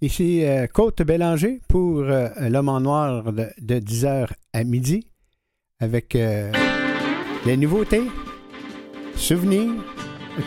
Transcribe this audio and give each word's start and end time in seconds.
Ici 0.00 0.44
euh, 0.44 0.68
Côte 0.72 1.02
Bélanger 1.02 1.60
pour 1.66 2.02
euh, 2.02 2.28
l'homme 2.48 2.68
en 2.68 2.78
noir 2.78 3.32
de, 3.32 3.50
10h 3.80 4.28
à 4.52 4.62
midi 4.62 5.08
avec 5.80 6.14
euh, 6.14 6.52
les 7.44 7.56
nouveautés, 7.56 8.04
souvenirs, 9.16 9.72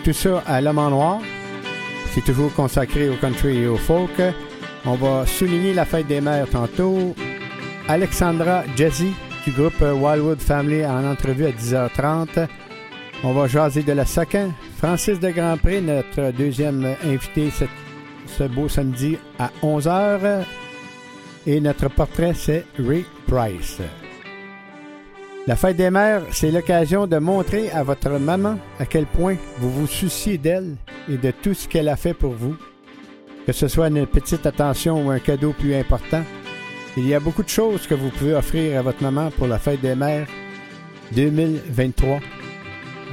tout 0.06 0.14
ça 0.14 0.42
à 0.48 0.62
l'homme 0.62 0.78
en 0.78 0.90
noir. 0.90 1.20
C'est 2.14 2.24
toujours 2.24 2.54
consacré 2.54 3.10
au 3.10 3.16
country 3.18 3.58
et 3.58 3.68
au 3.68 3.76
folk. 3.76 4.22
On 4.86 4.96
va 4.96 5.26
souligner 5.26 5.74
la 5.74 5.84
fête 5.84 6.08
des 6.08 6.22
mères 6.22 6.50
tantôt. 6.50 7.14
Alexandra 7.90 8.64
Jazzy 8.78 9.12
du 9.46 9.52
groupe 9.52 9.82
Wildwood 9.82 10.40
Family 10.40 10.86
en 10.86 11.06
entrevue 11.06 11.48
à 11.48 11.52
10h30. 11.52 12.48
On 13.26 13.34
va 13.34 13.48
jaser 13.48 13.84
de 13.84 13.92
la 13.92 14.06
Sacan. 14.06 14.52
Francis 14.78 15.20
de 15.20 15.30
Grandpré, 15.30 15.82
notre 15.82 16.32
deuxième 16.32 16.96
invité 17.04 17.50
cette 17.52 17.70
ce 18.28 18.44
beau 18.44 18.70
samedi 18.70 19.18
à 19.40 19.52
11h. 19.64 20.44
Et 21.48 21.60
notre 21.60 21.90
portrait, 21.90 22.34
c'est 22.36 22.66
Ray 22.78 23.06
Price. 23.28 23.80
La 25.48 25.56
fête 25.56 25.78
des 25.78 25.90
mères, 25.90 26.22
c'est 26.32 26.52
l'occasion 26.52 27.08
de 27.08 27.18
montrer 27.18 27.72
à 27.72 27.82
votre 27.82 28.10
maman 28.12 28.60
à 28.80 28.86
quel 28.86 29.08
point 29.08 29.38
vous 29.58 29.72
vous 29.72 29.88
souciez 29.88 30.38
d'elle 30.38 30.76
et 31.10 31.18
de 31.18 31.32
tout 31.32 31.56
ce 31.56 31.68
qu'elle 31.68 31.90
a 31.90 31.96
fait 31.96 32.14
pour 32.14 32.34
vous. 32.34 32.56
Que 33.48 33.54
ce 33.54 33.68
soit 33.68 33.88
une 33.88 34.06
petite 34.06 34.46
attention 34.46 35.08
ou 35.08 35.10
un 35.10 35.18
cadeau 35.18 35.54
plus 35.54 35.74
important, 35.74 36.24
il 36.96 37.08
y 37.08 37.16
a 37.16 37.20
beaucoup 37.20 37.42
de 37.42 37.50
choses 37.50 37.88
que 37.88 37.96
vous 37.96 38.10
pouvez 38.10 38.36
offrir 38.36 38.78
à 38.78 38.82
votre 38.84 39.02
maman 39.02 39.32
pour 39.32 39.48
la 39.48 39.58
fête 39.58 39.82
des 39.82 39.96
mères 39.96 40.28
2023. 41.14 42.20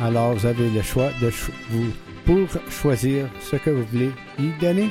Alors 0.02 0.34
vous 0.34 0.46
avez 0.46 0.68
le 0.68 0.82
choix 0.82 1.10
de 1.22 1.30
vous 1.70 1.92
pour 2.28 2.46
choisir 2.70 3.26
ce 3.40 3.56
que 3.56 3.70
vous 3.70 3.84
voulez 3.90 4.10
lui 4.38 4.52
donner. 4.60 4.90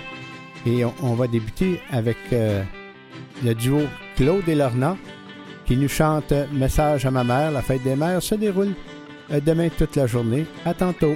Et 0.66 0.84
on, 0.84 1.13
va 1.13 1.27
débuter 1.27 1.80
avec 1.91 2.18
euh, 2.34 2.63
le 3.46 3.54
duo 3.54 3.82
Claude 4.16 4.49
et 4.49 4.55
Lorna 4.55 4.98
qui 5.68 5.77
nous 5.77 5.88
chante 5.88 6.34
Message 6.52 7.05
à 7.05 7.12
ma 7.12 7.24
mère. 7.24 7.52
La 7.52 7.62
fête 7.62 7.84
des 7.84 7.96
mères 7.96 8.24
se 8.24 8.34
déroule 8.34 8.74
euh, 9.32 9.40
demain 9.40 9.70
toute 9.70 9.96
la 9.96 10.08
journée. 10.08 10.48
À 10.65 10.74
tantôt. 10.74 11.15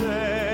day. 0.00 0.49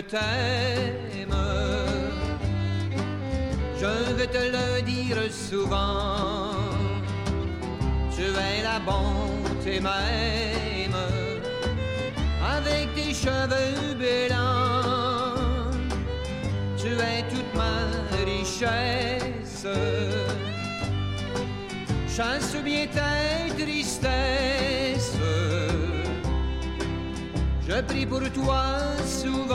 T'aime. 0.00 1.36
Je 3.80 4.14
vais 4.14 4.26
te 4.26 4.38
le 4.38 4.82
dire 4.82 5.18
souvent. 5.30 6.50
Tu 8.14 8.22
es 8.22 8.62
la 8.62 8.78
bonté 8.80 9.80
même, 9.80 10.96
avec 12.56 12.94
tes 12.94 13.12
cheveux 13.12 13.94
blancs. 13.98 15.74
Tu 16.76 16.88
es 16.88 17.22
toute 17.30 17.54
ma 17.54 17.76
richesse. 18.24 19.66
Chasse 22.08 22.56
bien 22.62 22.86
tes 22.86 23.62
tristesses. 23.62 24.83
Je 27.66 27.80
prie 27.80 28.04
pour 28.04 28.20
toi 28.32 28.62
souvent. 29.06 29.54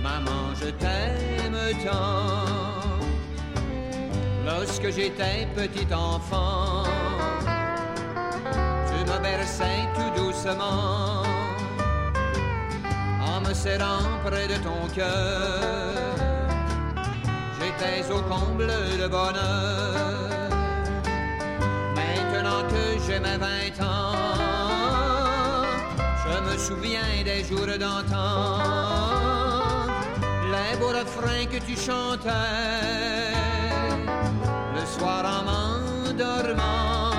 Maman, 0.00 0.54
je 0.60 0.70
t'aime 0.70 1.58
tant. 1.84 2.46
Lorsque 4.44 4.90
j'étais 4.92 5.48
petit 5.56 5.92
enfant, 5.92 6.84
tu 8.86 8.98
me 9.10 9.18
berçais 9.20 9.88
tout 9.96 10.22
doucement 10.22 11.24
en 13.20 13.40
me 13.40 13.52
serrant 13.52 14.06
près 14.24 14.46
de 14.46 14.54
ton 14.66 14.86
cœur. 14.94 15.92
J'étais 17.58 18.08
au 18.12 18.22
comble 18.22 18.68
de 19.00 19.08
bonheur. 19.08 20.48
Maintenant 21.96 22.62
que 22.68 22.82
j'ai 23.04 23.18
mes 23.18 23.36
vingt 23.36 23.80
ans, 23.84 24.15
me 26.56 26.60
souviens 26.60 27.22
des 27.24 27.44
jours 27.44 27.66
d'antan, 27.78 28.58
les 30.52 30.76
beaux 30.78 30.94
refrains 31.00 31.46
que 31.52 31.58
tu 31.58 31.76
chantais 31.76 32.30
le 34.74 34.84
soir 34.86 35.22
en 35.36 35.42
m'endormant. 35.48 37.12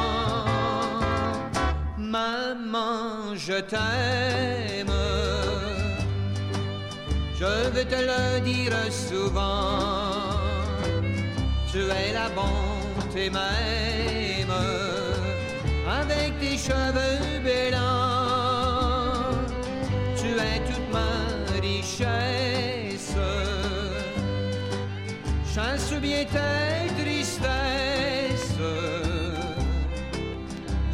Maman, 1.98 3.36
je 3.36 3.60
t'aime. 3.72 4.98
Je 7.40 7.69
veux 7.74 7.86
te 7.86 8.01
le 8.12 8.40
dire 8.40 8.74
souvent. 8.90 10.33
Tu 11.72 11.80
es 11.80 12.13
la 12.13 12.30
bonté 12.30 13.30
même 13.30 14.54
avec 15.88 16.40
tes 16.40 16.57
cheveux 16.57 17.40
blancs. 17.44 17.96
Richesse. 21.88 23.16
Chasse 25.54 25.94
bien 26.01 26.25
tes 26.25 27.04
tristesses. 27.04 28.57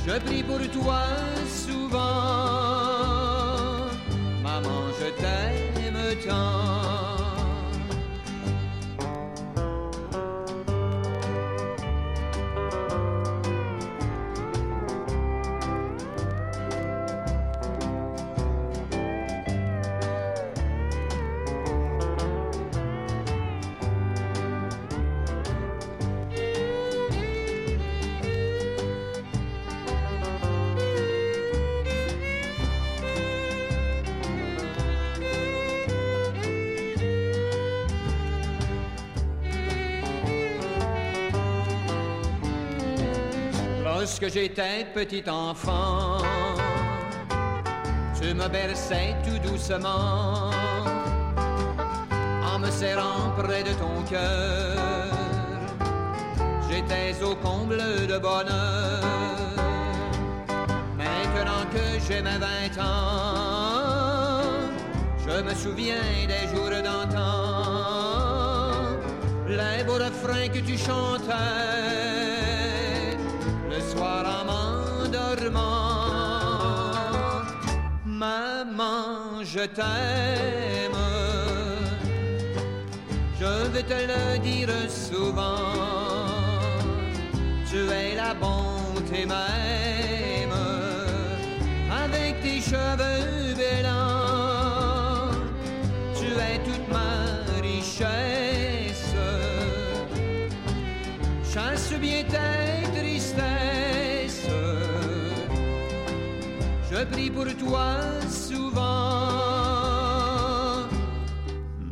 Je 0.06 0.20
prie 0.20 0.44
pour 0.44 0.60
toi 0.72 1.02
souvent. 1.48 2.53
Lorsque 44.04 44.34
j'étais 44.34 44.86
petit 44.94 45.24
enfant, 45.30 46.18
tu 48.22 48.34
me 48.34 48.50
berçais 48.50 49.16
tout 49.24 49.40
doucement 49.48 50.52
en 52.54 52.60
me 52.60 52.70
serrant 52.70 53.32
près 53.38 53.64
de 53.64 53.72
ton 53.72 54.04
cœur. 54.10 55.08
J'étais 56.70 57.24
au 57.24 57.34
comble 57.36 57.78
de 57.78 58.18
bonheur. 58.18 59.00
Maintenant 60.98 61.64
que 61.72 61.98
j'ai 62.06 62.22
mes 62.22 62.40
vingt 62.40 62.78
ans, 62.84 64.42
je 65.26 65.42
me 65.42 65.56
souviens 65.56 66.28
des 66.28 66.46
jours 66.54 66.72
d'antan, 66.84 67.24
les 69.48 69.82
beaux 69.86 69.94
refrains 69.94 70.50
que 70.50 70.60
tu 70.60 70.78
chantais 70.78 72.13
Maman, 78.24 79.44
je 79.44 79.66
t'aime. 79.78 81.02
Je 83.38 83.54
vais 83.74 83.84
te 83.84 84.00
le 84.12 84.40
dire 84.40 84.70
souvent. 84.90 85.58
Tu 87.70 87.80
es 88.02 88.16
la 88.16 88.34
bonté 88.34 89.26
même 89.26 90.58
avec 92.04 92.42
tes 92.44 92.62
cheveux 92.62 93.54
blancs. 93.60 95.36
Tu 96.18 96.28
es 96.48 96.58
toute 96.68 96.88
ma 96.98 97.14
richesse. 97.62 99.16
Chasse 101.54 101.94
bien 102.00 102.24
tes 102.24 102.73
Je 107.04 107.08
prie 107.10 107.30
pour 107.30 107.54
toi 107.58 107.98
souvent. 108.30 108.80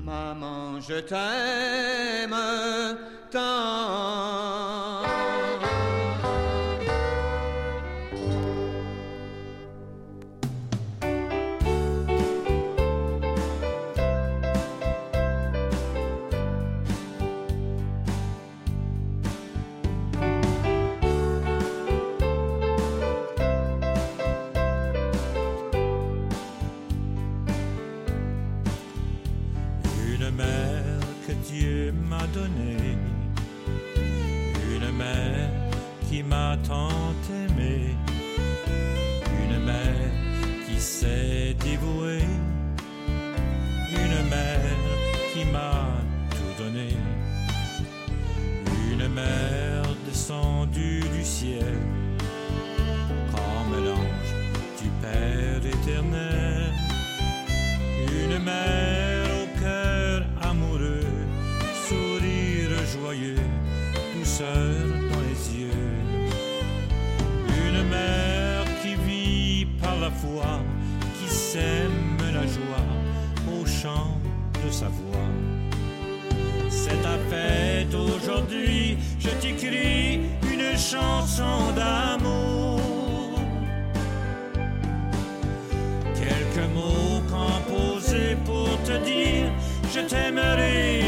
Maman, 0.06 0.80
je 0.80 1.02
t'aime 1.02 2.38
tant. 3.30 4.71
Qui 71.18 71.34
sème 71.34 72.18
la 72.34 72.46
joie 72.56 72.88
au 73.54 73.66
chant 73.66 74.18
de 74.66 74.72
sa 74.72 74.88
voix. 74.88 75.30
C'est 76.70 77.02
ta 77.02 77.18
fête 77.30 77.94
aujourd'hui, 77.94 78.98
je 79.20 79.30
t'écris 79.42 80.22
une 80.52 80.78
chanson 80.78 81.72
d'amour. 81.76 83.40
Quelques 86.16 86.70
mots 86.74 87.22
composés 87.30 88.38
pour 88.46 88.70
te 88.84 89.04
dire 89.04 89.52
je 89.94 90.00
t'aimerai 90.00 91.01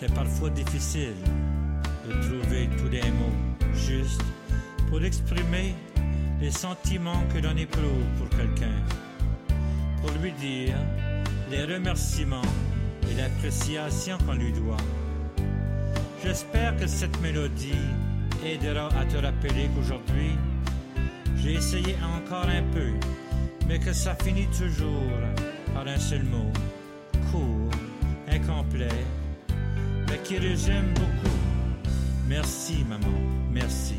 c'est 0.00 0.14
parfois 0.14 0.48
difficile 0.50 1.14
de 2.08 2.12
trouver 2.22 2.68
tous 2.78 2.88
les 2.88 3.02
mots 3.02 3.74
justes 3.74 4.24
pour 4.88 5.02
exprimer 5.04 5.74
les 6.40 6.50
sentiments 6.50 7.22
que 7.32 7.38
l'on 7.38 7.54
éprouve 7.56 8.06
pour 8.16 8.28
quelqu'un, 8.30 8.78
pour 10.00 10.10
lui 10.22 10.32
dire 10.32 10.74
les 11.50 11.64
remerciements 11.64 12.50
et 13.10 13.14
l'appréciation 13.14 14.16
qu'on 14.24 14.34
lui 14.34 14.52
doit. 14.52 14.78
J'espère 16.24 16.76
que 16.76 16.86
cette 16.86 17.20
mélodie 17.20 17.86
aidera 18.42 18.88
à 18.98 19.04
te 19.04 19.18
rappeler 19.18 19.68
qu'aujourd'hui, 19.74 20.30
j'ai 21.36 21.54
essayé 21.54 21.94
encore 22.16 22.48
un 22.48 22.62
peu, 22.72 22.90
mais 23.68 23.78
que 23.78 23.92
ça 23.92 24.14
finit 24.14 24.48
toujours 24.48 25.12
par 25.74 25.86
un 25.86 25.98
seul 25.98 26.22
mot, 26.22 26.50
court, 27.30 27.59
incomplet, 28.32 28.88
mais 30.08 30.18
qui 30.24 30.38
résume 30.38 30.92
beaucoup. 30.94 31.36
Merci 32.28 32.84
maman, 32.88 33.18
merci. 33.50 33.96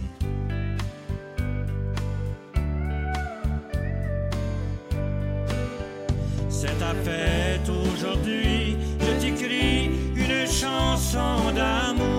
C'est 6.50 6.78
ta 6.80 6.94
fête 7.04 7.68
aujourd'hui, 7.70 8.78
je 9.00 9.22
t'écris 9.22 9.90
une 10.16 10.48
chanson 10.48 11.52
d'amour. 11.56 12.11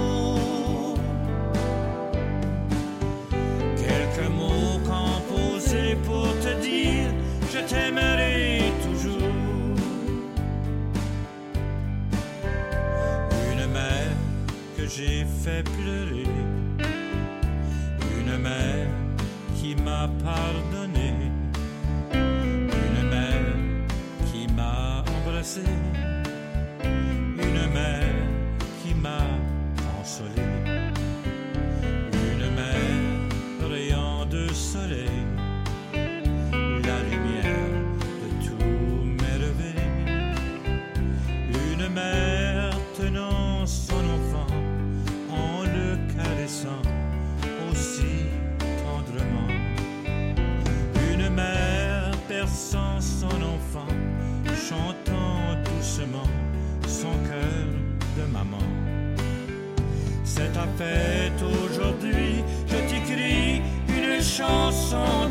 Fait 15.43 15.65
pleurer, 15.65 16.29
une 18.21 18.39
mère 18.39 18.87
qui 19.57 19.75
m'a 19.75 20.09
pardonné. 20.23 21.15
Une 22.15 23.09
mère 23.11 23.57
qui 24.31 24.47
m'a 24.55 25.03
embrassé, 25.17 25.63
fête 60.77 61.43
aujourd'hui, 61.43 62.45
je 62.67 62.77
t'écris 62.89 63.63
une 63.89 64.23
chanson 64.23 65.22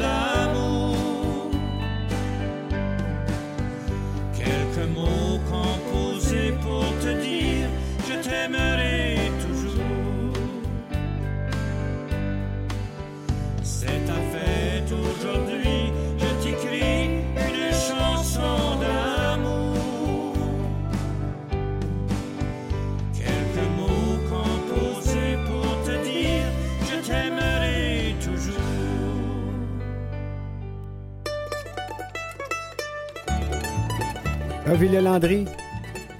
Ville 34.76 35.02
Landry, 35.04 35.46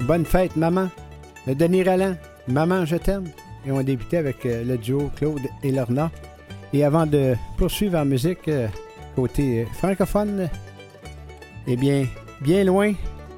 bonne 0.02 0.26
fête, 0.26 0.56
maman. 0.58 0.90
Le 1.48 1.56
Denis 1.56 1.84
Ralland, 1.84 2.16
maman, 2.48 2.86
je 2.86 2.98
t'aime. 2.98 3.30
Et 3.66 3.72
on 3.72 3.78
a 3.78 3.84
débuté 3.84 4.18
avec 4.18 4.46
euh, 4.46 4.64
le 4.66 4.78
duo 4.78 5.10
Claude 5.16 5.42
et 5.64 5.72
Lorna. 5.72 6.12
Et 6.74 6.84
avant 6.84 7.06
de 7.06 7.36
poursuivre 7.58 7.98
en 7.98 8.06
musique, 8.06 8.48
euh, 8.50 8.68
côté 9.16 9.62
euh, 9.62 9.66
francophone, 9.74 10.50
eh 11.66 11.76
bien, 11.78 12.06
bien 12.42 12.64
loin 12.66 12.94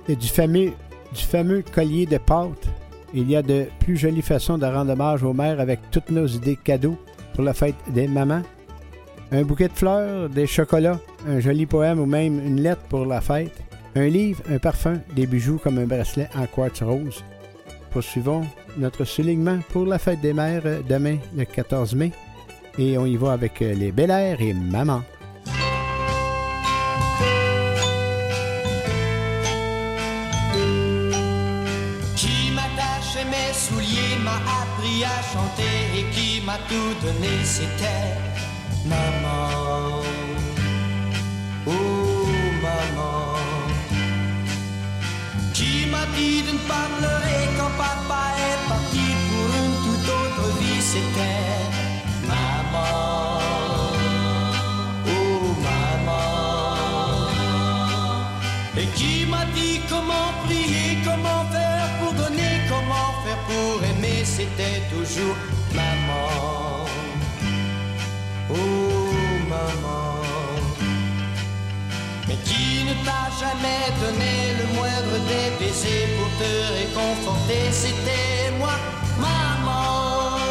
du 0.08 0.28
fameux, 0.28 0.72
du 1.14 1.22
fameux 1.22 1.64
collier 1.74 2.06
de 2.06 2.18
pâte, 2.18 2.68
il 3.14 3.30
y 3.30 3.36
a 3.36 3.44
de 3.44 3.68
plus 3.80 3.98
jolies 3.98 4.22
façons 4.24 4.58
de 4.58 4.66
rendre 4.66 4.94
hommage 4.94 5.24
aux 5.24 5.34
mères 5.34 5.60
avec 5.60 5.80
toutes 5.92 6.10
nos 6.10 6.26
idées 6.26 6.58
cadeaux 6.62 6.98
pour 7.36 7.44
la 7.44 7.54
fête 7.54 7.76
des 7.90 8.08
mamans. 8.08 8.42
Un 9.32 9.44
bouquet 9.44 9.68
de 9.68 9.74
fleurs, 9.74 10.30
des 10.30 10.48
chocolats, 10.48 11.00
un 11.28 11.40
joli 11.40 11.66
poème 11.66 12.00
ou 12.00 12.06
même 12.06 12.40
une 12.46 12.62
lettre 12.62 12.82
pour 12.90 13.06
la 13.06 13.22
fête. 13.22 13.62
Un 13.96 14.08
livre, 14.08 14.42
un 14.50 14.58
parfum, 14.58 15.00
des 15.16 15.28
bijoux 15.28 15.60
comme 15.64 15.78
un 15.78 15.86
bracelet 15.86 16.28
en 16.36 16.48
quartz 16.48 16.82
rose. 16.82 17.24
Poursuivons 17.92 18.44
notre 18.76 19.06
soulignement 19.06 19.60
pour 19.70 19.86
la 19.86 20.00
fête 20.00 20.20
des 20.20 20.34
mères 20.34 20.64
euh, 20.66 20.82
demain, 20.82 21.18
le 21.36 21.46
14 21.46 21.94
mai. 21.94 22.12
Et 22.80 22.98
on 22.98 23.06
y 23.06 23.18
va 23.18 23.34
avec 23.34 23.62
euh, 23.62 23.76
les 23.76 23.92
Bel 23.92 24.10
Air 24.10 24.42
et 24.42 24.54
Maman. 24.54 25.04
Qui 32.16 32.52
m'attachait 32.56 33.26
mes 33.26 33.54
souliers, 33.54 34.18
m'a 34.24 34.38
appris 34.38 35.04
à 35.04 35.22
chanter 35.22 36.00
et 36.00 36.12
qui 36.12 36.44
m'a 36.44 36.58
tout 36.68 37.06
donné, 37.06 37.44
c'était 37.44 38.18
maman. 38.88 40.03
Dit 46.16 46.44
de 46.44 46.52
ne 46.52 46.58
pas 46.68 46.88
pleurer 47.00 47.44
quand 47.58 47.72
papa 47.76 48.24
est 48.38 48.70
parti 48.70 49.06
pour 49.30 49.48
une 49.62 49.76
toute 49.84 50.10
autre 50.20 50.48
vie, 50.60 50.82
c'était 50.82 51.58
maman. 52.28 53.40
Oh 55.08 55.56
maman. 55.68 57.28
Et 58.78 58.86
qui 58.98 59.26
m'a 59.26 59.46
dit 59.56 59.82
comment 59.90 60.30
prier, 60.46 61.00
comment 61.04 61.46
faire 61.52 61.90
pour 62.00 62.14
donner, 62.14 62.62
comment 62.70 63.10
faire 63.24 63.42
pour 63.48 63.84
aimer, 63.84 64.24
c'était 64.24 64.82
toujours 64.94 65.38
maman. 65.74 66.86
Oh 68.52 68.56
maman. 69.50 70.43
Qui 72.46 72.84
ne 72.84 72.94
t'a 73.06 73.26
jamais 73.40 73.86
donné 74.02 74.34
le 74.60 74.66
moindre 74.76 75.18
des 75.30 75.66
baisers 75.66 76.10
pour 76.18 76.30
te 76.40 76.52
réconforter, 76.78 77.72
c'était 77.72 78.52
moi. 78.60 78.76
Maman. 79.20 80.43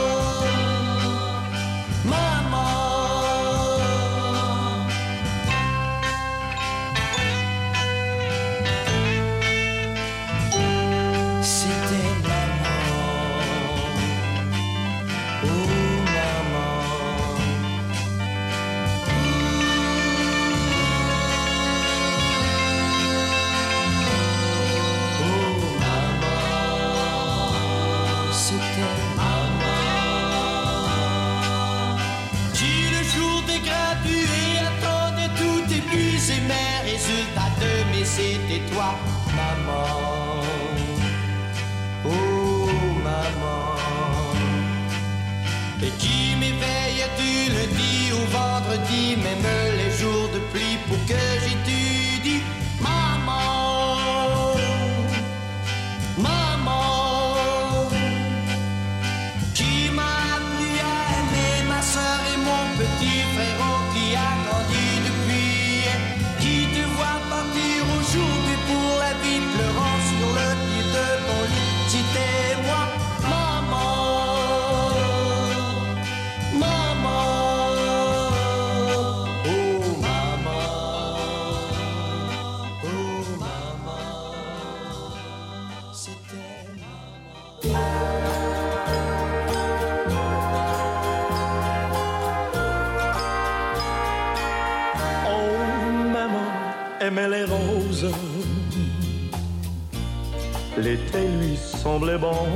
Semblait 102.02 102.18
bon, 102.18 102.46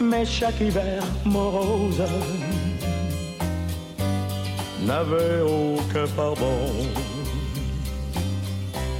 mais 0.00 0.24
chaque 0.24 0.60
hiver 0.60 1.02
morose 1.24 2.02
n'avait 4.80 5.40
aucun 5.40 6.06
pardon. 6.14 6.58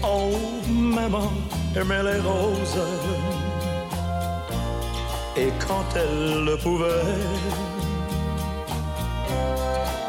Oh, 0.02 0.30
maman 0.68 1.30
aimait 1.76 2.02
les 2.02 2.20
roses, 2.20 2.86
et 5.36 5.50
quand 5.66 5.84
elle 5.94 6.44
le 6.44 6.56
pouvait, 6.56 7.12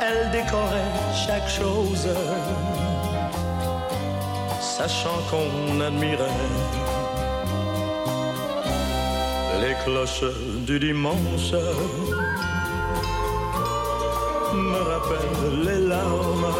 elle 0.01 0.31
décorait 0.31 0.93
chaque 1.25 1.49
chose, 1.49 2.07
sachant 4.61 5.19
qu'on 5.29 5.81
admirait 5.81 6.62
les 9.85 9.91
cloches 9.91 10.23
du 10.65 10.79
dimanche 10.79 11.53
me 14.53 14.79
rappellent 14.91 15.63
les 15.65 15.87
larmes 15.87 16.53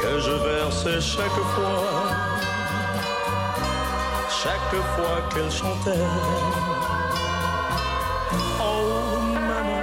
que 0.00 0.20
je 0.20 0.32
versais 0.32 1.00
chaque 1.00 1.40
fois, 1.54 1.82
chaque 4.42 4.80
fois 4.94 5.18
qu'elle 5.32 5.50
chantait. 5.50 6.06
Oh 8.60 9.18
maman 9.32 9.82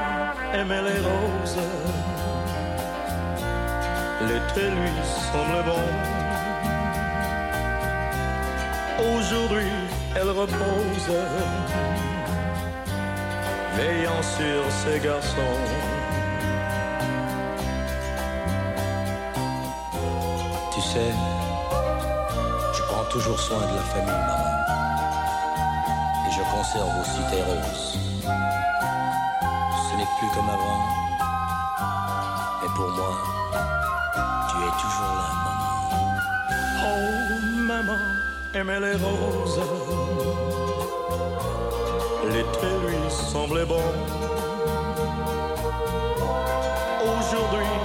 aimait 0.53 0.81
les 0.81 0.99
roses, 0.99 1.61
l'été 4.21 4.69
lui 4.69 4.93
semblait 5.31 5.63
bon. 5.63 5.83
Aujourd'hui 9.17 9.82
elle 10.15 10.29
repose 10.29 11.09
veillant 13.75 14.21
sur 14.21 14.71
ses 14.71 14.99
garçons. 14.99 15.57
Tu 20.73 20.81
sais, 20.81 21.11
je 22.73 22.81
prends 22.83 23.05
toujours 23.05 23.39
soin 23.39 23.59
de 23.59 23.75
la 23.75 23.83
famille, 23.83 24.11
maman. 24.11 24.53
Et 26.27 26.31
je 26.31 26.41
conserve 26.51 26.93
aussi 27.01 27.21
tes 27.31 27.41
roses. 27.41 27.97
Ce 29.85 29.97
n'est 29.97 30.11
plus 30.19 30.29
comme 30.35 30.49
avant. 30.49 30.81
Mais 32.61 32.69
pour 32.75 32.89
moi, 32.91 33.13
tu 34.49 34.57
es 34.57 34.73
toujours 34.81 35.13
là, 35.19 35.29
maman. 35.45 35.73
Oh, 36.85 37.35
maman, 37.67 38.01
aimait 38.55 38.79
les 38.79 38.95
roses 38.95 39.59
l'été 42.33 42.67
lui 42.85 42.97
semblait 43.09 43.65
bon. 43.65 43.81
Aujourd'hui, 47.03 47.82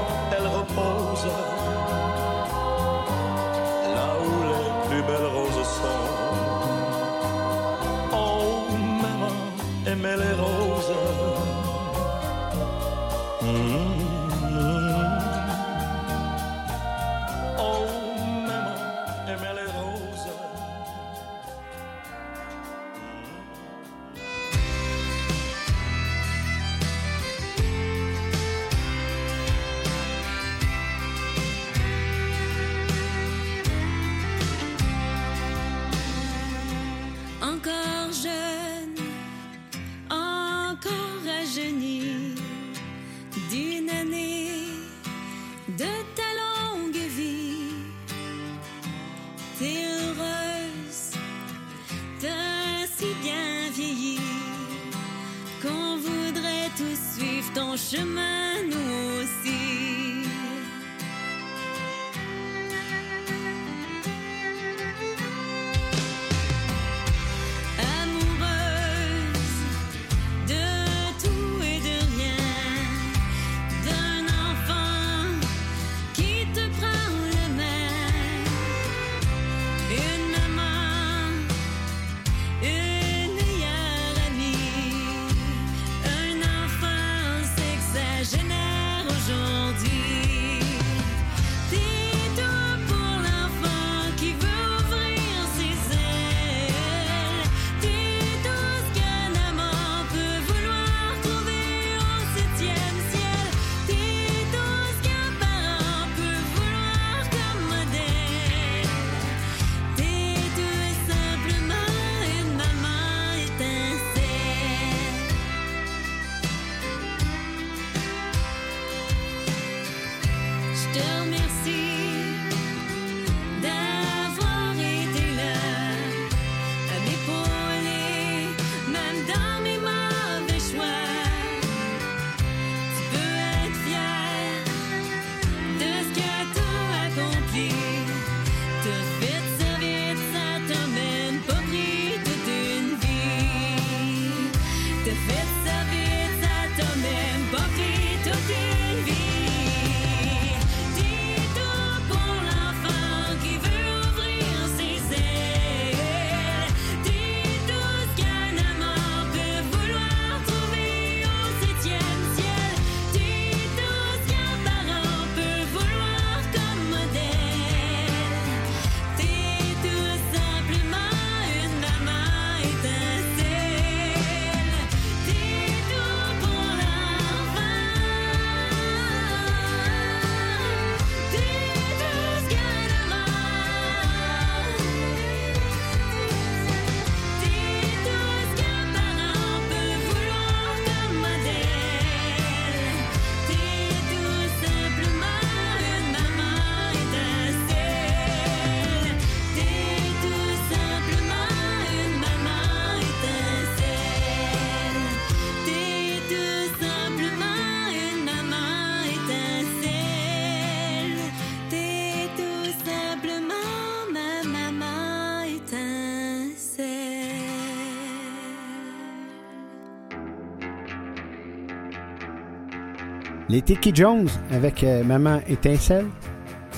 Les 223.50 223.62
Tiki 223.62 223.92
Jones 223.94 224.28
avec 224.50 224.84
euh, 224.84 225.02
Maman 225.02 225.40
Étincelle. 225.48 226.04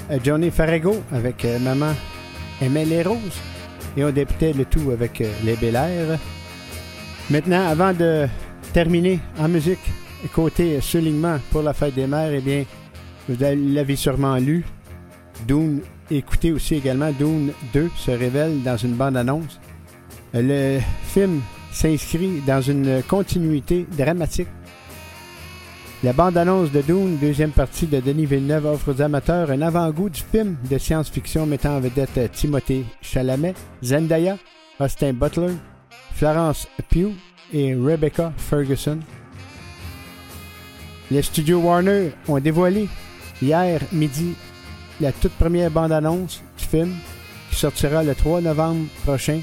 Euh, 0.08 0.20
Johnny 0.22 0.52
Farago 0.52 1.02
avec 1.10 1.44
euh, 1.44 1.58
Maman 1.58 1.94
Aimait 2.62 2.84
les 2.84 3.02
roses. 3.02 3.40
Et 3.96 4.04
on 4.04 4.10
débutait 4.10 4.52
le 4.52 4.64
tout 4.64 4.92
avec 4.92 5.18
Les 5.42 5.56
Bel 5.56 5.74
Air. 5.74 6.16
Maintenant, 7.28 7.66
avant 7.66 7.92
de 7.92 8.28
terminer 8.72 9.18
en 9.36 9.48
musique, 9.48 9.80
côté 10.32 10.80
soulignement 10.80 11.38
pour 11.50 11.62
la 11.62 11.72
fête 11.72 11.94
des 11.96 12.06
mères, 12.06 12.32
eh 12.32 12.40
bien, 12.40 12.64
vous 13.28 13.34
l'avez 13.40 13.96
sûrement 13.96 14.36
lu. 14.36 14.64
Dune, 15.48 15.80
écoutez 16.08 16.52
aussi 16.52 16.76
également, 16.76 17.10
Dune 17.10 17.50
2 17.72 17.90
se 17.96 18.12
révèle 18.12 18.62
dans 18.62 18.76
une 18.76 18.94
bande-annonce. 18.94 19.58
Le 20.32 20.78
film 21.02 21.40
s'inscrit 21.72 22.40
dans 22.46 22.60
une 22.60 23.02
continuité 23.08 23.86
dramatique. 23.98 24.46
La 26.02 26.14
bande-annonce 26.14 26.72
de 26.72 26.80
Dune, 26.80 27.18
deuxième 27.18 27.50
partie 27.50 27.86
de 27.86 28.00
Denis 28.00 28.24
Villeneuve, 28.24 28.64
offre 28.64 28.94
aux 28.94 29.02
amateurs 29.02 29.50
un 29.50 29.60
avant-goût 29.60 30.08
du 30.08 30.22
film 30.22 30.56
de 30.70 30.78
science-fiction 30.78 31.44
mettant 31.44 31.76
en 31.76 31.80
vedette 31.80 32.16
euh, 32.16 32.26
Timothée 32.26 32.86
Chalamet, 33.02 33.52
Zendaya, 33.82 34.38
Austin 34.78 35.12
Butler, 35.12 35.52
Florence 36.14 36.68
Pugh 36.88 37.12
et 37.52 37.74
Rebecca 37.74 38.32
Ferguson. 38.38 38.98
Les 41.10 41.20
studios 41.20 41.60
Warner 41.60 42.12
ont 42.28 42.40
dévoilé 42.40 42.88
hier 43.42 43.82
midi 43.92 44.32
la 45.02 45.12
toute 45.12 45.32
première 45.32 45.70
bande-annonce 45.70 46.42
du 46.56 46.64
film 46.64 46.94
qui 47.50 47.56
sortira 47.56 48.02
le 48.02 48.14
3 48.14 48.40
novembre 48.40 48.86
prochain, 49.04 49.40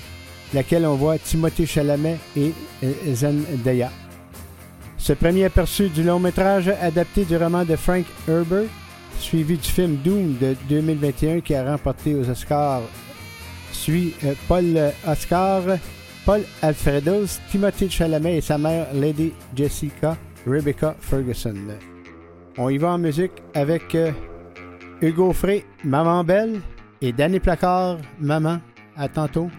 laquelle 0.56 0.88
on 0.88 0.96
voit 0.96 1.20
Timothée 1.20 1.68
Chalamet 1.68 2.18
et 2.36 2.52
euh, 2.84 2.94
Zendaya. 3.14 3.92
Ce 4.98 5.14
premier 5.14 5.46
aperçu 5.46 5.90
du 5.90 6.04
long 6.04 6.20
métrage 6.20 6.70
adapté 6.82 7.24
du 7.24 7.38
roman 7.38 7.64
de 7.64 7.76
Frank 7.76 8.06
Herbert, 8.28 8.68
suivi 9.20 9.58
du 9.58 9.68
film 9.68 9.98
Doom 10.04 10.38
de 10.40 10.56
2021 10.70 11.42
qui 11.42 11.56
a 11.56 11.72
remporté 11.72 12.16
aux 12.16 12.30
Oscars, 12.30 12.82
suit 13.72 14.14
euh, 14.24 14.34
Paul 14.48 14.66
Oscar, 15.08 15.64
Paul 16.26 16.42
Alfredos, 16.62 17.40
Timothée 17.50 17.90
Chalamet 17.90 18.38
et 18.38 18.42
sa 18.42 18.58
mère 18.58 18.88
Lady 18.94 19.32
Jessica 19.56 20.18
Rebecca 20.46 20.96
Ferguson. 21.00 21.56
On 22.58 22.70
y 22.70 22.78
va 22.78 22.90
en 22.90 22.98
musique 22.98 23.34
avec 23.54 23.94
euh, 23.96 24.12
Hugo 25.02 25.32
Frey, 25.32 25.64
Maman 25.84 26.24
Belle 26.24 26.60
et 27.02 27.12
Danny 27.12 27.40
Placard, 27.40 27.98
Maman. 28.20 28.60
À 28.98 29.08
tantôt. 29.08 29.50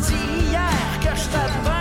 Dit 0.00 0.50
hier 0.50 1.00
que 1.00 1.16
j'étais 1.16 1.48
bien 1.62 1.77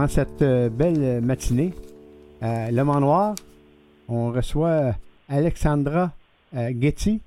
En 0.00 0.06
cette 0.08 0.40
euh, 0.40 0.70
belle 0.70 1.20
matinée, 1.20 1.74
à 2.40 2.70
L'Homme 2.70 2.88
en 2.88 3.00
Noir, 3.00 3.34
on 4.08 4.30
reçoit 4.32 4.94
Alexandra 5.28 6.12
euh, 6.56 6.72
Getty 6.80 7.20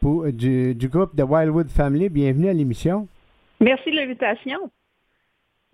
pour, 0.00 0.26
du, 0.32 0.74
du 0.74 0.88
groupe 0.88 1.14
The 1.14 1.22
Wildwood 1.22 1.68
Family. 1.68 2.08
Bienvenue 2.08 2.48
à 2.48 2.52
l'émission. 2.54 3.06
Merci 3.60 3.92
de 3.92 3.96
l'invitation. 3.96 4.58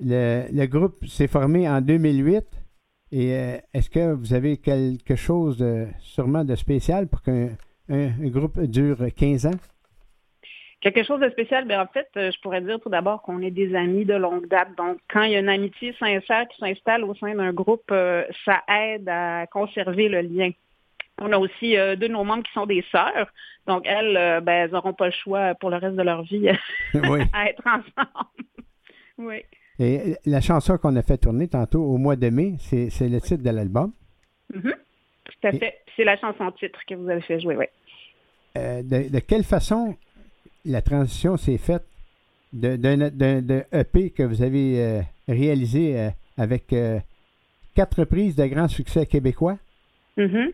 Le, 0.01 0.45
le 0.53 0.67
groupe 0.67 1.07
s'est 1.07 1.29
formé 1.29 1.67
en 1.67 1.81
2008. 1.81 2.45
Et 3.11 3.33
euh, 3.35 3.57
est-ce 3.73 3.89
que 3.89 4.13
vous 4.13 4.35
avez 4.35 4.59
quelque 4.59 5.17
chose 5.17 5.57
de, 5.57 5.87
sûrement 6.01 6.45
de 6.45 6.55
spécial 6.57 7.09
pour 7.09 7.23
qu'un 7.23 7.49
un- 7.89 8.11
un 8.23 8.29
groupe 8.29 8.61
dure 8.65 8.99
15 9.17 9.47
ans? 9.47 9.59
Quelque 10.81 11.03
chose 11.03 11.21
de 11.21 11.29
spécial, 11.31 11.67
ben 11.67 11.81
en 11.81 11.87
fait, 11.89 12.09
euh, 12.17 12.31
je 12.31 12.41
pourrais 12.41 12.61
dire 12.61 12.79
tout 12.81 12.89
d'abord 12.89 13.23
qu'on 13.23 13.43
est 13.43 13.51
des 13.51 13.75
amis 13.75 14.05
de 14.05 14.15
longue 14.15 14.47
date. 14.47 14.69
Donc, 14.77 14.99
quand 15.11 15.23
il 15.23 15.33
y 15.33 15.37
a 15.37 15.41
une 15.41 15.49
amitié 15.49 15.93
sincère 15.99 16.47
qui 16.49 16.59
s'installe 16.61 17.03
au 17.03 17.15
sein 17.17 17.35
d'un 17.35 17.53
groupe, 17.53 17.91
euh, 17.91 18.25
ça 18.45 18.63
aide 18.69 19.09
à 19.09 19.47
conserver 19.49 20.09
le 20.09 20.21
lien. 20.21 20.51
On 21.21 21.33
a 21.33 21.39
aussi 21.39 21.77
euh, 21.77 21.97
deux 21.97 22.07
de 22.07 22.13
nos 22.13 22.23
membres 22.23 22.45
qui 22.45 22.53
sont 22.53 22.67
des 22.67 22.85
sœurs. 22.93 23.27
Donc, 23.67 23.83
elles, 23.87 24.17
euh, 24.17 24.41
ben, 24.41 24.53
elles 24.53 24.71
n'auront 24.71 24.93
pas 24.93 25.07
le 25.07 25.13
choix 25.13 25.55
pour 25.57 25.71
le 25.71 25.77
reste 25.79 25.97
de 25.97 26.03
leur 26.03 26.23
vie 26.23 26.49
oui. 26.95 27.21
à 27.33 27.51
être 27.51 27.63
ensemble. 27.67 28.45
oui. 29.19 29.43
Et 29.81 30.15
la 30.27 30.41
chanson 30.41 30.79
qu'on 30.79 30.95
a 30.95 31.03
fait 31.03 31.19
tourner 31.19 31.49
tantôt 31.49 31.83
au 31.83 31.99
mois 31.99 32.17
de 32.17 32.31
mai, 32.31 32.55
c'est 32.59 32.91
c'est 32.91 33.09
le 33.09 33.21
titre 33.21 33.43
de 33.43 33.51
l'album. 33.51 33.93
Mhm. 34.55 34.73
Tout 35.25 35.47
à 35.47 35.51
Et- 35.51 35.59
fait. 35.59 35.79
C'est 35.97 36.05
la 36.05 36.17
chanson 36.17 36.53
titre 36.53 36.79
que 36.89 36.95
vous 36.95 37.09
avez 37.09 37.21
fait 37.23 37.41
jouer, 37.41 37.57
oui. 37.57 37.65
Euh, 38.57 38.83
de, 38.83 39.11
de 39.13 39.19
quelle 39.19 39.43
façon 39.45 39.97
la 40.65 40.83
transition 40.83 41.37
s'est 41.37 41.59
faite 41.59 41.85
d'un- 42.53 43.63
EP 43.73 44.11
que 44.11 44.23
vous 44.23 44.43
avez 44.43 44.81
euh, 44.83 45.01
réalisé 45.29 45.99
euh, 45.99 46.11
avec 46.37 46.73
euh, 46.73 46.99
quatre 47.75 48.01
reprises 48.01 48.37
de 48.37 48.47
grands 48.47 48.69
succès 48.69 49.07
québécois? 49.07 49.59
Mhm. 50.17 50.53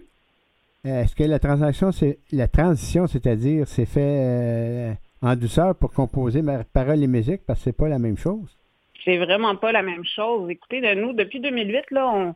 Euh, 0.86 1.02
Est-ce 1.02 1.14
que 1.14 1.24
la 1.24 1.38
transaction, 1.38 1.92
c'est 1.92 2.18
la 2.32 2.48
transition, 2.48 3.06
c'est-à-dire, 3.06 3.66
s'est 3.66 3.86
fait 3.86 4.00
euh, 4.02 4.92
en 5.22 5.34
douceur 5.36 5.74
pour 5.76 5.92
composer 5.92 6.42
paroles 6.72 7.02
et 7.02 7.06
musique 7.06 7.40
parce 7.46 7.60
que 7.60 7.64
c'est 7.64 7.76
pas 7.76 7.88
la 7.88 7.98
même 7.98 8.18
chose? 8.18 8.56
C'est 9.04 9.18
vraiment 9.18 9.54
pas 9.56 9.72
la 9.72 9.82
même 9.82 10.04
chose. 10.04 10.50
Écoutez, 10.50 10.80
nous, 10.94 11.12
depuis 11.12 11.40
2008, 11.40 11.90
là, 11.90 12.08
on, 12.08 12.34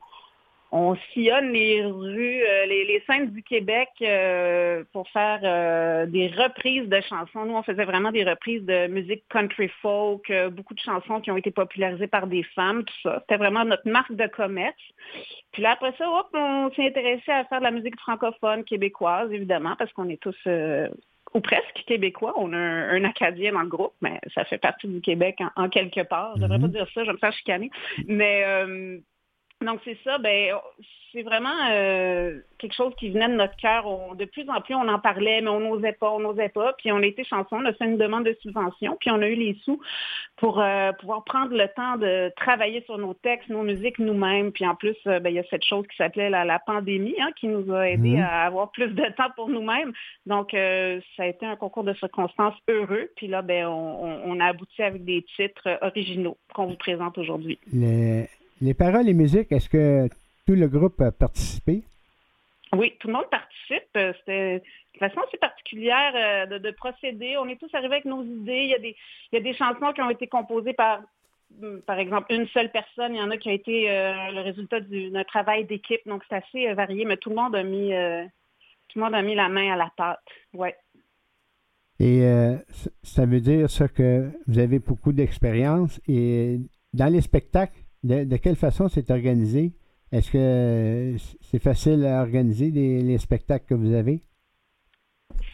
on 0.70 0.94
sillonne 1.12 1.50
les 1.52 1.82
rues, 1.84 2.42
euh, 2.42 2.66
les, 2.66 2.84
les 2.84 3.02
scènes 3.06 3.30
du 3.30 3.42
Québec 3.42 3.88
euh, 4.02 4.84
pour 4.92 5.08
faire 5.10 5.40
euh, 5.42 6.04
des 6.06 6.28
reprises 6.28 6.88
de 6.88 7.00
chansons. 7.00 7.46
Nous, 7.46 7.54
on 7.54 7.62
faisait 7.62 7.86
vraiment 7.86 8.12
des 8.12 8.24
reprises 8.24 8.62
de 8.64 8.86
musique 8.88 9.24
country 9.30 9.68
folk, 9.80 10.28
euh, 10.30 10.50
beaucoup 10.50 10.74
de 10.74 10.80
chansons 10.80 11.20
qui 11.20 11.30
ont 11.30 11.36
été 11.38 11.50
popularisées 11.50 12.06
par 12.06 12.26
des 12.26 12.42
femmes, 12.54 12.84
tout 12.84 12.94
ça. 13.02 13.20
C'était 13.20 13.38
vraiment 13.38 13.64
notre 13.64 13.88
marque 13.88 14.12
de 14.12 14.26
commerce. 14.26 14.74
Puis 15.52 15.62
là, 15.62 15.70
après 15.72 15.94
ça, 15.96 16.08
hop, 16.10 16.28
on 16.34 16.70
s'est 16.76 16.86
intéressé 16.86 17.30
à 17.30 17.44
faire 17.46 17.60
de 17.60 17.64
la 17.64 17.70
musique 17.70 17.98
francophone 18.00 18.64
québécoise, 18.64 19.32
évidemment, 19.32 19.74
parce 19.78 19.92
qu'on 19.94 20.08
est 20.10 20.20
tous 20.20 20.36
euh, 20.46 20.88
ou 21.34 21.40
presque 21.40 21.84
québécois. 21.86 22.34
On 22.36 22.52
a 22.52 22.56
un, 22.58 22.90
un 22.90 23.04
Acadien 23.04 23.52
dans 23.52 23.62
le 23.62 23.68
groupe, 23.68 23.94
mais 24.02 24.20
ça 24.34 24.44
fait 24.44 24.58
partie 24.58 24.86
du 24.88 25.00
Québec 25.00 25.38
en, 25.40 25.64
en 25.64 25.68
quelque 25.70 26.02
part. 26.02 26.34
Je 26.36 26.42
devrais 26.42 26.58
Mhm. 26.58 26.62
pas 26.72 26.78
dire 26.78 26.86
ça, 26.92 27.02
je 27.04 27.06
vais 27.08 27.12
me 27.14 27.18
faire 27.18 27.32
chicaner. 27.32 27.70
Mais 28.06 28.42
euh, 28.44 28.98
donc 29.60 29.80
c'est 29.84 29.98
ça, 30.04 30.18
ben 30.18 30.54
c'est 31.12 31.22
vraiment 31.22 31.54
euh, 31.70 32.38
quelque 32.58 32.74
chose 32.74 32.92
qui 32.98 33.10
venait 33.10 33.28
de 33.28 33.34
notre 33.34 33.56
cœur. 33.56 33.84
De 34.14 34.24
plus 34.24 34.48
en 34.48 34.60
plus, 34.60 34.74
on 34.74 34.88
en 34.88 34.98
parlait, 34.98 35.40
mais 35.40 35.48
on 35.48 35.60
n'osait 35.60 35.92
pas, 35.92 36.10
on 36.10 36.20
n'osait 36.20 36.50
pas. 36.50 36.74
Puis 36.74 36.92
on 36.92 36.98
a 36.98 37.06
été 37.06 37.24
chanceux, 37.24 37.48
on 37.52 37.64
a 37.64 37.72
fait 37.72 37.86
une 37.86 37.96
demande 37.96 38.24
de 38.24 38.36
subvention, 38.42 38.96
puis 39.00 39.10
on 39.10 39.20
a 39.22 39.28
eu 39.28 39.34
les 39.34 39.56
sous 39.64 39.80
pour 40.36 40.60
euh, 40.60 40.92
pouvoir 40.92 41.24
prendre 41.24 41.56
le 41.56 41.66
temps 41.74 41.96
de 41.96 42.30
travailler 42.36 42.82
sur 42.82 42.98
nos 42.98 43.14
textes, 43.14 43.48
nos 43.48 43.62
musiques 43.62 43.98
nous-mêmes. 43.98 44.52
Puis 44.52 44.66
en 44.66 44.74
plus, 44.74 44.96
euh, 45.06 45.18
ben, 45.18 45.30
il 45.30 45.36
y 45.36 45.38
a 45.38 45.44
cette 45.50 45.64
chose 45.64 45.86
qui 45.88 45.96
s'appelait 45.96 46.30
la, 46.30 46.44
la 46.44 46.58
pandémie, 46.58 47.16
hein, 47.20 47.30
qui 47.36 47.48
nous 47.48 47.72
a 47.72 47.88
aidé 47.88 48.10
Mhm. 48.10 48.22
à 48.22 48.44
avoir 48.44 48.70
plus 48.70 48.88
de 48.88 49.04
temps 49.16 49.30
pour 49.34 49.48
nous-mêmes. 49.48 49.92
Donc, 50.26 50.50
ça 50.52 51.22
a 51.22 51.26
été 51.26 51.46
un 51.46 51.56
concours 51.56 51.84
de 51.84 51.94
circonstances 51.94 52.54
heureux. 52.68 53.10
Puis 53.16 53.28
là, 53.28 53.42
ben, 53.42 53.66
on, 53.66 54.40
a 54.40 54.46
abouti 54.46 54.82
avec 54.82 55.04
des 55.04 55.24
titres 55.36 55.78
originaux 55.82 56.36
qu'on 56.54 56.66
vous 56.66 56.76
présente 56.76 57.18
aujourd'hui. 57.18 57.58
Les 58.60 58.74
paroles 58.74 59.08
et 59.08 59.14
musique, 59.14 59.52
est-ce 59.52 59.68
que 59.68 60.08
tout 60.46 60.54
le 60.54 60.68
groupe 60.68 61.00
a 61.00 61.12
participé? 61.12 61.82
Oui, 62.72 62.94
tout 63.00 63.08
le 63.08 63.14
monde 63.14 63.30
participe. 63.30 63.88
Euh, 63.96 64.12
C'était 64.18 64.62
une 64.94 64.98
façon 64.98 65.20
assez 65.26 65.38
particulière 65.38 66.12
euh, 66.14 66.46
de, 66.46 66.58
de 66.58 66.70
procéder. 66.72 67.36
On 67.38 67.48
est 67.48 67.56
tous 67.56 67.72
arrivés 67.74 67.94
avec 67.94 68.04
nos 68.04 68.22
idées. 68.22 68.62
Il 68.64 68.70
y 68.70 68.74
a 68.74 68.78
des, 68.78 68.96
il 69.32 69.36
y 69.36 69.38
a 69.38 69.42
des 69.42 69.54
chansons 69.54 69.92
qui 69.94 70.02
ont 70.02 70.10
été 70.10 70.26
composées 70.26 70.74
par, 70.74 71.00
hum, 71.62 71.80
par 71.82 71.98
exemple, 71.98 72.32
une 72.32 72.48
seule 72.48 72.70
personne. 72.70 73.14
Il 73.14 73.18
y 73.18 73.22
en 73.22 73.30
a 73.30 73.36
qui 73.36 73.48
ont 73.48 73.52
été 73.52 73.90
euh, 73.90 74.12
le 74.32 74.40
résultat 74.40 74.80
du- 74.80 75.10
d'un 75.10 75.24
travail 75.24 75.64
d'équipe. 75.64 76.00
Donc, 76.06 76.22
c'est 76.28 76.36
assez 76.36 76.74
varié, 76.74 77.04
mais 77.04 77.16
tout 77.16 77.30
le 77.30 77.36
monde 77.36 77.54
a 77.56 77.62
mis, 77.62 77.94
euh, 77.94 78.24
tout 78.88 78.98
le 78.98 79.04
monde 79.04 79.14
a 79.14 79.22
mis 79.22 79.34
la 79.34 79.48
main 79.48 79.72
à 79.72 79.76
la 79.76 79.90
pâte. 79.96 80.20
Ouais. 80.52 80.76
Et 82.00 82.22
euh, 82.22 82.56
ça 83.02 83.24
veut 83.24 83.40
dire 83.40 83.70
ça 83.70 83.88
que 83.88 84.30
vous 84.46 84.58
avez 84.58 84.78
beaucoup 84.78 85.12
d'expérience. 85.12 86.00
Et 86.06 86.58
dans 86.92 87.12
les 87.12 87.22
spectacles, 87.22 87.78
de, 88.04 88.36
quelle 88.36 88.56
façon 88.56 88.88
c'est 88.88 89.10
organisé? 89.10 89.72
Est-ce 90.12 90.30
que 90.30 90.38
euh, 90.38 91.18
c'est 91.40 91.62
facile 91.62 92.06
à 92.06 92.22
organiser 92.22 92.70
les, 92.70 93.02
les 93.02 93.18
spectacles 93.18 93.66
que 93.66 93.74
vous 93.74 93.92
avez? 93.92 94.22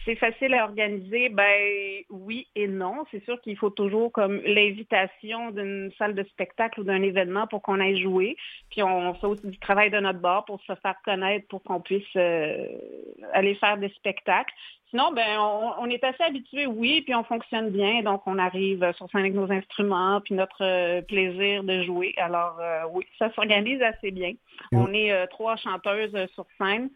C'est 0.05 0.15
facile 0.15 0.53
à 0.53 0.65
organiser, 0.65 1.29
ben 1.29 2.03
oui 2.11 2.47
et 2.55 2.67
non. 2.67 3.05
C'est 3.09 3.23
sûr 3.25 3.41
qu'il 3.41 3.57
faut 3.57 3.71
toujours 3.71 4.11
comme 4.11 4.39
l'invitation 4.45 5.49
d'une 5.49 5.91
salle 5.97 6.13
de 6.13 6.23
spectacle 6.25 6.81
ou 6.81 6.83
d'un 6.83 7.01
événement 7.01 7.47
pour 7.47 7.63
qu'on 7.63 7.79
aille 7.79 7.99
jouer. 7.99 8.37
Puis 8.69 8.83
on 8.83 9.15
fait 9.15 9.25
aussi 9.25 9.47
du 9.47 9.57
travail 9.57 9.89
de 9.89 9.99
notre 9.99 10.19
bord 10.19 10.45
pour 10.45 10.61
se 10.61 10.75
faire 10.75 10.95
connaître, 11.03 11.47
pour 11.47 11.63
qu'on 11.63 11.81
puisse 11.81 12.03
euh, 12.15 12.67
aller 13.33 13.55
faire 13.55 13.77
des 13.79 13.89
spectacles. 13.89 14.53
Sinon, 14.95 15.11
ben 15.11 15.37
on, 15.39 15.73
on 15.83 15.89
est 15.89 16.01
assez 16.05 16.23
habitué, 16.23 16.67
oui, 16.67 17.01
puis 17.01 17.13
on 17.13 17.25
fonctionne 17.25 17.69
bien. 17.69 18.01
Donc 18.01 18.21
on 18.27 18.37
arrive 18.37 18.93
sur 18.93 19.09
scène 19.11 19.19
avec 19.19 19.33
nos 19.33 19.51
instruments, 19.51 20.21
puis 20.23 20.35
notre 20.35 20.63
euh, 20.63 21.01
plaisir 21.01 21.65
de 21.65 21.83
jouer. 21.83 22.13
Alors 22.15 22.57
euh, 22.61 22.83
oui, 22.93 23.05
ça 23.19 23.29
s'organise 23.33 23.81
assez 23.81 24.11
bien. 24.11 24.31
On 24.71 24.93
est 24.93 25.11
euh, 25.11 25.25
trois 25.29 25.57
chanteuses 25.57 26.15
euh, 26.15 26.27
sur 26.33 26.45
scène. 26.57 26.89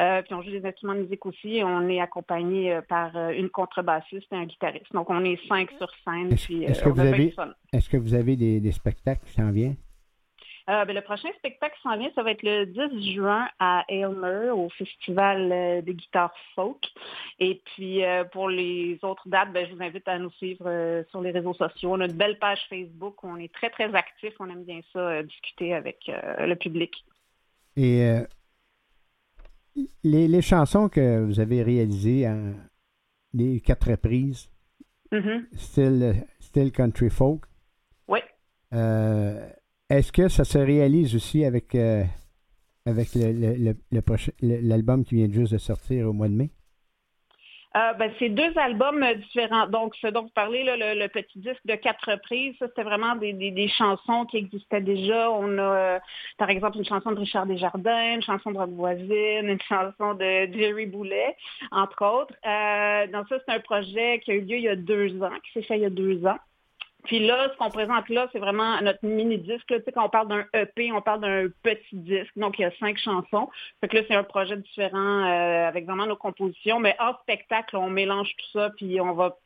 Euh, 0.00 0.22
puis 0.22 0.32
on 0.32 0.40
joue 0.40 0.50
des 0.50 0.64
instruments 0.64 0.94
de 0.94 1.00
musique 1.00 1.26
aussi. 1.26 1.58
et 1.58 1.64
On 1.64 1.86
est 1.90 2.00
accompagné 2.00 2.72
euh, 2.72 2.80
par 2.80 3.14
euh, 3.18 3.32
une 3.32 3.50
contrebassiste 3.50 4.32
et 4.32 4.36
un 4.36 4.46
guitariste. 4.46 4.90
Donc 4.94 5.10
on 5.10 5.22
est 5.22 5.38
cinq 5.46 5.72
sur 5.72 5.90
scène. 6.06 6.32
Est-ce 6.32 6.50
euh, 6.54 6.84
que 6.84 6.88
on 6.88 6.92
vous 6.94 7.00
avez 7.00 7.26
du 7.26 7.32
fun. 7.32 7.50
est-ce 7.70 7.90
que 7.90 7.98
vous 7.98 8.14
avez 8.14 8.34
des, 8.34 8.60
des 8.60 8.72
spectacles 8.72 9.26
qui 9.26 9.32
s'en 9.34 9.50
viennent? 9.50 9.76
Euh, 10.72 10.84
ben, 10.86 10.94
le 10.94 11.02
prochain 11.02 11.28
spectacle 11.36 11.74
qui 11.76 11.82
s'en 11.82 11.98
vient, 11.98 12.10
ça 12.14 12.22
va 12.22 12.30
être 12.30 12.42
le 12.42 12.64
10 12.64 13.12
juin 13.14 13.46
à 13.58 13.84
Aylmer, 13.88 14.50
au 14.50 14.68
Festival 14.70 15.52
euh, 15.52 15.82
des 15.82 15.92
guitares 15.94 16.32
folk. 16.54 16.82
Et 17.38 17.60
puis, 17.64 18.02
euh, 18.04 18.24
pour 18.24 18.48
les 18.48 18.98
autres 19.02 19.28
dates, 19.28 19.52
ben, 19.52 19.66
je 19.68 19.74
vous 19.74 19.82
invite 19.82 20.08
à 20.08 20.18
nous 20.18 20.30
suivre 20.30 20.64
euh, 20.66 21.02
sur 21.10 21.20
les 21.20 21.30
réseaux 21.30 21.52
sociaux. 21.52 21.90
On 21.92 22.00
a 22.00 22.06
une 22.06 22.16
belle 22.16 22.38
page 22.38 22.60
Facebook. 22.70 23.22
On 23.22 23.36
est 23.36 23.52
très, 23.52 23.68
très 23.70 23.94
actifs. 23.94 24.34
On 24.40 24.48
aime 24.48 24.64
bien 24.64 24.80
ça, 24.94 25.22
discuter 25.22 25.74
avec 25.74 25.98
le 26.08 26.54
public. 26.54 27.04
Et 27.76 28.02
euh, 28.04 28.22
les, 30.04 30.28
les 30.28 30.42
chansons 30.42 30.88
que 30.88 31.20
vous 31.24 31.38
avez 31.40 31.62
réalisées 31.62 32.26
en 32.28 32.54
les 33.34 33.60
quatre 33.60 33.90
reprises, 33.90 34.50
Mhm. 35.10 35.46
style, 35.54 36.14
style 36.40 36.72
country 36.72 37.10
folk, 37.10 37.42
Oui. 38.08 38.20
euh, 38.72 39.46
est-ce 39.98 40.12
que 40.12 40.28
ça 40.28 40.44
se 40.44 40.58
réalise 40.58 41.14
aussi 41.14 41.44
avec, 41.44 41.74
euh, 41.74 42.04
avec 42.86 43.14
le- 43.14 43.54
le- 43.92 44.60
l'album 44.68 45.04
qui 45.04 45.16
vient 45.16 45.30
juste 45.30 45.52
de 45.52 45.58
sortir 45.58 46.08
au 46.08 46.12
mois 46.12 46.28
de 46.28 46.34
mai? 46.34 46.50
Euh, 47.74 47.94
ben, 47.94 48.12
c'est 48.18 48.28
deux 48.28 48.52
albums 48.58 49.02
euh, 49.02 49.14
différents. 49.14 49.66
Donc, 49.66 49.94
ce 49.96 50.06
dont 50.08 50.24
vous 50.24 50.32
parlez, 50.34 50.62
là, 50.62 50.76
le, 50.94 51.08
petit 51.08 51.38
disque 51.38 51.64
de 51.64 51.74
quatre 51.74 52.10
reprises, 52.10 52.54
ça, 52.58 52.68
c'était 52.68 52.82
vraiment 52.82 53.16
des, 53.16 53.32
des- 53.32 53.68
chansons 53.68 54.26
qui 54.26 54.36
existaient 54.36 54.82
déjà. 54.82 55.30
On 55.30 55.56
a, 55.56 55.62
euh, 55.62 55.98
par 56.36 56.50
exemple, 56.50 56.76
une 56.76 56.84
chanson 56.84 57.12
de 57.12 57.20
Richard 57.20 57.46
Desjardins, 57.46 58.14
une 58.16 58.22
chanson 58.22 58.50
de 58.50 58.58
Rock 58.58 58.70
Voisine, 58.72 59.48
une 59.48 59.60
chanson 59.66 60.12
de 60.14 60.52
Jerry 60.52 60.84
Boulet, 60.84 61.34
entre 61.70 62.04
autres. 62.04 62.34
Donc, 63.10 63.28
ça, 63.28 63.38
c'est 63.46 63.54
un 63.54 63.60
projet 63.60 64.20
qui 64.22 64.32
a 64.32 64.34
eu 64.34 64.42
lieu 64.42 64.56
il 64.56 64.64
y 64.64 64.68
a 64.68 64.76
deux 64.76 65.22
ans, 65.22 65.32
qui 65.42 65.52
s'est 65.52 65.62
fait 65.62 65.76
il 65.76 65.82
y 65.82 65.86
a 65.86 65.90
deux 65.90 66.26
ans. 66.26 66.38
Puis 67.04 67.18
là, 67.18 67.50
ce 67.52 67.58
qu'on 67.58 67.70
présente 67.70 68.08
là, 68.08 68.28
c'est 68.32 68.38
vraiment 68.38 68.80
notre 68.80 69.04
mini-disque. 69.04 69.66
Tu 69.66 69.74
sais, 69.74 69.92
quand 69.92 70.06
on 70.06 70.08
parle 70.08 70.28
d'un 70.28 70.44
EP, 70.54 70.92
on 70.92 71.02
parle 71.02 71.20
d'un 71.20 71.48
petit 71.62 71.96
disque. 71.96 72.32
Donc, 72.36 72.58
il 72.58 72.62
y 72.62 72.64
a 72.64 72.70
cinq 72.78 72.96
chansons. 72.98 73.48
Fait 73.80 73.88
que 73.88 73.96
là, 73.96 74.02
c'est 74.06 74.14
un 74.14 74.22
projet 74.22 74.56
différent 74.56 75.24
euh, 75.24 75.68
avec 75.68 75.84
vraiment 75.84 76.06
nos 76.06 76.16
compositions. 76.16 76.78
Mais 76.78 76.94
en 77.00 77.14
spectacle, 77.22 77.76
on 77.76 77.90
mélange 77.90 78.28
tout 78.36 78.58
ça, 78.58 78.70
puis 78.76 79.00
on 79.00 79.14
va 79.14 79.36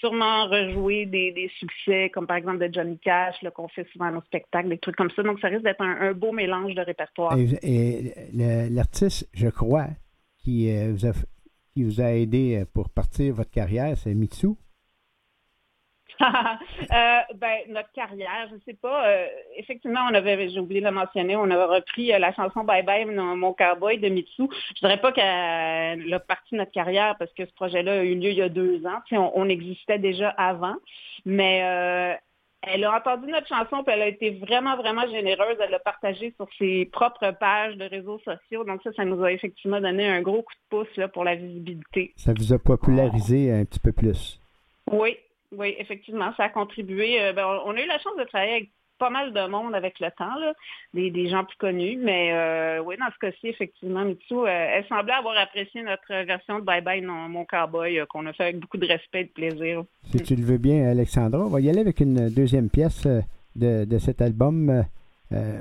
sûrement 0.00 0.48
rejouer 0.48 1.06
des, 1.06 1.50
succès, 1.58 2.10
comme 2.12 2.26
par 2.26 2.36
exemple 2.36 2.66
de 2.66 2.72
Johnny 2.72 2.98
Cash, 2.98 3.36
qu'on 3.54 3.68
fait 3.68 3.86
souvent 3.92 4.06
à 4.06 4.10
nos 4.10 4.22
spectacles, 4.22 4.68
des 4.68 4.78
trucs 4.78 4.96
comme 4.96 5.10
ça. 5.10 5.22
Donc, 5.22 5.38
ça 5.40 5.48
risque 5.48 5.62
d'être 5.62 5.80
un, 5.80 6.12
beau 6.12 6.32
mélange 6.32 6.74
de 6.74 6.82
répertoire. 6.82 7.36
Et, 7.38 8.12
l'artiste, 8.70 9.28
je 9.32 9.48
crois, 9.48 9.86
qui, 10.38 10.70
euh, 10.70 10.92
vous 10.92 11.06
a, 11.06 11.12
qui 11.72 11.84
vous 11.84 12.00
a 12.00 12.12
aidé 12.12 12.58
euh, 12.60 12.64
pour 12.72 12.90
partir 12.90 13.34
votre 13.34 13.50
carrière, 13.50 13.96
c'est 13.96 14.14
Mitsu. 14.14 14.48
Euh, 16.92 17.20
ben, 17.34 17.58
notre 17.68 17.90
carrière, 17.92 18.48
je 18.50 18.56
sais 18.64 18.76
pas. 18.76 19.08
euh, 19.08 19.26
effectivement, 19.56 20.00
on 20.10 20.14
avait, 20.14 20.48
j'ai 20.48 20.60
oublié 20.60 20.80
de 20.80 20.86
le 20.86 20.92
mentionner, 20.92 21.34
on 21.34 21.50
avait 21.50 21.64
repris 21.64 22.12
euh, 22.12 22.18
la 22.18 22.32
chanson 22.32 22.62
Bye 22.62 22.84
Bye, 22.84 23.06
mon, 23.06 23.36
mon 23.36 23.52
cowboy 23.52 23.98
de 23.98 24.08
Mitsu. 24.08 24.44
Je 24.76 24.80
dirais 24.80 25.00
pas 25.00 25.10
qu'elle 25.12 26.12
a 26.12 26.18
parti 26.20 26.54
notre 26.54 26.70
carrière 26.72 27.16
parce 27.18 27.32
que 27.32 27.44
ce 27.46 27.52
projet-là 27.54 28.00
a 28.00 28.02
eu 28.02 28.14
lieu 28.14 28.30
il 28.30 28.36
y 28.36 28.42
a 28.42 28.48
deux 28.48 28.86
ans. 28.86 29.00
On, 29.12 29.32
on 29.34 29.48
existait 29.48 29.98
déjà 29.98 30.28
avant, 30.30 30.76
mais 31.24 31.62
euh, 31.64 32.14
elle 32.62 32.84
a 32.84 32.96
entendu 32.96 33.26
notre 33.26 33.48
chanson, 33.48 33.82
puis 33.82 33.94
elle 33.94 34.02
a 34.02 34.08
été 34.08 34.30
vraiment, 34.30 34.76
vraiment 34.76 35.06
généreuse. 35.08 35.56
Elle 35.60 35.70
l'a 35.70 35.78
partagée 35.78 36.32
sur 36.36 36.46
ses 36.58 36.86
propres 36.86 37.30
pages 37.32 37.76
de 37.76 37.84
réseaux 37.84 38.20
sociaux. 38.20 38.64
Donc 38.64 38.82
ça, 38.82 38.92
ça 38.92 39.04
nous 39.04 39.22
a 39.24 39.32
effectivement 39.32 39.80
donné 39.80 40.08
un 40.08 40.22
gros 40.22 40.42
coup 40.42 40.52
de 40.54 40.68
pouce 40.70 40.96
là, 40.96 41.08
pour 41.08 41.24
la 41.24 41.34
visibilité. 41.34 42.12
Ça 42.16 42.32
vous 42.36 42.52
a 42.52 42.58
popularisé 42.58 43.52
un 43.52 43.64
petit 43.64 43.80
peu 43.80 43.92
plus. 43.92 44.40
Oui, 44.90 45.16
oui, 45.56 45.74
effectivement, 45.78 46.32
ça 46.36 46.44
a 46.44 46.48
contribué. 46.48 47.20
Euh, 47.20 47.32
ben, 47.32 47.46
on 47.64 47.76
a 47.76 47.80
eu 47.82 47.86
la 47.86 47.98
chance 47.98 48.16
de 48.16 48.24
travailler 48.24 48.52
avec 48.52 48.70
pas 48.98 49.10
mal 49.10 49.32
de 49.32 49.46
monde 49.48 49.74
avec 49.74 49.98
le 50.00 50.08
temps, 50.10 50.34
là, 50.38 50.52
des, 50.92 51.10
des 51.10 51.28
gens 51.28 51.44
plus 51.44 51.56
connus, 51.56 51.98
mais 52.02 52.30
euh, 52.32 52.82
oui, 52.82 52.96
dans 52.96 53.10
ce 53.12 53.18
cas-ci, 53.18 53.48
effectivement, 53.48 54.04
Mitsu, 54.04 54.34
euh, 54.34 54.46
elle 54.46 54.86
semblait 54.86 55.14
avoir 55.14 55.36
apprécié 55.36 55.82
notre 55.82 56.24
version 56.24 56.58
de 56.60 56.64
Bye 56.64 56.80
Bye, 56.80 57.02
non, 57.02 57.28
mon 57.28 57.44
cowboy, 57.44 57.98
euh, 57.98 58.06
qu'on 58.06 58.26
a 58.26 58.32
fait 58.32 58.44
avec 58.44 58.60
beaucoup 58.60 58.78
de 58.78 58.86
respect 58.86 59.22
et 59.22 59.24
de 59.24 59.30
plaisir. 59.30 59.84
Si 60.04 60.22
tu 60.22 60.36
le 60.36 60.44
veux 60.44 60.58
bien, 60.58 60.88
Alexandra, 60.88 61.40
on 61.40 61.48
va 61.48 61.60
y 61.60 61.68
aller 61.68 61.80
avec 61.80 62.00
une 62.00 62.28
deuxième 62.30 62.70
pièce 62.70 63.06
de, 63.56 63.84
de 63.84 63.98
cet 63.98 64.22
album 64.22 64.84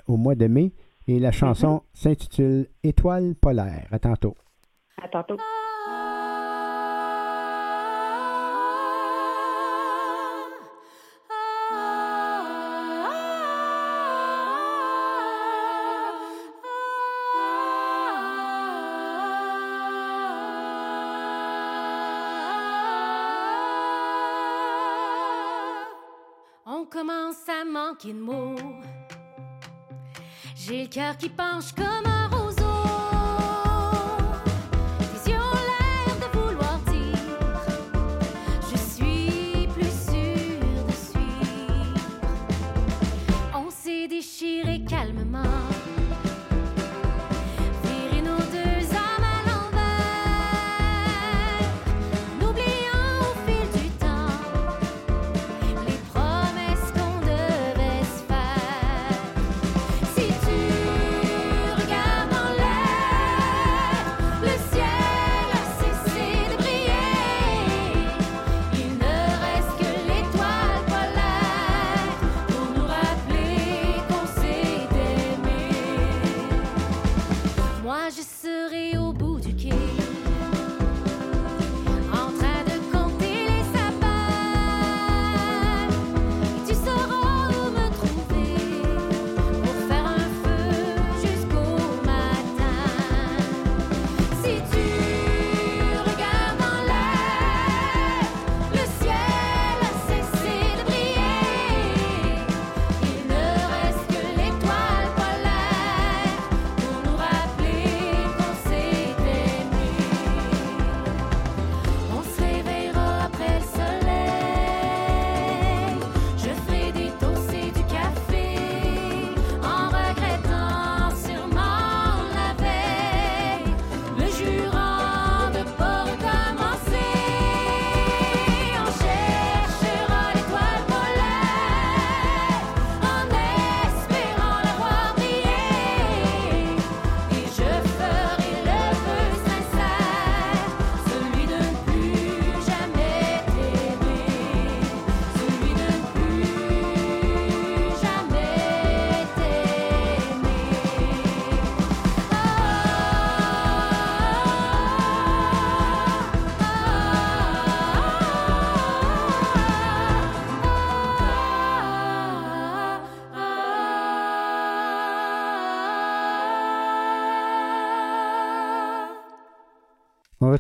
au 0.08 0.18
mois 0.18 0.36
de 0.36 0.48
mai. 0.48 0.72
Et 1.08 1.20
la 1.20 1.32
chanson 1.32 1.82
s'intitule 1.94 2.68
Étoile 2.84 3.34
polaire. 3.42 3.88
À 3.92 4.00
tantôt. 4.00 4.38
À 5.02 5.08
tantôt. 5.08 5.38
Penche 31.36 31.93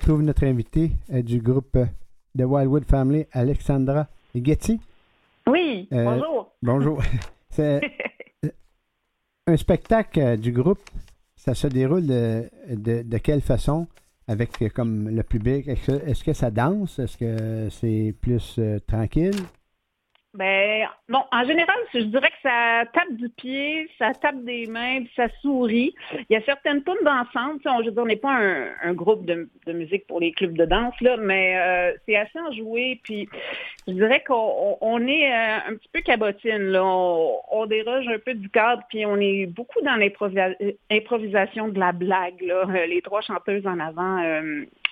retrouve 0.03 0.21
notre 0.23 0.43
invité 0.45 0.91
euh, 1.13 1.21
du 1.21 1.39
groupe 1.39 1.77
euh, 1.77 1.85
de 2.35 2.43
Wildwood 2.43 2.83
Family, 2.83 3.25
Alexandra 3.31 4.07
Getty. 4.35 4.79
Oui, 5.47 5.87
Euh, 5.93 6.03
bonjour. 6.03 6.51
Bonjour. 6.61 7.01
C'est 7.49 7.79
un 9.47 9.55
spectacle 9.57 10.37
du 10.37 10.51
groupe. 10.51 10.81
Ça 11.37 11.53
se 11.53 11.67
déroule 11.67 12.05
de, 12.05 12.49
de- 12.69 13.01
de 13.03 13.17
quelle 13.17 13.41
façon? 13.41 13.87
Avec 14.27 14.73
comme 14.73 15.09
le 15.09 15.23
public? 15.23 15.67
Est-ce 15.69 15.87
que, 15.87 16.05
est-ce 16.09 16.23
que 16.23 16.33
ça 16.33 16.49
danse? 16.51 16.99
Est-ce 16.99 17.17
que 17.17 17.69
c'est 17.69 18.13
plus 18.21 18.55
euh, 18.59 18.79
tranquille? 18.85 19.35
Ben, 20.35 20.87
bon, 21.09 21.19
en 21.31 21.45
général, 21.45 21.75
je 21.93 21.99
dirais 21.99 22.29
que 22.31 22.41
ça 22.49 22.85
tape 22.91 23.11
du 23.17 23.29
pied, 23.29 23.87
ça 23.99 24.13
tape 24.15 24.43
des 24.43 24.65
mains, 24.65 25.01
puis 25.03 25.11
ça 25.15 25.27
sourit. 25.43 25.93
Il 26.27 26.33
y 26.33 26.35
a 26.35 26.41
certaines 26.41 26.83
tunes 26.83 26.95
d'ensemble. 27.05 27.59
on- 27.65 27.81
Je 27.81 27.85
veux 27.85 27.91
dire, 27.91 28.01
on 28.01 28.07
n'est 28.07 28.15
pas 28.15 28.33
un, 28.83 28.93
groupe 28.93 29.25
de, 29.25 29.47
musique 29.67 30.07
pour 30.07 30.19
les 30.19 30.31
clubs 30.31 30.57
de 30.57 30.65
danse, 30.65 30.99
là, 31.01 31.17
mais 31.17 31.55
euh, 31.57 31.93
c'est 32.07 32.15
assez 32.15 32.39
enjoué. 32.39 32.99
Puis, 33.03 33.29
je 33.87 33.93
dirais 33.93 34.23
qu'on 34.25 34.33
on- 34.33 34.77
on 34.81 35.07
est 35.07 35.31
euh, 35.31 35.57
un 35.69 35.75
petit 35.75 35.89
peu 35.93 36.01
cabotine. 36.01 36.63
Là. 36.71 36.83
On, 36.83 37.65
déroge 37.67 38.07
un 38.07 38.17
peu 38.19 38.33
du 38.33 38.49
cadre, 38.49 38.81
puis 38.89 39.05
on 39.05 39.17
est 39.17 39.45
beaucoup 39.45 39.81
dans 39.81 39.95
l'improvisation 39.95 41.67
de 41.67 41.79
la 41.79 41.91
blague. 41.91 42.41
Là. 42.41 42.65
Euh, 42.69 42.85
Les 42.87 43.01
trois 43.03 43.21
chanteuses 43.21 43.67
en 43.67 43.79
avant, 43.79 44.17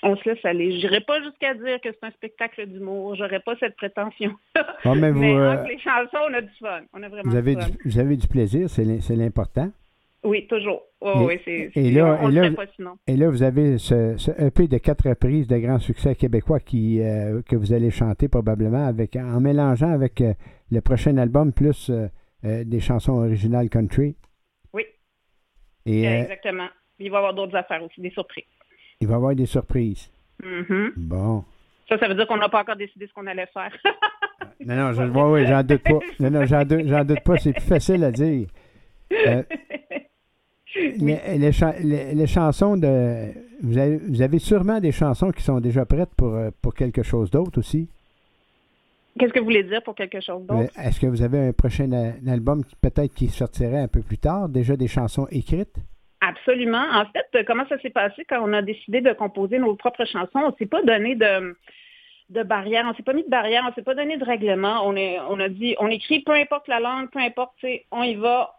on 0.04 0.16
se 0.18 0.30
laisse 0.30 0.44
aller. 0.46 0.72
Je 0.72 0.78
n'irai 0.88 1.02
pas 1.02 1.22
jusqu'à 1.22 1.54
dire 1.54 1.80
que 1.82 1.90
c'est 1.92 2.04
un 2.08 2.12
spectacle 2.12 2.66
d'humour. 2.68 3.16
J'aurais 3.16 3.40
pas 3.40 3.56
cette 3.60 3.76
prétention. 3.76 4.32
Ah, 4.56 4.94
mais 4.96 5.12
vous, 5.12 5.20
Mais 5.20 5.34
euh, 5.36 5.54
entre 5.54 5.68
les 5.70 5.80
chansons, 5.80 6.18
on 6.30 6.34
a 6.34 6.42
du 6.42 6.50
fun. 6.60 6.82
On 6.94 7.04
a 7.04 7.10
vraiment 7.10 7.30
vous, 7.30 7.36
avez 7.36 7.56
du 7.56 7.62
du, 7.66 7.72
fun. 7.72 7.78
vous 7.86 8.00
avez 8.00 8.18
du 8.18 8.28
plaisir, 8.28 8.70
c'est 8.70 8.84
l'im- 8.84 9.02
c'est 9.02 9.16
l'important. 9.16 9.72
Oui, 10.24 10.46
toujours. 10.48 10.84
Oh, 11.02 11.14
Et- 11.16 11.26
oui, 11.26 11.40
c'est, 11.46 11.52
et 11.52 11.72
c'est- 11.74 11.92
là- 11.92 12.20
on 12.22 12.30
et 12.30 12.32
ne 12.34 12.36
là- 12.42 12.50
le 12.50 12.56
ferait 12.56 12.66
pas 12.68 12.72
sinon. 12.76 12.98
Et 13.08 13.18
là, 13.18 13.30
vous 13.30 13.42
avez 13.42 13.78
ce, 13.80 14.16
ce 14.18 14.30
EP 14.40 14.68
de 14.68 14.78
quatre 14.78 15.10
reprises 15.10 15.48
de 15.48 15.58
grands 15.58 15.80
succès 15.80 16.14
québécois 16.16 16.60
qui, 16.60 17.02
euh, 17.02 17.42
que 17.42 17.56
vous 17.56 17.74
allez 17.74 17.90
chanter 17.90 18.28
probablement 18.28 18.86
avec, 18.86 19.16
en 19.16 19.40
mélangeant 19.40 19.92
avec 19.92 20.22
euh, 20.22 20.34
le 20.72 20.80
prochain 20.82 21.18
album 21.18 21.54
plus 21.54 21.90
euh, 21.90 22.08
des 22.64 22.80
chansons 22.80 23.14
originales 23.14 23.70
country. 23.70 24.16
Oui. 24.74 24.84
Et 25.88 26.06
Exactement. 26.06 26.68
Il 27.00 27.10
va 27.10 27.16
y 27.16 27.18
avoir 27.18 27.34
d'autres 27.34 27.56
affaires 27.56 27.84
aussi, 27.84 28.00
des 28.00 28.12
surprises. 28.12 28.44
Il 29.02 29.08
va 29.08 29.14
y 29.14 29.16
avoir 29.18 29.36
des 29.36 29.46
surprises. 29.46 30.10
Mhm. 30.44 30.94
Bon. 30.96 31.44
Ça, 31.90 31.98
ça 31.98 32.08
veut 32.08 32.16
dire 32.16 32.26
qu'on 32.28 32.38
n'a 32.38 32.48
pas 32.50 32.62
encore 32.62 32.76
décidé 32.78 33.06
ce 33.08 33.14
qu'on 33.14 33.28
allait 33.28 33.48
faire. 33.54 33.72
Non, 34.64 34.76
non, 34.76 34.94
je, 34.94 35.02
ouais, 35.02 35.24
ouais, 35.32 35.46
j'en 35.48 35.64
doute 35.64 35.82
pas. 35.82 36.00
Non, 36.20 36.30
non, 36.30 36.46
j'en 36.46 36.64
doute, 36.64 36.86
j'en 36.86 37.04
doute 37.04 37.22
pas. 37.22 37.36
C'est 37.38 37.52
plus 37.52 37.64
facile 37.64 38.04
à 38.04 38.12
dire. 38.12 38.48
Euh, 39.26 39.42
les, 40.76 41.38
les 41.40 41.52
cha- 41.52 41.76
les- 41.80 42.14
les 42.14 42.28
chansons 42.28 42.78
de. 42.78 43.32
Vous 43.64 43.78
avez, 43.78 43.98
vous 43.98 44.22
avez 44.22 44.38
sûrement 44.40 44.80
des 44.80 44.92
chansons 44.92 45.32
qui 45.32 45.42
sont 45.42 45.60
déjà 45.60 45.86
prêtes 45.86 46.14
pour, 46.16 46.36
euh, 46.36 46.52
pour 46.62 46.76
quelque 46.76 47.02
chose 47.04 47.30
d'autre 47.32 47.58
aussi. 47.60 47.90
Qu'est-ce 49.20 49.34
que 49.34 49.40
vous 49.40 49.46
voulez 49.46 49.64
dire 49.64 49.82
pour 49.84 49.96
quelque 49.96 50.20
chose 50.22 50.44
Euh, 50.52 50.62
d'autre? 50.62 50.74
Est-ce 50.80 51.00
que 51.00 51.08
vous 51.08 51.22
avez 51.24 51.40
un 51.48 51.54
prochain 51.54 51.92
album 52.28 52.64
qui 52.64 52.76
peut-être 52.76 53.14
qui 53.16 53.28
sortirait 53.30 53.80
un 53.82 53.88
peu 53.88 54.02
plus 54.02 54.18
tard? 54.20 54.48
Déjà 54.48 54.76
des 54.78 54.88
chansons 54.88 55.28
écrites? 55.32 55.76
Absolument. 56.22 56.86
En 56.92 57.06
fait, 57.08 57.28
euh, 57.36 57.44
comment 57.46 57.68
ça 57.68 57.80
s'est 57.80 57.90
passé 57.90 58.26
quand 58.30 58.40
on 58.48 58.54
a 58.54 58.62
décidé 58.62 59.02
de 59.02 59.12
composer 59.12 59.58
nos 59.58 59.76
propres 59.76 60.06
chansons? 60.06 60.30
On 60.40 60.56
s'est 60.56 60.68
pas 60.68 60.84
donné 60.84 61.16
de, 61.16 62.44
barrière, 62.44 62.86
on 62.88 62.94
s'est 62.94 63.04
pas 63.04 63.14
mis 63.14 63.24
de 63.24 63.30
barrière, 63.30 63.66
on 63.68 63.74
s'est 63.74 63.82
pas 63.82 63.96
donné 63.96 64.18
de 64.18 64.24
règlement. 64.24 64.84
On, 64.86 65.40
a 65.40 65.50
dit, 65.50 65.76
on 65.80 65.88
écrit 65.88 66.22
peu 66.22 66.34
importe 66.34 66.68
la 66.68 66.80
langue, 66.80 67.10
peu 67.10 67.18
importe, 67.18 67.54
on 67.90 68.04
y 68.04 68.14
va, 68.14 68.54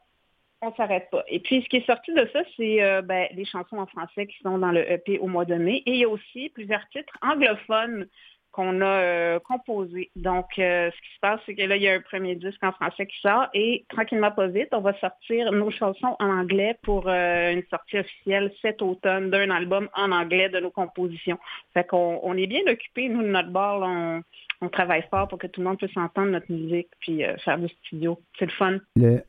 on 0.61 0.75
s'arrête 0.75 1.09
pas. 1.11 1.23
Et 1.29 1.39
puis, 1.39 1.63
ce 1.63 1.69
qui 1.69 1.77
est 1.77 1.87
sorti 1.87 2.13
de 2.13 2.29
ça, 2.33 2.41
c'est 2.57 2.83
euh, 2.83 3.01
ben, 3.01 3.29
des 3.33 3.45
chansons 3.45 3.79
en 3.79 3.87
français 3.87 4.27
qui 4.27 4.39
sont 4.43 4.59
dans 4.59 4.73
le 4.73 4.91
EP 4.91 5.21
au 5.21 5.29
mois 5.29 5.45
de 5.45 5.55
mai. 5.55 5.85
Et 5.87 5.93
il 5.93 5.99
y 5.99 6.05
a 6.05 6.09
aussi 6.09 6.49
plusieurs 6.49 6.87
titres 6.89 7.17
anglophones 7.23 8.09
qu'on 8.53 8.83
a 8.83 8.85
euh, 8.85 9.39
composés. 9.41 10.11
Donc, 10.15 10.47
euh, 10.59 10.91
ce 10.91 10.97
qui 10.97 11.15
se 11.15 11.21
passe, 11.21 11.41
c'est 11.47 11.55
que 11.55 11.63
là, 11.63 11.77
il 11.77 11.83
y 11.83 11.89
a 11.89 11.95
un 11.95 12.01
premier 12.01 12.37
disque 12.37 12.63
en 12.63 12.73
français 12.73 13.07
qui 13.07 13.19
sort 13.21 13.49
et 13.55 13.85
tranquillement 13.89 14.31
pas 14.31 14.47
vite, 14.47 14.69
on 14.73 14.81
va 14.81 14.93
sortir 15.01 15.51
nos 15.53 15.71
chansons 15.71 16.17
en 16.21 16.29
anglais 16.29 16.77
pour 16.83 17.09
euh, 17.09 17.53
une 17.53 17.63
sortie 17.71 17.99
officielle 17.99 18.53
cet 18.61 18.83
automne 18.83 19.31
d'un 19.31 19.51
album 19.51 19.89
en 19.95 20.13
anglais 20.13 20.51
de 20.51 20.61
nos 20.61 20.71
compositions. 20.71 21.39
Fait 21.73 21.87
qu'on 21.87 22.21
on 22.23 22.37
est 22.37 22.47
bien 22.47 22.61
occupés, 22.69 23.09
nous, 23.09 23.23
de 23.23 23.29
notre 23.29 23.51
bord, 23.51 23.83
on, 23.83 24.23
on 24.61 24.69
travaille 24.69 25.05
fort 25.11 25.29
pour 25.29 25.39
que 25.39 25.47
tout 25.47 25.63
le 25.63 25.69
monde 25.69 25.79
puisse 25.79 25.97
entendre 25.97 26.31
notre 26.31 26.53
musique 26.53 26.89
puis 27.01 27.23
faire 27.45 27.59
du 27.59 27.69
studio. 27.69 28.19
C'est 28.39 28.47
le 28.47 28.53
fun. 28.53 28.79
Le... 28.97 29.23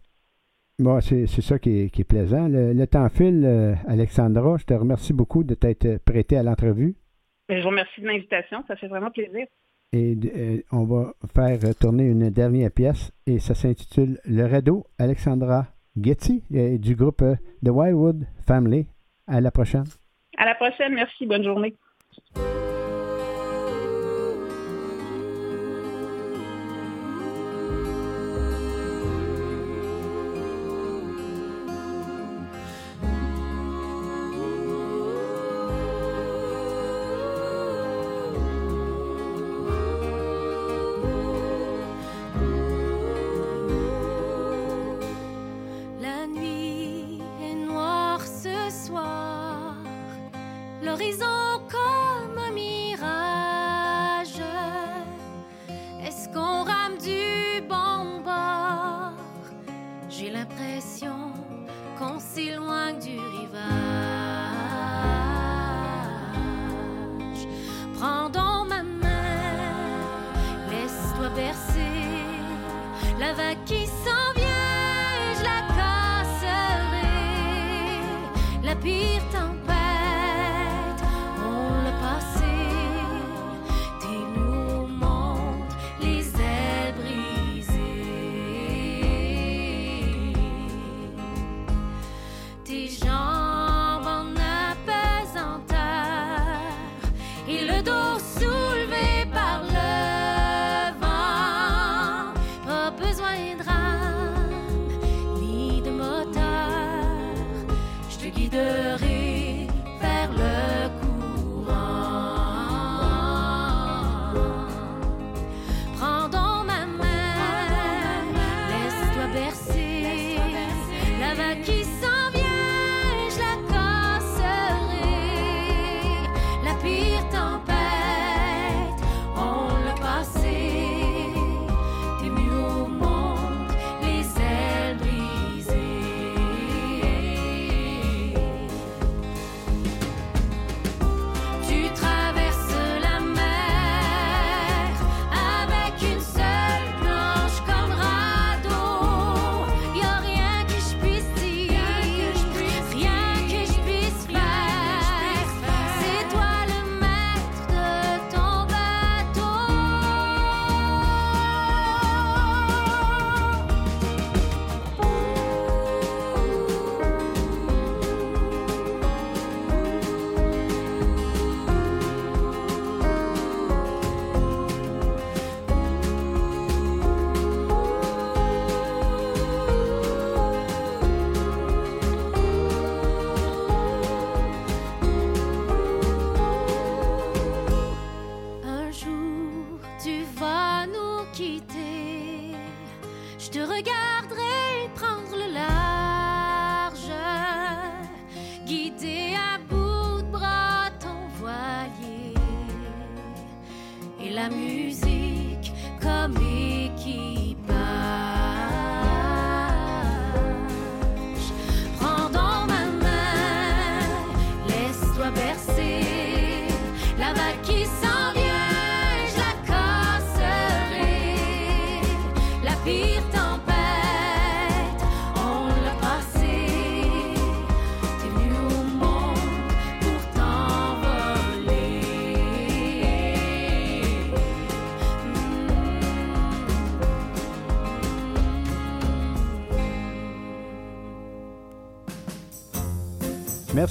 Bon, 0.80 1.00
c'est 1.02 1.28
ça 1.28 1.60
qui 1.60 1.84
est, 1.84 1.90
qui 1.90 2.02
est 2.02 2.06
plaisant. 2.06 2.48
Le, 2.48 2.74
le 2.74 2.88
temps 2.88 3.08
file, 3.10 3.78
Alexandra. 3.88 4.58
Je 4.58 4.66
te 4.66 4.74
remercie 4.74 5.14
beaucoup 5.14 5.44
de 5.44 5.54
t'être 5.54 6.04
prêtée 6.04 6.38
à 6.38 6.44
l'entrevue. 6.44 6.96
Mais 7.50 7.58
je 7.58 7.64
vous 7.64 7.70
remercie 7.70 8.02
de 8.02 8.08
l'invitation, 8.08 8.64
ça 8.68 8.76
fait 8.76 8.88
vraiment 8.88 9.12
plaisir. 9.12 9.46
Et 9.92 10.18
euh, 10.36 10.58
on 10.72 10.86
va 10.86 11.14
faire 11.36 11.60
tourner 11.80 12.06
une 12.06 12.30
dernière 12.32 12.72
pièce 12.72 13.12
et 13.28 13.40
ça 13.40 13.54
s'intitule 13.54 14.20
Le 14.26 14.46
Radeau. 14.46 14.86
Alexandra 14.98 15.68
Getty 15.96 16.44
du 16.80 16.96
groupe 16.96 17.22
euh, 17.22 17.36
The 17.64 17.70
Wildwood 17.70 18.26
Family. 18.48 18.88
À 19.28 19.40
la 19.40 19.52
prochaine. 19.52 19.86
À 20.38 20.46
la 20.46 20.56
prochaine, 20.56 20.96
merci, 20.96 21.26
bonne 21.26 21.44
journée. 21.44 21.76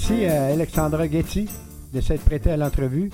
Merci 0.05 0.25
à 0.25 0.47
Alexandra 0.47 1.07
Getty 1.07 1.47
de 1.93 2.01
s'être 2.01 2.25
prêtée 2.25 2.51
à 2.51 2.57
l'entrevue 2.57 3.09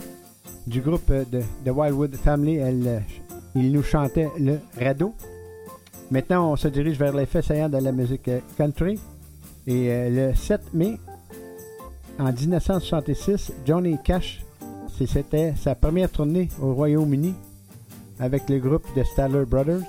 du 0.66 0.82
groupe 0.82 1.12
de, 1.12 1.44
de 1.64 1.70
Wildwood 1.72 2.16
Family. 2.16 2.58
Euh, 2.60 3.00
il 3.54 3.72
nous 3.72 3.84
chantait 3.84 4.28
le 4.40 4.58
radeau. 4.82 5.14
Maintenant, 6.10 6.52
on 6.52 6.56
se 6.56 6.68
dirige 6.68 6.98
vers 6.98 7.16
l'effet 7.16 7.44
saillant 7.44 7.70
de 7.70 7.78
la 7.78 7.92
musique 7.92 8.28
euh, 8.28 8.40
country. 8.58 9.00
Et 9.68 9.92
euh, 9.92 10.30
le 10.32 10.36
7 10.36 10.74
mai, 10.74 10.98
en 12.18 12.34
1966, 12.34 13.52
Johnny 13.68 14.00
Cash, 14.04 14.44
c'était 15.06 15.54
sa 15.58 15.76
première 15.76 16.10
tournée 16.10 16.50
au 16.60 16.74
Royaume-Uni 16.74 17.36
avec 18.20 18.50
le 18.50 18.58
groupe 18.58 18.88
de 18.96 19.04
Statler 19.04 19.46
Brothers. 19.46 19.84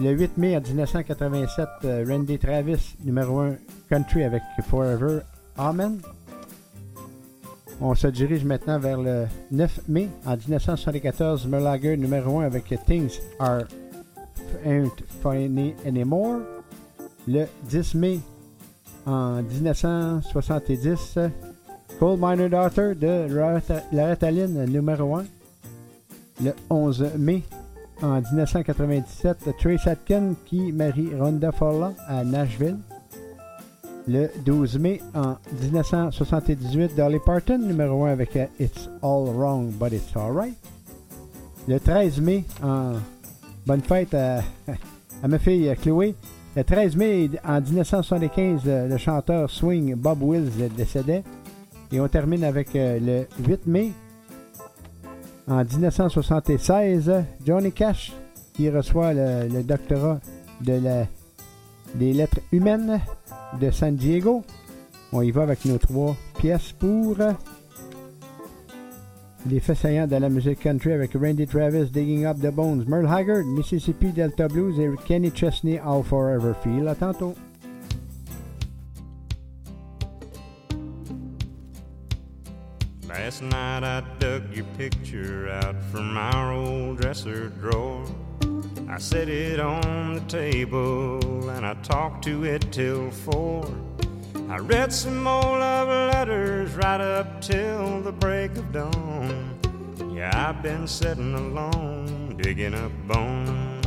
Le 0.00 0.10
8 0.10 0.38
mai 0.38 0.56
en 0.56 0.60
1987, 0.60 1.68
euh, 1.84 2.04
Randy 2.08 2.36
Travis, 2.36 2.96
numéro 3.04 3.38
1 3.38 3.54
country 3.88 4.24
avec 4.24 4.42
Forever 4.68 5.20
Amen. 5.60 6.00
On 7.82 7.94
se 7.94 8.06
dirige 8.06 8.46
maintenant 8.46 8.78
vers 8.78 8.98
le 8.98 9.26
9 9.50 9.88
mai 9.88 10.08
en 10.24 10.34
1974, 10.34 11.46
Merle 11.46 11.66
Haggard, 11.66 11.98
numéro 11.98 12.40
1 12.40 12.46
avec 12.46 12.74
Things 12.86 13.20
Are 13.38 13.64
Ain't 14.64 15.04
Funny 15.20 15.74
Anymore. 15.86 16.40
Le 17.28 17.44
10 17.68 17.94
mai 17.94 18.20
en 19.04 19.42
1970, 19.42 21.18
Coal 21.98 22.18
Miner 22.18 22.48
Daughter 22.48 22.94
de 22.94 23.26
Loretta 23.28 24.30
Lynn, 24.30 24.64
numéro 24.64 25.16
1. 25.16 25.24
Le 26.42 26.54
11 26.70 27.04
mai 27.18 27.42
en 28.00 28.22
1997, 28.22 29.50
Trace 29.58 29.86
Atkin 29.86 30.32
qui 30.46 30.72
marie 30.72 31.14
Rhonda 31.14 31.52
Furlan 31.52 31.92
à 32.08 32.24
Nashville. 32.24 32.78
Le 34.08 34.28
12 34.44 34.78
mai 34.78 35.00
en 35.14 35.36
1978, 35.62 36.96
Dolly 36.96 37.18
Parton, 37.24 37.58
numéro 37.58 38.04
1 38.04 38.12
avec 38.12 38.36
euh, 38.36 38.46
It's 38.58 38.88
All 39.02 39.28
Wrong 39.34 39.70
But 39.70 39.92
It's 39.92 40.16
Alright. 40.16 40.56
Le 41.68 41.78
13 41.78 42.20
mai, 42.20 42.44
en 42.62 42.94
bonne 43.66 43.82
fête 43.82 44.14
à, 44.14 44.40
à 45.22 45.28
ma 45.28 45.38
fille 45.38 45.68
euh, 45.68 45.74
Chloé. 45.74 46.14
Le 46.56 46.64
13 46.64 46.96
mai 46.96 47.30
en 47.46 47.60
1975, 47.60 48.62
euh, 48.66 48.88
le 48.88 48.96
chanteur 48.96 49.50
swing 49.50 49.94
Bob 49.94 50.22
Wills 50.22 50.50
décédait. 50.76 51.22
Et 51.92 52.00
on 52.00 52.08
termine 52.08 52.44
avec 52.44 52.74
euh, 52.74 53.26
le 53.38 53.46
8 53.46 53.66
mai 53.66 53.92
en 55.48 55.64
1976, 55.64 57.12
Johnny 57.46 57.72
Cash 57.72 58.12
qui 58.54 58.68
reçoit 58.70 59.12
le 59.14 59.62
doctorat 59.62 60.20
de 60.60 60.72
la, 60.72 61.06
des 61.94 62.12
lettres 62.12 62.40
humaines 62.52 63.00
de 63.60 63.70
San 63.70 63.96
Diego. 63.96 64.42
On 65.12 65.22
y 65.22 65.30
va 65.30 65.42
avec 65.42 65.64
nos 65.64 65.78
trois 65.78 66.16
pièces 66.38 66.72
pour 66.72 67.16
les 69.48 69.60
faits 69.60 69.76
saillants 69.76 70.06
de 70.06 70.16
la 70.16 70.28
musique 70.28 70.60
country 70.60 70.92
avec 70.92 71.12
Randy 71.14 71.46
Travis, 71.46 71.90
Digging 71.90 72.26
Up 72.26 72.38
the 72.38 72.50
Bones, 72.52 72.84
Merle 72.86 73.06
Haggard, 73.06 73.44
Mississippi 73.44 74.12
Delta 74.12 74.48
Blues 74.48 74.78
et 74.78 74.90
Kenny 75.06 75.30
Chesney, 75.34 75.78
All 75.78 76.02
Forever 76.02 76.52
Feel. 76.62 76.88
À 76.88 76.94
tantôt. 76.94 77.34
Last 83.08 83.42
night 83.42 83.82
I 83.82 84.02
dug 84.18 84.42
your 84.54 84.66
picture 84.78 85.48
out 85.48 85.74
from 85.90 86.16
our 86.16 86.52
old 86.52 87.00
dresser 87.00 87.48
drawer. 87.60 88.04
I 88.92 88.98
set 88.98 89.28
it 89.28 89.60
on 89.60 90.14
the 90.14 90.20
table 90.22 91.48
and 91.50 91.64
I 91.64 91.74
talked 91.74 92.24
to 92.24 92.44
it 92.44 92.72
till 92.72 93.12
four. 93.12 93.64
I 94.48 94.58
read 94.58 94.92
some 94.92 95.22
more 95.22 95.58
love 95.58 95.86
letters 96.12 96.72
right 96.72 97.00
up 97.00 97.40
till 97.40 98.00
the 98.00 98.10
break 98.10 98.56
of 98.56 98.72
dawn. 98.72 99.56
Yeah, 100.12 100.32
I've 100.34 100.60
been 100.60 100.88
sitting 100.88 101.34
alone, 101.34 102.36
digging 102.42 102.74
up 102.74 102.90
bones. 103.06 103.86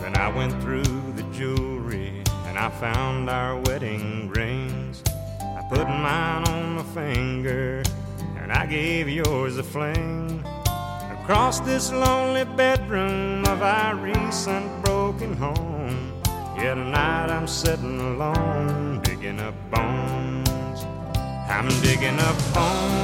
Then 0.00 0.16
I 0.16 0.32
went 0.34 0.62
through 0.62 1.12
the 1.14 1.26
jewelry 1.34 2.22
and 2.46 2.58
I 2.58 2.70
found 2.70 3.28
our 3.28 3.58
wedding 3.60 4.30
rings. 4.30 5.02
I 5.38 5.62
put 5.68 5.86
mine 5.86 6.48
on 6.48 6.76
my 6.76 6.82
finger 6.94 7.82
and 8.38 8.50
I 8.50 8.64
gave 8.64 9.10
yours 9.10 9.58
a 9.58 9.62
fling. 9.62 10.42
Across 11.22 11.60
this 11.60 11.92
lonely 11.92 12.44
bedroom 12.44 13.44
of 13.44 13.62
our 13.62 13.94
recent 13.94 14.84
broken 14.84 15.36
home. 15.36 16.20
Yeah, 16.56 16.74
tonight 16.74 17.30
I'm 17.30 17.46
sitting 17.46 18.00
alone, 18.00 19.00
digging 19.04 19.38
up 19.38 19.54
bones. 19.70 20.84
I'm 21.48 21.68
digging 21.80 22.18
up 22.18 22.36
bones. 22.52 23.01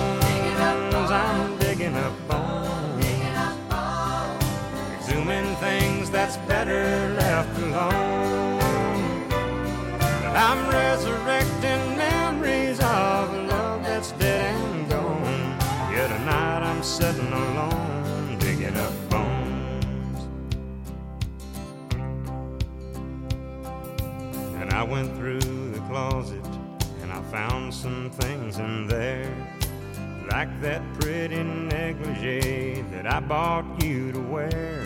Some 28.59 28.67
in 28.67 28.89
there. 28.89 29.33
Like 30.29 30.51
that 30.63 30.83
pretty 30.99 31.43
negligee 31.45 32.83
that 32.93 33.07
I 33.07 33.21
bought 33.21 33.67
you 33.83 34.11
to 34.13 34.21
wear. 34.21 34.85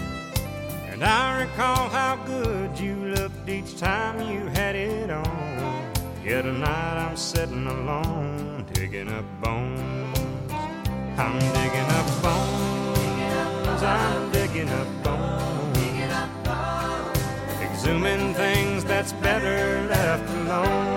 And 0.91 1.03
I 1.03 1.43
recall 1.43 1.89
how 1.89 2.17
good 2.27 2.79
you 2.79 2.95
looked 3.17 3.49
each 3.49 3.79
time 3.79 4.17
you 4.31 4.41
had 4.59 4.77
it 4.77 5.11
on. 5.11 5.93
Yet 6.23 6.43
tonight 6.43 6.97
I'm 7.07 7.17
sitting 7.17 7.67
alone, 7.67 8.67
digging 8.75 9.09
up 9.09 9.25
bones. 9.41 10.19
I'm 11.25 11.39
digging 11.59 11.91
up 12.01 12.09
bones. 12.23 13.83
I'm 13.83 14.33
digging 14.33 14.69
up 14.69 14.91
bones. 15.03 15.79
Exhuming 17.67 18.35
things 18.35 18.85
that's 18.85 19.13
better 19.15 19.89
left 19.89 20.29
alone. 20.41 20.92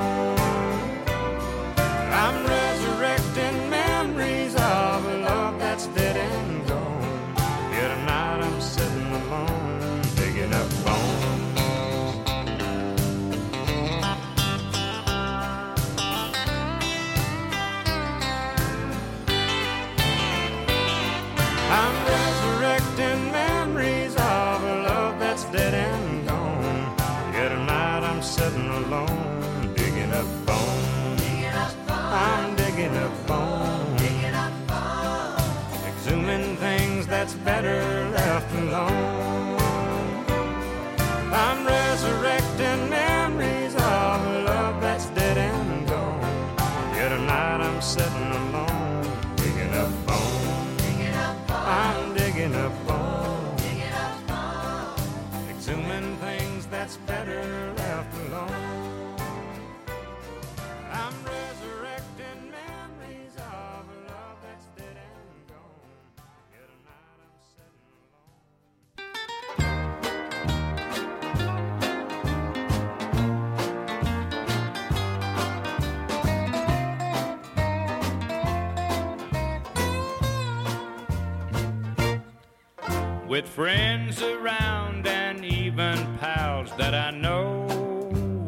With 83.35 83.49
friends 83.49 84.21
around 84.21 85.05
and 85.05 85.43
even 85.43 85.97
pals 86.19 86.71
that 86.77 86.93
I 86.95 87.11
know 87.11 87.67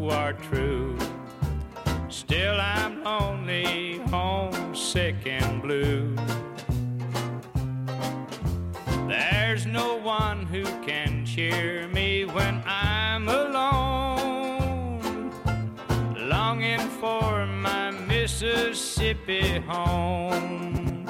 are 0.09 0.31
true. 0.31 0.97
Still 2.07 2.57
I'm 2.57 3.03
lonely, 3.03 3.97
homesick, 4.09 5.17
and 5.25 5.61
blue. 5.61 6.15
There's 9.09 9.65
no 9.65 9.97
one 9.97 10.45
who 10.45 10.63
can 10.85 11.25
cheer 11.25 11.89
me 11.89 12.23
when 12.23 12.63
I'm 12.65 13.27
alone, 13.27 15.01
longing 16.15 16.87
for 17.01 17.45
my 17.45 17.91
Mississippi 17.91 19.59
home. 19.59 21.05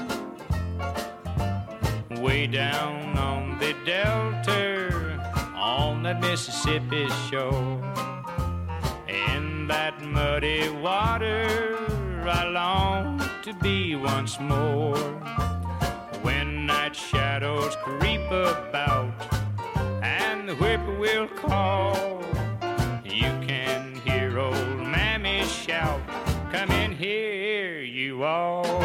Way 2.19 2.47
down 2.47 3.15
on 3.19 3.46
the 3.59 3.73
Delta, 3.85 5.19
on 5.55 6.03
the 6.03 6.13
Mississippi 6.15 7.07
shore. 7.29 7.81
In 9.07 9.67
that 9.67 9.99
muddy 10.01 10.69
water, 10.69 11.67
I 12.23 12.43
long 12.45 13.19
to 13.43 13.53
be 13.55 13.95
once 13.95 14.39
more. 14.39 14.95
When 16.21 16.67
night 16.67 16.95
shadows 16.95 17.75
creep 17.77 18.25
about 18.29 19.13
and 20.03 20.47
the 20.47 20.55
whippoorwill 20.55 21.27
call, 21.29 22.21
you 23.03 23.31
can 23.47 23.95
hear 24.05 24.37
old 24.37 24.77
Mammy 24.77 25.43
shout, 25.45 26.01
Come 26.51 26.69
in 26.71 26.91
here, 26.91 27.81
you 27.81 28.23
all. 28.23 28.79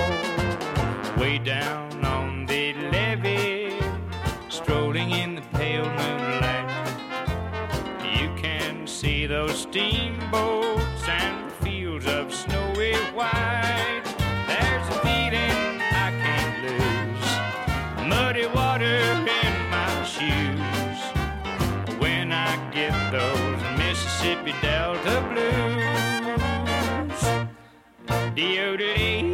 Way 1.19 1.39
down 1.39 1.92
steamboats 9.63 11.09
and 11.09 11.53
fields 11.53 12.07
of 12.07 12.35
snowy 12.35 12.95
white. 13.15 14.03
There's 14.49 14.89
a 14.89 14.99
feeling 15.07 15.81
I 16.05 16.11
can't 16.25 16.57
lose. 16.67 17.29
Muddy 18.09 18.47
water 18.47 18.85
in 18.85 19.55
my 19.71 20.03
shoes. 20.05 21.01
When 22.01 22.33
I 22.33 22.57
get 22.73 22.95
those 23.13 23.63
Mississippi 23.79 24.53
Delta 24.61 25.21
blues. 25.31 27.21
Deodoree, 28.35 29.32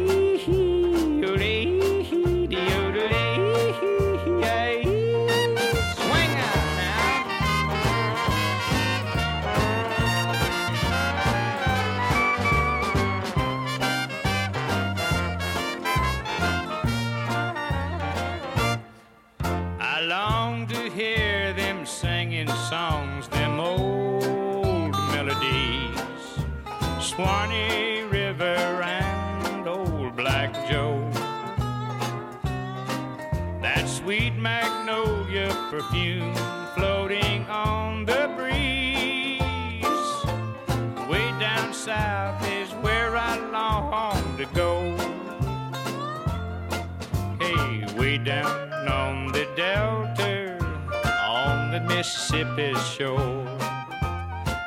perfume 35.69 36.33
floating 36.73 37.45
on 37.47 38.03
the 38.03 38.27
breeze. 38.35 39.83
Way 41.07 41.29
down 41.39 41.71
south 41.73 42.43
is 42.47 42.71
where 42.81 43.15
I 43.15 43.37
long 43.51 44.37
to 44.37 44.45
go. 44.55 44.97
Hey, 47.39 47.85
way 47.99 48.17
down 48.17 48.87
on 48.87 49.27
the 49.27 49.47
Delta, 49.55 50.57
on 51.27 51.71
the 51.71 51.81
Mississippi 51.81 52.73
shore. 52.95 53.45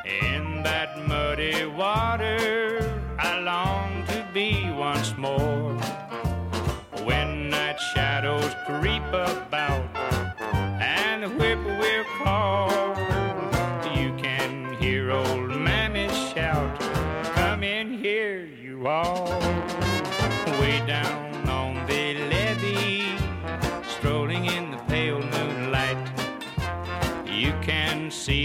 In 0.05 0.63
that 0.63 1.05
muddy 1.09 1.67
water, 1.67 2.79
I 3.19 3.41
long 3.41 4.07
to 4.07 4.25
be 4.33 4.71
once 4.71 5.17
more. 5.17 5.75
When 7.03 7.51
night 7.51 7.81
shadows 7.93 8.55
creep 8.67 9.03
about 9.09 9.52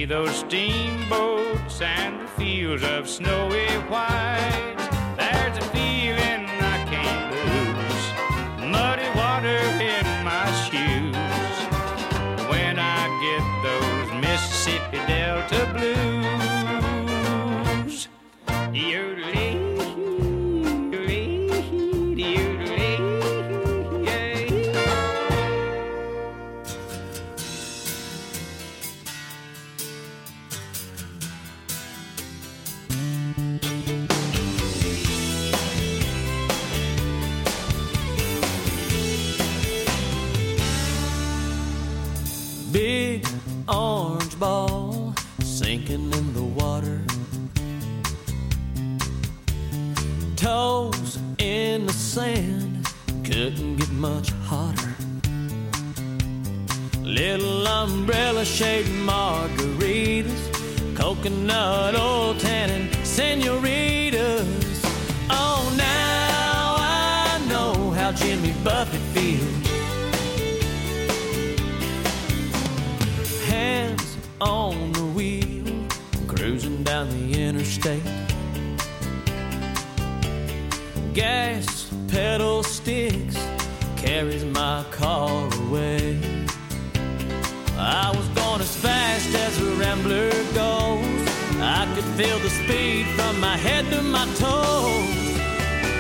those 0.07 0.37
steamboats 0.37 1.81
and 1.81 2.21
the 2.21 2.27
fields 2.27 2.83
of 2.83 3.09
snowy 3.09 3.67
white. 3.89 4.76
Umbrella 57.87 58.43
shaped 58.43 58.89
margaritas, 58.89 60.41
coconut 60.95 61.95
oil 61.95 62.35
tannin 62.35 62.89
senoritas. 63.03 64.81
Oh, 65.29 65.73
now 65.77 66.75
I 66.77 67.39
know 67.47 67.91
how 67.91 68.11
Jimmy 68.11 68.53
Buffett 68.63 69.01
feels. 69.13 69.57
hands 73.47 74.17
on 74.41 74.91
the 74.91 75.05
wheel, 75.05 75.65
cruising 76.27 76.83
down 76.83 77.09
the 77.09 77.41
interstate. 77.41 78.03
Gas 81.13 81.89
pedal 82.09 82.63
sticks 82.63 83.37
carries 83.95 84.43
my 84.43 84.83
car 84.91 85.46
fast 88.81 89.33
as 89.33 89.59
a 89.61 89.71
rambler 89.75 90.29
goes. 90.53 91.27
I 91.59 91.91
could 91.95 92.09
feel 92.15 92.37
the 92.39 92.49
speed 92.49 93.07
from 93.15 93.39
my 93.39 93.57
head 93.57 93.85
to 93.91 94.01
my 94.01 94.25
toes. 94.35 95.39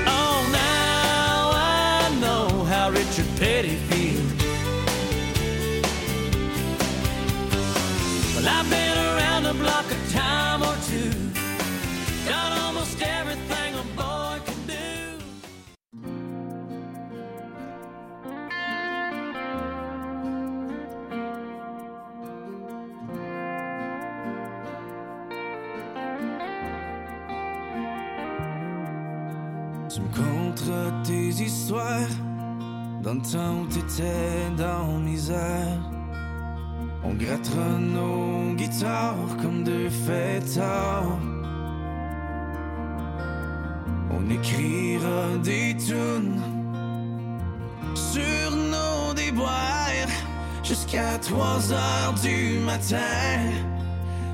Oh, 0.05 0.39
now 0.51 1.51
I 1.53 2.17
know 2.21 2.63
how 2.65 2.91
Richard 2.91 3.29
Petty 3.37 3.75
feels. 3.89 4.33
Well, 8.35 8.47
I've 8.47 8.69
been 8.69 8.97
around 9.09 9.43
the 9.43 9.53
block 9.53 9.85
Conteras 30.17 30.91
tes 31.03 31.29
histoires 31.43 32.09
dans 33.03 33.13
le 33.13 33.21
temps 33.21 33.61
où 33.61 33.67
t'étais 33.67 34.49
dans 34.57 34.97
misère. 34.97 35.79
On 37.03 37.13
grattera 37.13 37.77
nos 37.79 38.55
guitares 38.55 39.37
comme 39.41 39.63
deux 39.63 39.89
fêtards. 39.89 41.19
On 44.09 44.29
écrira 44.31 45.37
des 45.43 45.75
tunes 45.77 46.41
sur 47.93 48.55
nos 48.55 49.13
déboires 49.13 50.09
jusqu'à 50.63 51.19
3 51.19 51.71
heures 51.71 52.15
du 52.23 52.59
matin, 52.65 53.39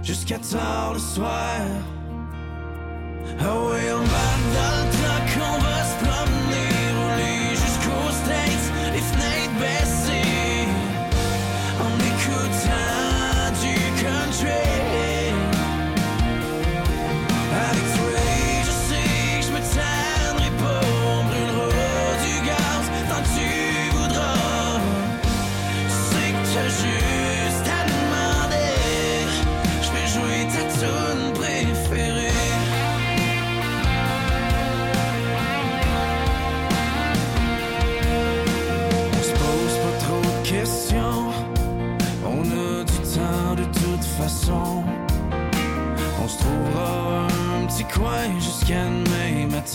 jusqu'à 0.02 0.40
tard 0.40 0.94
le 0.94 1.00
soir. 1.00 1.60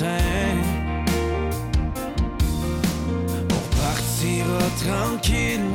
Matin. 0.01 0.59
On 3.51 3.55
repartira 3.55 4.63
tranquille 4.85 5.71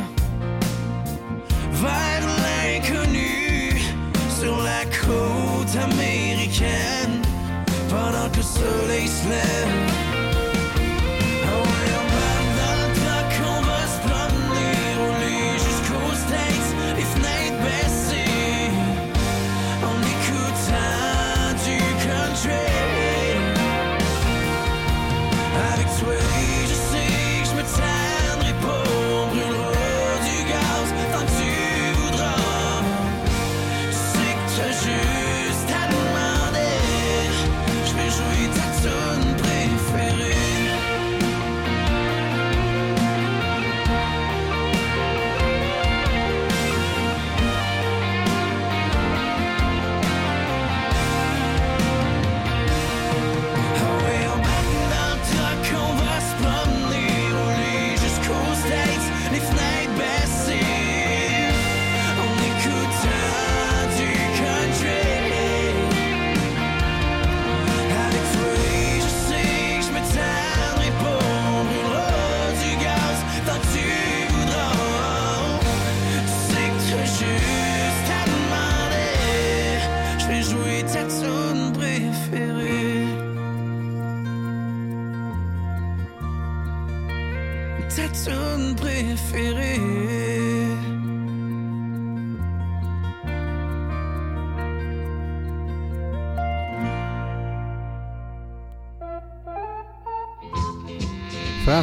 vers 1.71 2.23
l'inconnu 2.43 3.81
sur 4.39 4.55
la 4.61 4.85
côte 4.85 5.75
américaine 5.75 7.21
pendant 7.89 8.29
que 8.29 8.37
le 8.37 8.43
soleil 8.43 9.07
se 9.07 9.29
lève. 9.29 9.62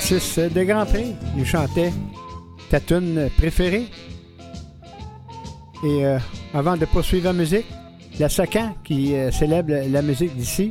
Francis 0.01 0.38
de 0.38 0.64
Grandpré 0.64 1.09
nous 1.36 1.44
chantait 1.44 1.92
ta 2.70 2.80
tune 2.80 3.28
préférée. 3.36 3.84
Et 5.84 6.07
euh, 6.07 6.18
avant 6.55 6.78
de 6.78 6.86
poursuivre 6.86 7.26
la 7.26 7.32
musique, 7.34 7.66
la 8.18 8.30
Sacan 8.30 8.74
qui 8.82 9.14
euh, 9.14 9.30
célèbre 9.30 9.74
la 9.90 10.01
musique 10.01 10.34
d'ici. 10.34 10.70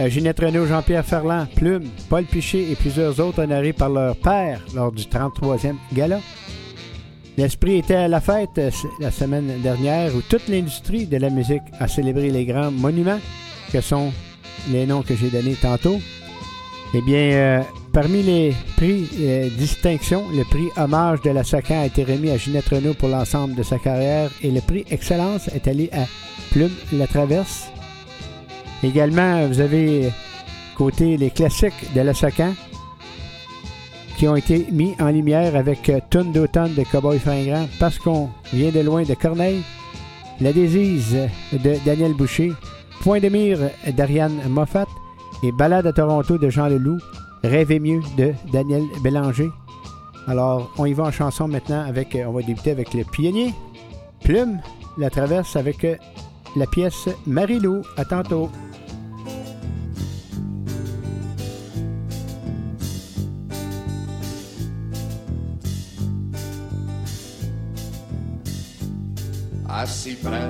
Euh, 0.00 0.08
Ginette 0.08 0.40
Renault, 0.40 0.66
Jean-Pierre 0.66 1.04
Ferland, 1.04 1.46
Plume, 1.54 1.84
Paul 2.08 2.24
Piché 2.24 2.72
et 2.72 2.74
plusieurs 2.74 3.20
autres 3.20 3.44
honorés 3.44 3.72
par 3.72 3.90
leur 3.90 4.16
père 4.16 4.60
lors 4.74 4.90
du 4.90 5.04
33e 5.04 5.76
gala. 5.92 6.18
L'esprit 7.36 7.76
était 7.76 7.94
à 7.94 8.08
la 8.08 8.20
fête 8.20 8.58
euh, 8.58 8.72
la 8.98 9.12
semaine 9.12 9.60
dernière 9.62 10.16
où 10.16 10.20
toute 10.20 10.48
l'industrie 10.48 11.06
de 11.06 11.16
la 11.16 11.30
musique 11.30 11.62
a 11.78 11.86
célébré 11.86 12.30
les 12.30 12.44
grands 12.44 12.72
monuments 12.72 13.20
que 13.72 13.80
sont 13.80 14.12
les 14.68 14.84
noms 14.84 15.02
que 15.02 15.14
j'ai 15.14 15.30
donnés 15.30 15.54
tantôt. 15.54 16.00
Eh 16.92 17.00
bien, 17.02 17.30
euh, 17.32 17.62
parmi 17.92 18.22
les 18.22 18.54
prix 18.76 19.08
euh, 19.20 19.48
distinction, 19.56 20.24
le 20.32 20.44
prix 20.44 20.68
hommage 20.76 21.20
de 21.22 21.30
la 21.30 21.44
Sacan 21.44 21.82
a 21.82 21.86
été 21.86 22.04
remis 22.04 22.30
à 22.30 22.38
Ginette 22.38 22.68
Renault 22.68 22.94
pour 22.94 23.08
l'ensemble 23.08 23.54
de 23.54 23.62
sa 23.62 23.78
carrière 23.78 24.30
et 24.42 24.50
le 24.50 24.60
prix 24.60 24.84
excellence 24.90 25.48
est 25.48 25.68
allé 25.68 25.90
à 25.92 26.04
Plume 26.50 26.72
La 26.92 27.06
Traverse. 27.06 27.70
Également, 28.82 29.46
vous 29.46 29.60
avez 29.60 30.10
côté 30.76 31.16
les 31.16 31.30
classiques 31.30 31.92
de 31.94 32.00
la 32.00 32.14
Sacan 32.14 32.54
qui 34.16 34.26
ont 34.26 34.36
été 34.36 34.66
mis 34.70 34.94
en 34.98 35.10
lumière 35.10 35.54
avec 35.54 35.88
euh, 35.88 36.00
Tune 36.10 36.32
d'automne 36.32 36.74
de 36.74 36.84
Cowboy 36.84 37.18
Fringant 37.18 37.68
parce 37.78 37.98
qu'on 37.98 38.30
vient 38.52 38.70
de 38.70 38.80
loin 38.80 39.02
de 39.02 39.14
Corneille, 39.14 39.62
La 40.40 40.52
Désise 40.52 41.16
de 41.52 41.76
Daniel 41.84 42.14
Boucher, 42.14 42.52
Point 43.02 43.20
de 43.20 43.28
mire 43.28 43.58
d'Ariane 43.94 44.40
Moffat 44.48 44.86
et 45.42 45.52
Balade 45.52 45.86
à 45.86 45.92
Toronto 45.92 46.38
de 46.38 46.48
Jean 46.48 46.68
Leloup, 46.68 46.98
Rêver 47.44 47.80
mieux 47.80 48.00
de 48.16 48.32
Daniel 48.52 48.84
Bélanger. 49.02 49.50
Alors, 50.28 50.72
on 50.78 50.86
y 50.86 50.92
va 50.92 51.04
en 51.04 51.10
chanson 51.10 51.48
maintenant 51.48 51.84
avec, 51.84 52.14
euh, 52.14 52.26
on 52.26 52.32
va 52.32 52.42
débuter 52.42 52.70
avec 52.70 52.94
le 52.94 53.04
pionnier, 53.04 53.52
Plume, 54.22 54.60
la 54.98 55.10
traverse 55.10 55.56
avec 55.56 55.84
euh, 55.84 55.96
la 56.56 56.66
pièce 56.66 57.08
Marie-Lou. 57.26 57.82
À 57.96 58.04
tantôt. 58.04 58.50
assis 69.82 70.14
près 70.14 70.48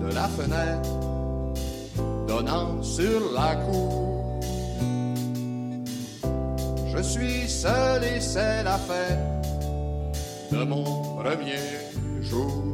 de 0.00 0.12
la 0.12 0.26
fenêtre 0.28 0.90
donnant 2.26 2.82
sur 2.82 3.32
la 3.32 3.54
cour. 3.56 4.25
Je 6.96 7.02
suis 7.02 7.48
seul 7.48 8.02
et 8.04 8.20
c'est 8.20 8.62
la 8.62 8.78
fête 8.78 9.18
de 10.50 10.64
mon 10.64 11.16
premier 11.16 11.60
jour. 12.22 12.64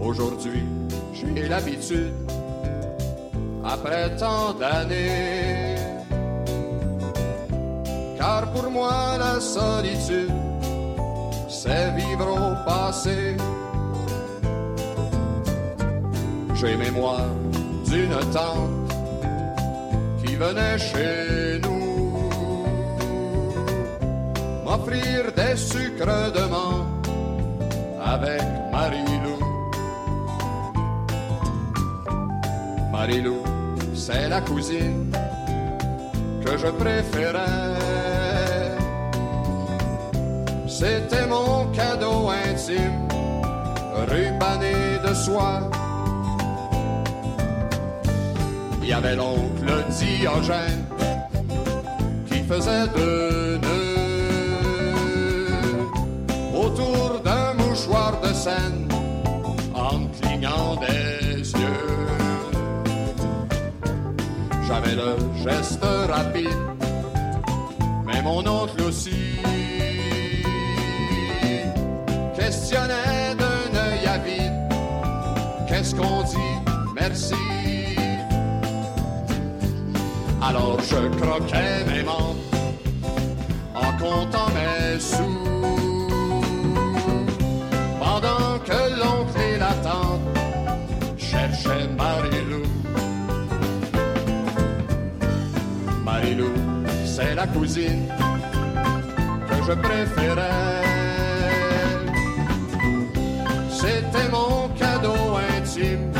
Aujourd'hui, 0.00 0.64
j'ai 1.12 1.46
l'habitude, 1.46 2.12
après 3.64 4.16
tant 4.16 4.54
d'années, 4.54 5.76
car 8.18 8.50
pour 8.52 8.68
moi 8.68 9.16
la 9.16 9.38
solitude 9.38 10.32
c'est 11.48 11.90
vivre 11.92 12.26
au 12.26 12.68
passé. 12.68 13.36
J'ai 16.54 16.76
mémoire 16.76 17.28
d'une 17.86 18.18
tante 18.32 18.70
qui 18.70 18.79
venait 20.40 20.78
chez 20.78 21.60
nous 21.62 22.16
m'offrir 24.64 25.32
des 25.36 25.54
sucres 25.54 26.32
de 26.38 26.44
menthe 26.54 27.08
avec 28.02 28.42
Marie-Lou. 28.72 29.38
Marie-Lou, 32.90 33.42
c'est 33.94 34.28
la 34.30 34.40
cousine 34.40 35.12
que 36.44 36.56
je 36.56 36.68
préférais. 36.82 37.76
C'était 40.66 41.26
mon 41.26 41.66
cadeau 41.72 42.30
intime, 42.48 43.08
rubané 44.08 44.74
de 45.06 45.12
soie. 45.12 45.60
Il 48.82 48.88
y 48.88 48.92
avait 48.94 49.16
l'oncle 49.16 49.49
Diogène 49.90 50.84
qui 52.26 52.42
faisait 52.44 52.86
deux 52.96 53.58
nœuds 53.58 54.00
autour 56.54 57.20
d'un 57.24 57.54
mouchoir 57.54 58.20
de 58.20 58.32
scène 58.32 58.88
en 59.74 60.06
clignant 60.20 60.76
des 60.76 61.50
yeux. 61.52 61.86
J'avais 64.66 64.94
le 64.94 65.16
geste 65.42 65.84
rapide, 66.08 66.60
mais 68.06 68.22
mon 68.22 68.46
oncle 68.46 68.82
aussi 68.82 69.36
questionnait 72.36 73.34
d'un 73.36 73.78
œil 73.78 74.06
avide. 74.06 74.52
Qu'est-ce 75.68 75.94
qu'on 75.94 76.22
dit? 76.22 76.72
Merci. 76.94 77.59
Alors 80.42 80.78
je 80.80 81.08
croquais 81.20 81.84
mes 81.86 82.02
membres 82.02 82.36
en 83.74 83.92
comptant 83.98 84.48
mes 84.54 84.98
sous. 84.98 85.38
Pendant 88.00 88.58
que 88.64 88.80
l'oncle 89.00 89.38
et 89.38 89.58
la 89.58 89.74
tante 89.84 90.20
cherchaient 91.18 91.88
Marilou. 91.96 92.62
Marilou, 96.04 96.52
c'est 97.04 97.34
la 97.34 97.46
cousine 97.46 98.08
que 99.48 99.56
je 99.66 99.72
préférais. 99.72 100.82
C'était 103.70 104.28
mon 104.30 104.68
cadeau 104.70 105.36
intime, 105.56 106.10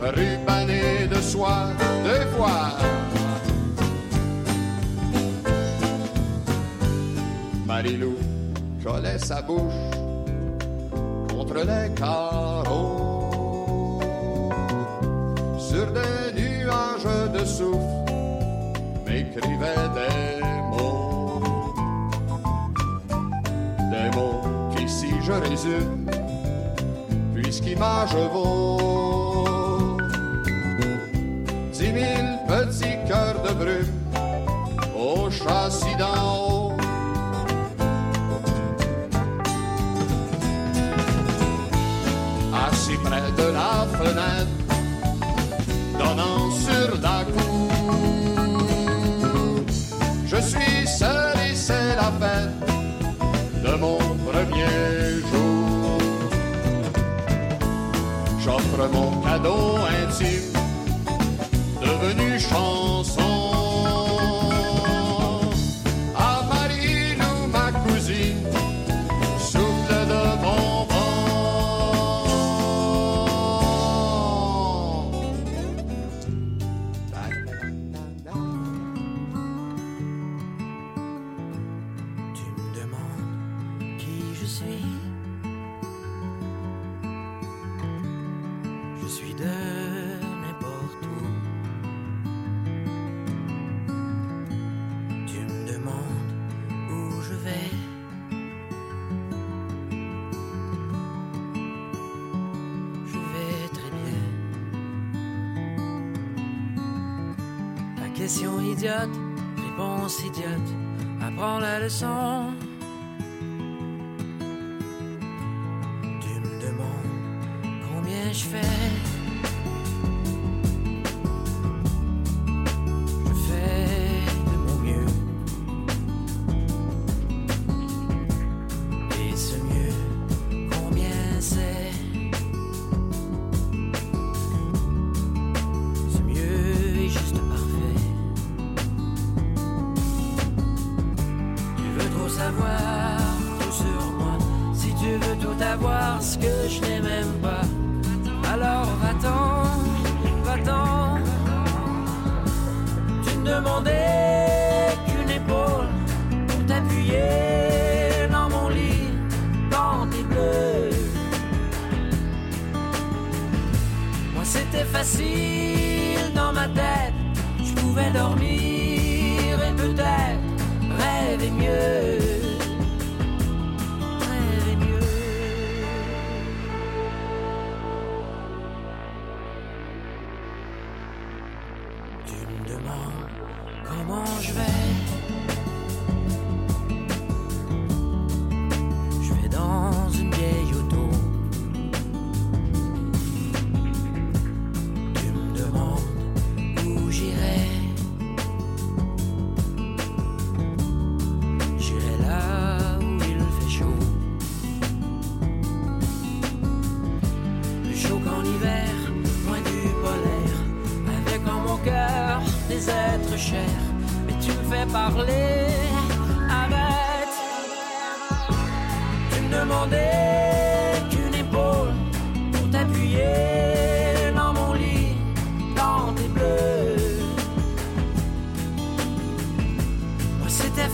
rubané 0.00 1.08
de 1.08 1.20
soie 1.20 1.70
deux 2.04 2.26
fois. 2.36 3.01
Marilou 7.82 8.14
collait 8.84 9.18
sa 9.18 9.42
bouche 9.42 9.74
contre 11.28 11.54
les 11.54 11.92
carreaux. 11.96 13.98
Sur 15.58 15.88
des 15.90 16.32
nuages 16.40 17.32
de 17.34 17.44
souffle, 17.44 18.12
m'écrivait 19.04 19.88
des 19.98 20.44
mots. 20.70 21.42
Des 23.90 24.16
mots 24.16 24.42
qui, 24.76 24.88
si 24.88 25.10
je 25.20 25.32
résume, 25.32 26.08
puisqu'image 27.34 28.14
vaut 28.32 29.96
dix 31.72 31.92
mille 31.92 32.38
petits 32.46 32.98
cœurs 33.08 33.42
de 33.42 33.52
brume 33.54 33.88
au 34.96 35.28
châssis 35.30 35.96
d'en 35.96 36.41
près 43.12 43.32
de 43.42 43.48
la 43.52 43.74
fenêtre, 43.98 44.58
donnant 45.98 46.44
sur 46.66 46.88
la 47.06 47.18
cour. 47.34 47.70
Je 50.32 50.38
suis 50.50 50.86
seul 50.86 51.34
et 51.46 51.54
c'est 51.54 51.94
la 52.02 52.10
fête 52.20 52.58
de 53.66 53.72
mon 53.84 53.98
premier 54.26 54.78
jour. 55.30 55.98
J'offre 58.42 58.82
mon 58.96 59.10
cadeau 59.26 59.64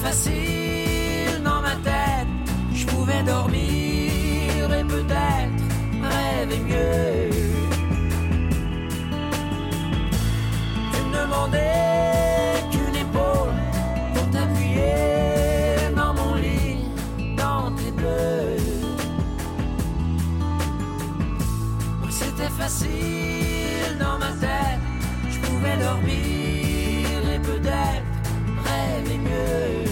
facile 0.08 1.42
dans 1.44 1.60
ma 1.60 1.74
tête. 1.76 2.28
Je 2.72 2.86
pouvais 2.86 3.22
dormir 3.22 4.72
et 4.78 4.84
peut-être 4.84 5.64
rêver 6.02 6.60
mieux. 6.60 7.30
Tu 10.92 10.98
me 11.02 11.10
demandais 11.22 12.62
qu'une 12.70 12.96
épaule 12.96 13.54
pour 14.14 14.30
t'appuyer 14.30 15.94
dans 15.96 16.14
mon 16.14 16.34
lit, 16.34 16.84
dans 17.36 17.70
tes 17.72 17.90
bleus. 17.90 18.56
C'était 22.10 22.52
facile 22.62 23.98
dans 23.98 24.18
ma 24.18 24.32
tête, 24.40 24.80
je 25.30 25.38
pouvais 25.40 25.76
dormir 25.76 26.27
rêver 29.38 29.87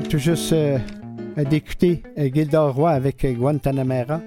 vient 0.00 0.10
tout 0.10 0.18
juste 0.18 0.52
euh, 0.52 0.78
euh, 1.38 2.70
Roy 2.70 2.90
avec 2.90 3.24
euh, 3.24 3.32
Guantanamera. 3.32 4.20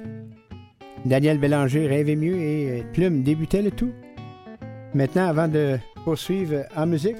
Daniel 1.05 1.37
Bélanger 1.37 1.87
rêvait 1.87 2.15
mieux 2.15 2.39
et 2.39 2.83
Plume 2.93 3.23
débutait 3.23 3.61
le 3.61 3.71
tout. 3.71 3.91
Maintenant, 4.93 5.27
avant 5.27 5.47
de 5.47 5.77
poursuivre 6.05 6.63
en 6.75 6.85
musique, 6.85 7.17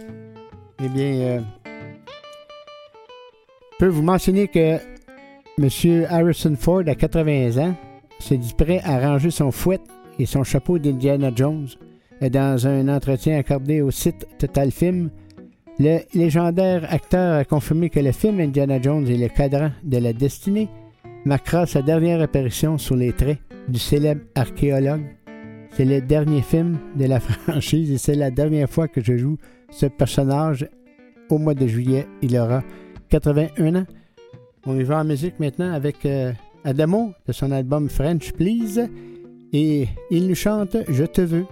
eh 0.84 0.88
bien, 0.88 1.44
je 3.72 3.78
peux 3.80 3.88
vous 3.88 4.04
mentionner 4.04 4.48
que 4.48 4.78
M. 5.58 6.06
Harrison 6.10 6.56
Ford, 6.58 6.84
à 6.88 6.96
80 6.96 7.58
ans, 7.58 7.76
s'est 8.20 8.38
dit 8.38 8.54
prêt 8.54 8.80
à 8.86 9.00
ranger 9.00 9.32
son 9.32 9.52
fouet 9.52 9.80
et 10.18 10.26
son 10.26 10.44
chapeau 10.44 10.80
d'Indiana 10.80 11.32
Jones 11.36 11.68
dans 12.22 12.68
un 12.68 12.88
entretien 12.88 13.38
accordé 13.38 13.82
au 13.82 13.92
site 13.92 14.28
Total 14.38 14.72
Film. 14.72 15.10
Le 15.86 16.00
légendaire 16.14 16.88
acteur 16.90 17.34
a 17.40 17.44
confirmé 17.44 17.90
que 17.90 18.00
le 18.00 18.14
film 18.14 18.40
Indiana 18.40 18.82
Jones 18.82 19.06
est 19.06 19.18
le 19.18 19.28
cadran 19.28 19.72
de 19.84 19.98
la 19.98 20.14
destinée 20.14 20.70
marquera 21.26 21.66
sa 21.66 21.82
dernière 21.82 22.22
apparition 22.22 22.78
sur 22.78 22.96
les 22.96 23.12
traits 23.12 23.40
du 23.68 23.80
célèbre 23.80 24.22
archéologue. 24.34 25.04
C'est 25.72 25.84
le 25.84 26.00
dernier 26.00 26.42
film 26.42 26.78
de 26.96 27.04
la 27.04 27.20
franchise 27.20 27.92
et 27.92 27.98
c'est 27.98 28.16
la 28.16 28.32
dernière 28.32 28.70
fois 28.70 28.88
que 28.88 29.04
je 29.04 29.18
joue 29.18 29.38
ce 29.72 29.88
personnage. 29.88 30.70
Au 31.30 31.38
mois 31.38 31.54
de 31.54 31.68
juillet, 31.68 32.08
il 32.22 32.38
aura 32.38 32.64
81 33.10 33.76
ans. 33.76 33.86
On 34.66 34.80
y 34.80 34.84
va 34.84 35.02
en 35.02 35.04
musique 35.04 35.38
maintenant 35.38 35.74
avec 35.74 36.06
euh, 36.06 36.32
Adamo 36.64 37.12
de 37.28 37.34
son 37.34 37.52
album 37.52 37.90
French 37.90 38.32
Please 38.32 38.88
et 39.52 39.90
il 40.10 40.30
nous 40.30 40.36
chante 40.36 40.78
Je 40.88 41.04
te 41.04 41.20
veux. 41.20 41.46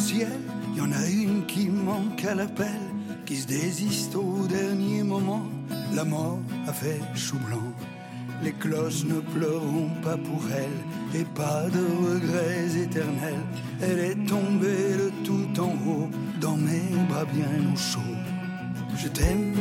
Ciel. 0.00 0.40
Y 0.76 0.80
en 0.80 0.92
a 0.92 1.06
une 1.08 1.44
qui 1.46 1.68
manque 1.68 2.24
à 2.24 2.34
l'appel, 2.34 2.80
qui 3.26 3.36
se 3.36 3.46
désiste 3.46 4.14
au 4.16 4.46
dernier 4.48 5.02
moment. 5.02 5.46
La 5.94 6.04
mort 6.04 6.40
a 6.66 6.72
fait 6.72 7.00
chou 7.14 7.36
blanc. 7.46 7.72
Les 8.42 8.52
cloches 8.52 9.04
ne 9.04 9.20
pleureront 9.20 9.90
pas 10.02 10.16
pour 10.16 10.42
elle, 10.50 11.20
et 11.20 11.24
pas 11.24 11.68
de 11.68 11.84
regrets 12.08 12.82
éternels. 12.82 13.44
Elle 13.82 13.98
est 13.98 14.26
tombée 14.26 14.96
de 15.02 15.10
tout 15.24 15.60
en 15.60 15.72
haut, 15.86 16.08
dans 16.40 16.56
mes 16.56 16.88
bras 17.08 17.26
bien 17.26 17.72
au 17.72 17.76
chaud. 17.76 18.16
Je 18.96 19.08
t'aime, 19.08 19.54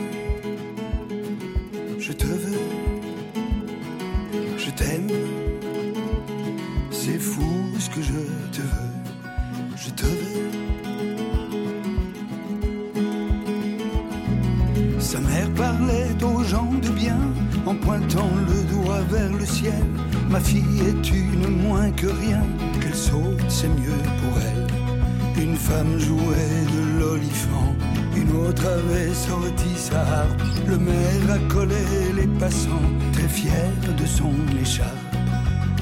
pointant 17.89 18.29
le 18.47 18.59
doigt 18.71 19.01
vers 19.09 19.31
le 19.33 19.45
ciel. 19.45 19.83
Ma 20.29 20.39
fille 20.39 20.79
est 20.91 21.09
une 21.09 21.47
moins 21.63 21.89
que 21.89 22.05
rien, 22.05 22.43
qu'elle 22.79 22.93
saute, 22.93 23.49
c'est 23.49 23.67
mieux 23.67 24.03
pour 24.21 24.33
elle. 24.47 25.43
Une 25.43 25.55
femme 25.55 25.97
jouait 25.97 26.65
de 26.75 26.99
l'olifant, 26.99 27.73
une 28.15 28.31
autre 28.45 28.63
avait 28.67 29.11
sorti 29.11 29.71
sa 29.75 30.01
harpe. 30.01 30.39
Le 30.67 30.77
maire 30.77 31.31
a 31.37 31.39
collé 31.51 31.85
les 32.15 32.27
passants, 32.27 32.87
très 33.13 33.27
fier 33.27 33.71
de 33.99 34.05
son 34.05 34.33
écharpe. 34.61 35.15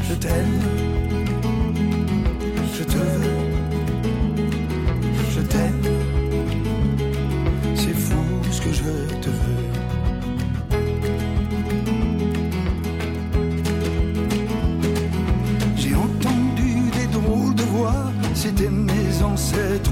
Je 0.07 0.15
t'aime, 0.15 0.59
je 2.77 2.83
te 2.85 3.01
veux, 3.19 3.46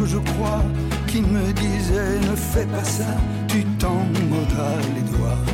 je 0.06 0.18
crois, 0.18 0.64
qui 1.08 1.22
me 1.22 1.52
disaient 1.54 2.20
ne 2.30 2.36
fais 2.36 2.66
pas 2.66 2.84
ça, 2.84 3.12
tu 3.48 3.64
t'en 3.80 4.02
mordras 4.30 4.78
les 4.96 5.06
doigts. 5.12 5.46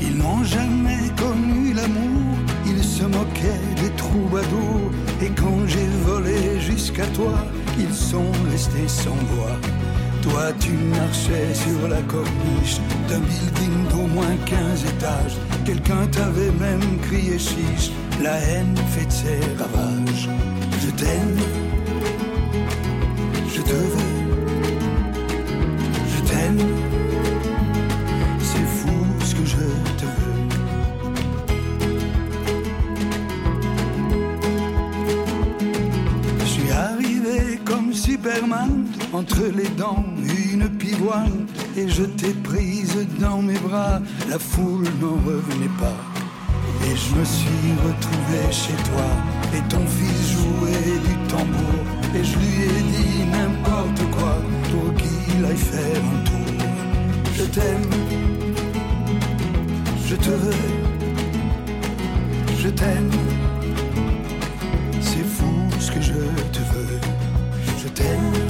Ils 0.00 0.16
n'ont 0.16 0.44
jamais 0.44 1.10
connu 1.16 1.74
l'amour, 1.74 2.36
ils 2.66 2.82
se 2.82 3.04
moquaient 3.04 3.66
des 3.82 3.90
troubadours, 3.96 4.90
et 5.22 5.30
quand 5.30 5.66
j'ai 5.66 5.88
volé 6.04 6.60
jusqu'à 6.60 7.06
toi, 7.08 7.34
ils 7.78 7.94
sont 7.94 8.32
restés 8.50 8.88
sans 8.88 9.18
voix. 9.32 9.58
Toi, 10.22 10.52
tu 10.60 10.72
marchais 10.72 11.54
sur 11.54 11.88
la 11.88 12.02
corniche 12.02 12.80
d'un 13.08 13.20
building 13.20 13.88
d'au 13.90 14.06
moins 14.14 14.36
15 14.46 14.84
étages. 14.84 15.36
Quelqu'un 15.64 16.06
t'avait 16.10 16.52
même 16.58 16.98
crié 17.02 17.38
chiche, 17.38 17.90
la 18.22 18.36
haine 18.38 18.76
fait 18.90 19.10
ses 19.10 19.40
ravages. 19.56 20.28
Je 20.82 20.90
t'aime, 20.90 21.36
je 23.54 23.60
te 23.60 23.72
veux, 23.72 24.12
je 26.12 26.20
t'aime. 26.28 26.60
C'est 28.40 28.68
fou 28.78 28.96
ce 29.24 29.34
que 29.34 29.44
je 29.44 29.56
te 30.00 30.06
veux. 30.16 30.48
Je 36.40 36.44
suis 36.46 36.70
arrivé 36.70 37.60
comme 37.64 37.92
Superman, 37.92 38.86
entre 39.12 39.42
les 39.54 39.68
dents 39.68 40.04
une 40.52 40.68
pivoine, 40.68 41.46
et 41.76 41.88
je 41.88 42.02
t'ai 42.02 42.32
prise 42.32 42.96
dans 43.20 43.42
mes 43.42 43.58
bras, 43.58 44.00
la 44.28 44.38
foule 44.38 44.88
n'en 45.00 45.16
revenait 45.26 45.76
pas. 45.78 45.96
Et 46.86 46.96
je 46.96 47.14
me 47.14 47.24
suis 47.24 47.72
retrouvé 47.86 48.40
chez 48.50 48.74
toi, 48.90 49.08
et 49.54 49.62
ton 49.68 49.84
fils 49.86 50.32
jouait 50.32 50.98
du 51.06 51.14
tambour, 51.28 51.84
et 52.18 52.24
je 52.24 52.38
lui 52.38 52.62
ai 52.64 52.82
dit 52.96 53.24
n'importe 53.30 54.02
quoi, 54.16 54.34
pour 54.70 54.94
qu'il 54.94 55.44
aille 55.44 55.56
faire 55.56 56.02
un 56.14 56.24
tour. 56.28 56.66
Je 57.36 57.44
t'aime, 57.44 57.90
je 60.06 60.16
te 60.16 60.30
veux, 60.30 60.64
je 62.58 62.68
t'aime. 62.68 63.10
C'est 65.00 65.26
fou 65.36 65.52
ce 65.78 65.90
que 65.92 66.00
je 66.00 66.20
te 66.54 66.62
veux. 66.72 67.00
Je 67.82 67.88
t'aime. 67.88 68.47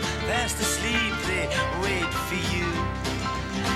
Fast 0.00 0.60
asleep, 0.60 1.12
they 1.26 1.46
wait 1.82 2.08
for 2.28 2.40
you. 2.54 2.66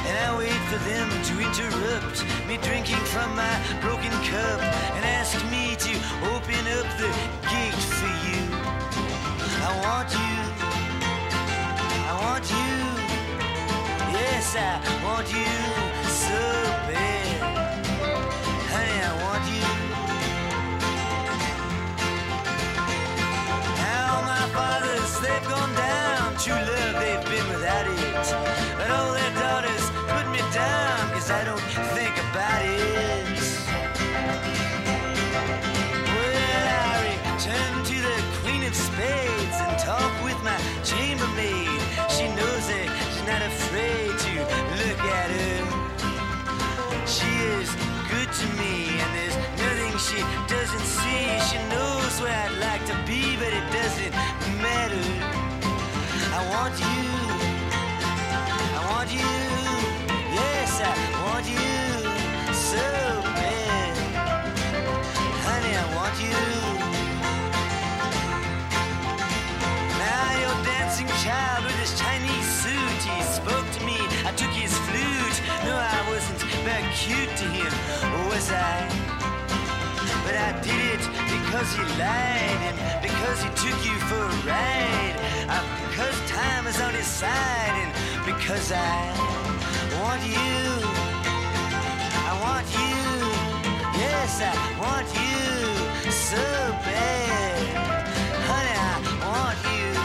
And 0.09 0.17
I 0.19 0.37
wait 0.39 0.61
for 0.71 0.79
them 0.89 1.09
to 1.29 1.35
interrupt 1.41 2.25
me 2.49 2.57
drinking 2.59 3.03
from 3.13 3.35
my 3.37 3.55
broken 3.81 4.13
cup 4.25 4.61
and 4.97 5.05
ask 5.05 5.35
me 5.51 5.77
to 5.77 5.93
open 6.33 6.63
up 6.79 6.89
the 6.97 7.11
gate 7.53 7.83
for 7.99 8.13
you. 8.27 8.43
I 9.61 9.73
want 9.85 10.11
you. 10.13 10.37
I 12.09 12.15
want 12.25 12.45
you. 12.51 12.73
Yes, 14.13 14.57
I 14.57 15.05
want 15.05 15.33
you 15.33 15.66
not 43.27 43.43
afraid 43.43 44.17
to 44.19 44.33
look 44.79 45.01
at 45.01 45.31
her. 45.31 45.59
She 47.07 47.27
is 47.59 47.69
good 48.09 48.31
to 48.33 48.47
me, 48.57 49.01
and 49.03 49.11
there's 49.17 49.37
nothing 49.59 49.99
she 49.99 50.21
doesn't 50.47 50.87
see. 50.87 51.27
She 51.49 51.59
knows 51.69 52.21
where 52.21 52.33
I'd 52.33 52.57
like 52.61 52.87
to 52.87 52.95
be, 53.05 53.37
but 53.37 53.53
it 53.53 53.67
doesn't 53.73 54.13
matter. 54.63 55.07
I 56.33 56.41
want 56.55 56.79
you. 56.79 57.03
I 58.79 58.87
want 58.91 59.13
you. 59.13 59.46
Cute 76.97 77.37
to 77.37 77.45
him, 77.45 77.73
was 78.29 78.51
I? 78.51 78.89
But 80.25 80.35
I 80.35 80.53
did 80.65 80.81
it 80.95 81.05
because 81.29 81.69
he 81.77 81.85
lied 82.01 82.61
and 82.69 82.77
because 83.03 83.39
he 83.45 83.51
took 83.51 83.79
you 83.85 83.97
for 84.09 84.23
a 84.25 84.37
ride. 84.49 85.17
Uh, 85.47 85.61
because 85.89 86.17
time 86.31 86.67
is 86.67 86.81
on 86.81 86.95
his 86.95 87.07
side 87.07 87.77
and 87.83 87.93
because 88.25 88.73
I 88.73 89.13
want 90.01 90.23
you. 90.25 90.57
I 92.31 92.35
want 92.47 92.67
you. 92.81 93.05
Yes, 94.01 94.41
I 94.41 94.55
want 94.81 95.07
you 95.21 96.11
so 96.11 96.45
bad. 96.89 97.77
Honey, 98.49 98.75
I 98.75 98.97
want 99.29 99.59
you. 99.69 99.96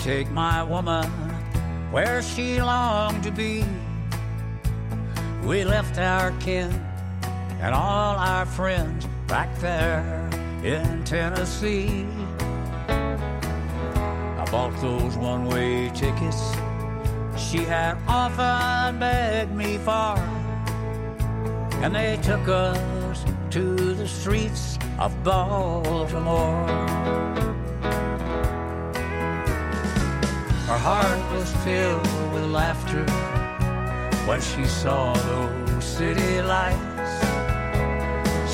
Take 0.00 0.30
my 0.30 0.62
woman 0.62 1.04
where 1.90 2.22
she 2.22 2.62
longed 2.62 3.22
to 3.22 3.30
be. 3.30 3.62
We 5.44 5.64
left 5.64 5.98
our 5.98 6.30
kin 6.40 6.72
and 7.60 7.74
all 7.74 8.16
our 8.16 8.46
friends 8.46 9.06
back 9.26 9.54
there 9.58 10.30
in 10.64 11.04
Tennessee. 11.04 12.06
I 12.88 14.48
bought 14.50 14.74
those 14.80 15.18
one 15.18 15.44
way 15.44 15.90
tickets 15.90 16.54
she 17.36 17.58
had 17.58 17.98
often 18.08 18.98
begged 18.98 19.52
me 19.52 19.76
for, 19.76 20.16
and 21.82 21.94
they 21.94 22.18
took 22.22 22.48
us 22.48 23.22
to 23.50 23.94
the 23.94 24.08
streets 24.08 24.78
of 24.98 25.12
Baltimore. 25.22 27.49
Her 30.70 30.78
heart 30.78 31.32
was 31.32 31.50
filled 31.64 32.32
with 32.32 32.44
laughter 32.44 33.04
when 34.24 34.40
she 34.40 34.64
saw 34.64 35.12
those 35.14 35.84
city 35.84 36.40
lights. 36.42 37.12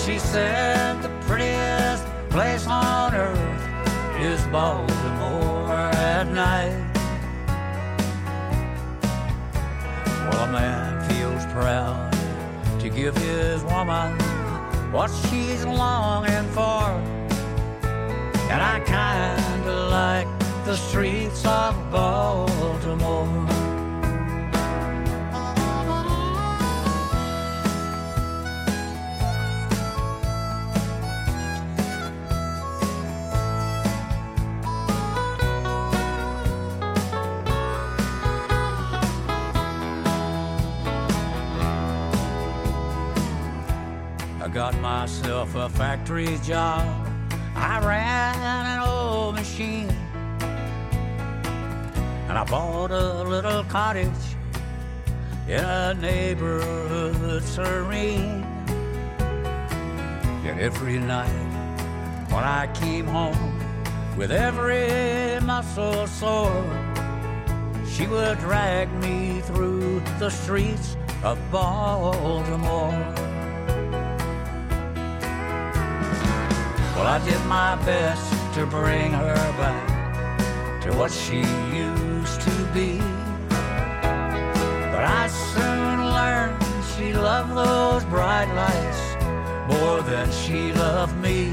She 0.03 0.19
said 0.19 1.03
the 1.03 1.11
prettiest 1.27 2.07
place 2.31 2.67
on 2.67 3.15
earth 3.15 4.19
is 4.19 4.41
Baltimore 4.47 5.71
at 5.93 6.27
night. 6.29 6.81
Well, 10.31 10.45
a 10.45 10.53
man 10.53 11.07
feels 11.11 11.45
proud 11.53 12.11
to 12.81 12.89
give 12.89 13.15
his 13.19 13.63
woman 13.65 14.19
what 14.91 15.11
she's 15.29 15.67
longing 15.67 16.49
for. 16.57 16.81
And 18.49 18.63
I 18.63 18.81
kinda 18.87 19.87
like 19.91 20.36
the 20.67 20.75
streets 20.75 21.47
of 21.47 21.77
Baltimore. 21.93 23.47
I 44.43 44.49
got 44.53 44.77
myself 44.81 45.55
a 45.55 45.69
factory 45.69 46.39
job. 46.43 46.85
I 47.55 47.79
ran 47.87 48.35
an 48.43 48.89
old 48.89 49.37
machine. 49.37 49.96
And 52.37 52.47
I 52.47 52.51
bought 52.51 52.91
a 52.91 53.23
little 53.23 53.65
cottage 53.65 54.11
in 55.49 55.65
a 55.65 55.95
neighborhood 55.95 57.43
serene. 57.43 58.45
Yet 60.45 60.59
every 60.59 60.99
night 60.99 61.31
when 62.29 62.45
I 62.45 62.71
came 62.75 63.07
home 63.07 63.59
with 64.19 64.31
every 64.31 65.41
muscle 65.47 66.07
sore, 66.07 66.63
she 67.89 68.07
would 68.07 68.39
drag 68.41 68.93
me 69.01 69.41
through 69.41 70.03
the 70.19 70.29
streets 70.29 70.99
of 71.23 71.39
Baltimore. 71.51 72.91
Well, 76.95 77.07
I 77.07 77.19
did 77.25 77.43
my 77.47 77.77
best 77.87 78.31
to 78.57 78.67
bring 78.67 79.13
her 79.13 79.35
back 79.57 80.83
to 80.83 80.93
what 80.99 81.11
she 81.11 81.39
used 81.75 81.96
be. 82.77 82.99
But 84.93 85.05
I 85.23 85.29
soon 85.55 85.99
learned 86.19 86.63
she 86.93 87.15
loved 87.15 87.53
those 87.57 88.05
bright 88.05 88.51
lights 88.63 89.03
more 89.73 90.03
than 90.03 90.31
she 90.31 90.73
loved 90.75 91.17
me. 91.17 91.53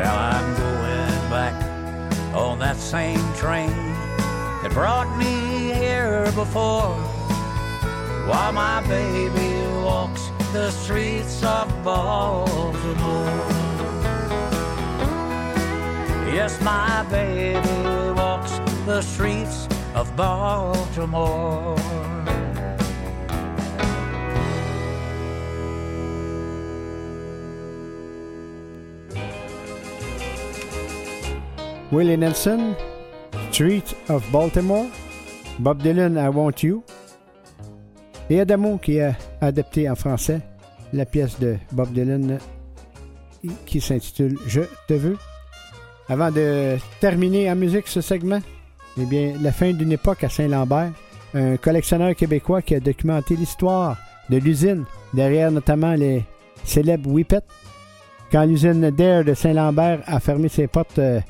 Now 0.00 0.14
I'm 0.32 0.48
going 0.64 1.22
back 1.36 1.56
on 2.34 2.58
that 2.60 2.78
same 2.78 3.24
train 3.34 3.76
that 4.62 4.70
brought 4.72 5.10
me 5.18 5.74
here 5.82 6.24
before 6.34 6.96
while 8.28 8.52
my 8.52 8.80
baby 8.88 9.52
walks 9.84 10.30
the 10.54 10.70
streets 10.70 11.44
of 11.44 11.66
Baltimore. 11.84 13.71
Yes, 16.32 16.58
my 16.62 17.04
baby 17.10 17.60
walks 18.16 18.58
the 18.86 19.02
streets 19.02 19.68
of 19.94 20.10
Baltimore. 20.16 21.76
Willie 31.90 32.16
Nelson, 32.16 32.74
Street 33.50 33.94
of 34.08 34.24
Baltimore, 34.32 34.90
Bob 35.58 35.82
Dylan, 35.82 36.16
I 36.16 36.30
Want 36.30 36.62
You, 36.62 36.82
et 38.30 38.40
Adamo 38.40 38.78
qui 38.78 38.98
a 39.00 39.14
adapté 39.42 39.86
en 39.90 39.94
français 39.94 40.40
la 40.94 41.04
pièce 41.04 41.38
de 41.38 41.58
Bob 41.72 41.92
Dylan 41.92 42.38
qui 43.66 43.82
s'intitule 43.82 44.38
Je 44.46 44.62
te 44.88 44.94
veux. 44.94 45.18
Avant 46.08 46.30
de 46.30 46.76
terminer 47.00 47.50
en 47.50 47.56
musique 47.56 47.88
ce 47.88 48.00
segment, 48.00 48.40
eh 48.98 49.04
bien, 49.04 49.34
la 49.40 49.52
fin 49.52 49.72
d'une 49.72 49.92
époque 49.92 50.24
à 50.24 50.28
Saint-Lambert, 50.28 50.90
un 51.34 51.56
collectionneur 51.56 52.14
québécois 52.14 52.62
qui 52.62 52.74
a 52.74 52.80
documenté 52.80 53.36
l'histoire 53.36 53.96
de 54.28 54.36
l'usine, 54.36 54.84
derrière 55.14 55.50
notamment 55.50 55.94
les 55.94 56.24
célèbres 56.64 57.10
Whippet. 57.10 57.42
Quand 58.30 58.44
l'usine 58.44 58.90
Dare 58.90 59.24
de 59.24 59.34
Saint-Lambert 59.34 60.02
a 60.06 60.20
fermé 60.20 60.48
ses 60.48 60.66
portes 60.66 60.98
euh, 60.98 61.20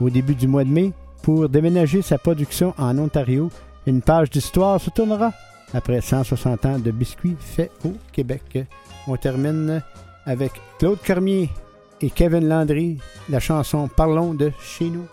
au 0.00 0.10
début 0.10 0.34
du 0.34 0.48
mois 0.48 0.64
de 0.64 0.70
mai 0.70 0.92
pour 1.22 1.48
déménager 1.48 2.02
sa 2.02 2.18
production 2.18 2.74
en 2.78 2.98
Ontario, 2.98 3.50
une 3.86 4.00
page 4.00 4.30
d'histoire 4.30 4.80
se 4.80 4.90
tournera 4.90 5.32
après 5.74 6.00
160 6.00 6.66
ans 6.66 6.78
de 6.78 6.90
biscuits 6.90 7.36
faits 7.38 7.70
au 7.84 7.92
Québec. 8.12 8.58
On 9.06 9.16
termine 9.16 9.82
avec 10.26 10.52
Claude 10.78 10.98
Cormier 11.04 11.50
et 12.02 12.10
Kevin 12.10 12.48
Landry, 12.48 12.98
la 13.28 13.40
chanson 13.40 13.88
Parlons 13.88 14.34
de 14.34 14.52
chez 14.60 14.86
nous. 14.86 15.06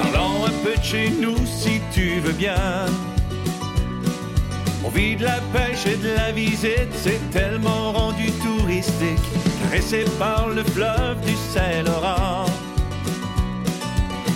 Parlons 0.00 0.44
un 0.44 0.50
peu 0.64 0.76
de 0.76 0.82
chez 0.82 1.10
nous 1.10 1.36
si 1.46 1.80
tu 1.92 2.20
veux 2.20 2.32
bien. 2.32 2.54
On 4.84 4.90
vit 4.90 5.16
de 5.16 5.24
la 5.24 5.40
pêche 5.52 5.86
et 5.86 5.96
de 5.96 6.14
la 6.14 6.32
visite, 6.32 6.92
c'est 6.94 7.20
tellement 7.30 7.92
rendu 7.92 8.30
touristique, 8.30 9.18
caressé 9.62 10.04
par 10.18 10.48
le 10.48 10.62
fleuve 10.62 11.20
du 11.26 11.34
Saint-Laurent. 11.52 12.46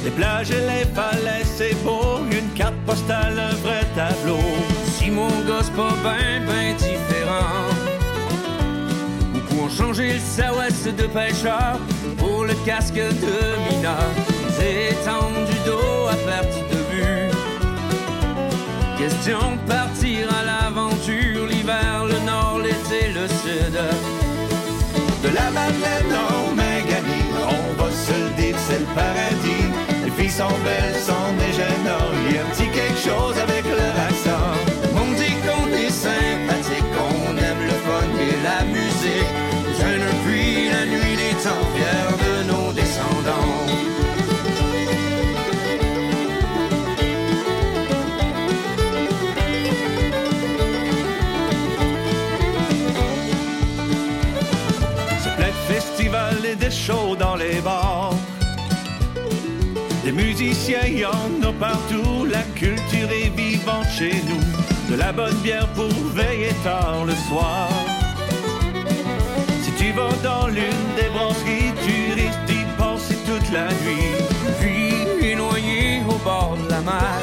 Les 0.04 0.10
plages 0.10 0.50
et 0.50 0.60
les 0.60 0.84
falaises, 0.94 1.52
c'est 1.56 1.74
beau, 1.84 2.18
une 2.30 2.52
carte 2.54 2.74
postale, 2.86 3.38
un 3.38 3.54
vrai 3.56 3.84
tableau. 3.94 4.40
Si 4.96 5.10
mon 5.10 5.28
gosse 5.46 5.70
pas 5.70 5.94
ben, 6.02 6.44
ben 6.46 6.74
différent. 6.76 7.70
Ou 9.34 9.54
pour 9.54 9.70
changer 9.70 10.14
le 10.14 10.18
saouest 10.18 10.88
de 10.88 11.06
pêcheur 11.06 11.78
pour 12.18 12.44
le 12.44 12.54
casque 12.66 12.94
de 12.94 13.36
mineur. 13.68 14.08
Les 14.58 14.90
étendues 14.92 15.52
du 15.52 15.58
dos 15.70 16.08
à 16.08 16.16
perte 16.26 16.58
de 16.70 16.80
vue. 16.92 17.30
Question 18.98 19.56
de 19.56 19.72
partir 19.72 20.28
à 20.38 20.44
l'aventure, 20.44 21.46
l'hiver, 21.48 22.04
le 22.06 22.18
nord, 22.26 22.60
l'été, 22.62 23.12
le 23.12 23.26
sud. 23.28 23.76
De 25.22 25.28
la 25.28 25.50
Madeleine 25.50 26.14
en 26.28 26.54
Maganie, 26.54 27.30
on 27.46 27.82
va 27.82 27.90
se 27.90 28.12
le 28.12 28.30
dire, 28.40 28.56
c'est 28.68 28.80
le 28.80 28.86
paradis. 28.94 29.41
Sont 30.32 30.48
belles, 30.64 30.98
sont 30.98 31.34
des 31.38 31.52
il 32.26 32.34
y 32.34 32.38
a 32.38 32.42
un 32.42 32.48
petit 32.52 32.66
quelque 32.70 32.96
chose 32.96 33.36
avec 33.38 33.66
leur 33.66 33.94
accent. 34.08 34.31
Musiciens, 60.42 60.86
y 60.86 61.04
en 61.04 61.48
a 61.48 61.52
partout. 61.52 62.26
La 62.30 62.42
culture 62.54 63.10
est 63.10 63.30
vivante 63.36 63.86
chez 63.96 64.14
nous. 64.28 64.92
De 64.92 64.98
la 64.98 65.12
bonne 65.12 65.36
bière 65.42 65.68
pour 65.68 65.92
veiller 66.14 66.54
tard 66.64 67.04
le 67.06 67.14
soir. 67.28 67.68
Si 69.62 69.70
tu 69.78 69.92
vas 69.92 70.14
dans 70.22 70.48
l'une 70.48 70.86
des 70.96 71.08
brasseries, 71.14 71.72
tu 71.84 71.96
risques 72.20 72.44
d'y 72.46 72.64
passer 72.78 73.16
toute 73.28 73.50
la 73.52 73.68
nuit. 73.82 74.12
Puis 74.60 75.34
noyé 75.36 76.02
au 76.08 76.18
bord 76.24 76.56
de 76.62 76.70
la 76.70 76.80
mer. 76.80 77.20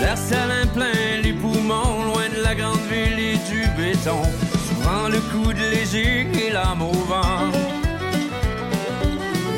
L'air 0.00 0.18
salin 0.18 0.66
plein 0.74 1.22
les 1.22 1.32
poumons, 1.32 2.04
loin 2.08 2.28
de 2.36 2.42
la 2.42 2.54
grande 2.54 2.84
ville 2.90 3.18
et 3.18 3.38
du 3.50 3.62
béton. 3.78 4.22
Souvent 4.68 5.08
le 5.08 5.20
coup 5.30 5.52
de 5.52 5.64
léger 5.74 6.26
et 6.42 6.50
l'âme 6.50 6.82
au. 6.82 6.92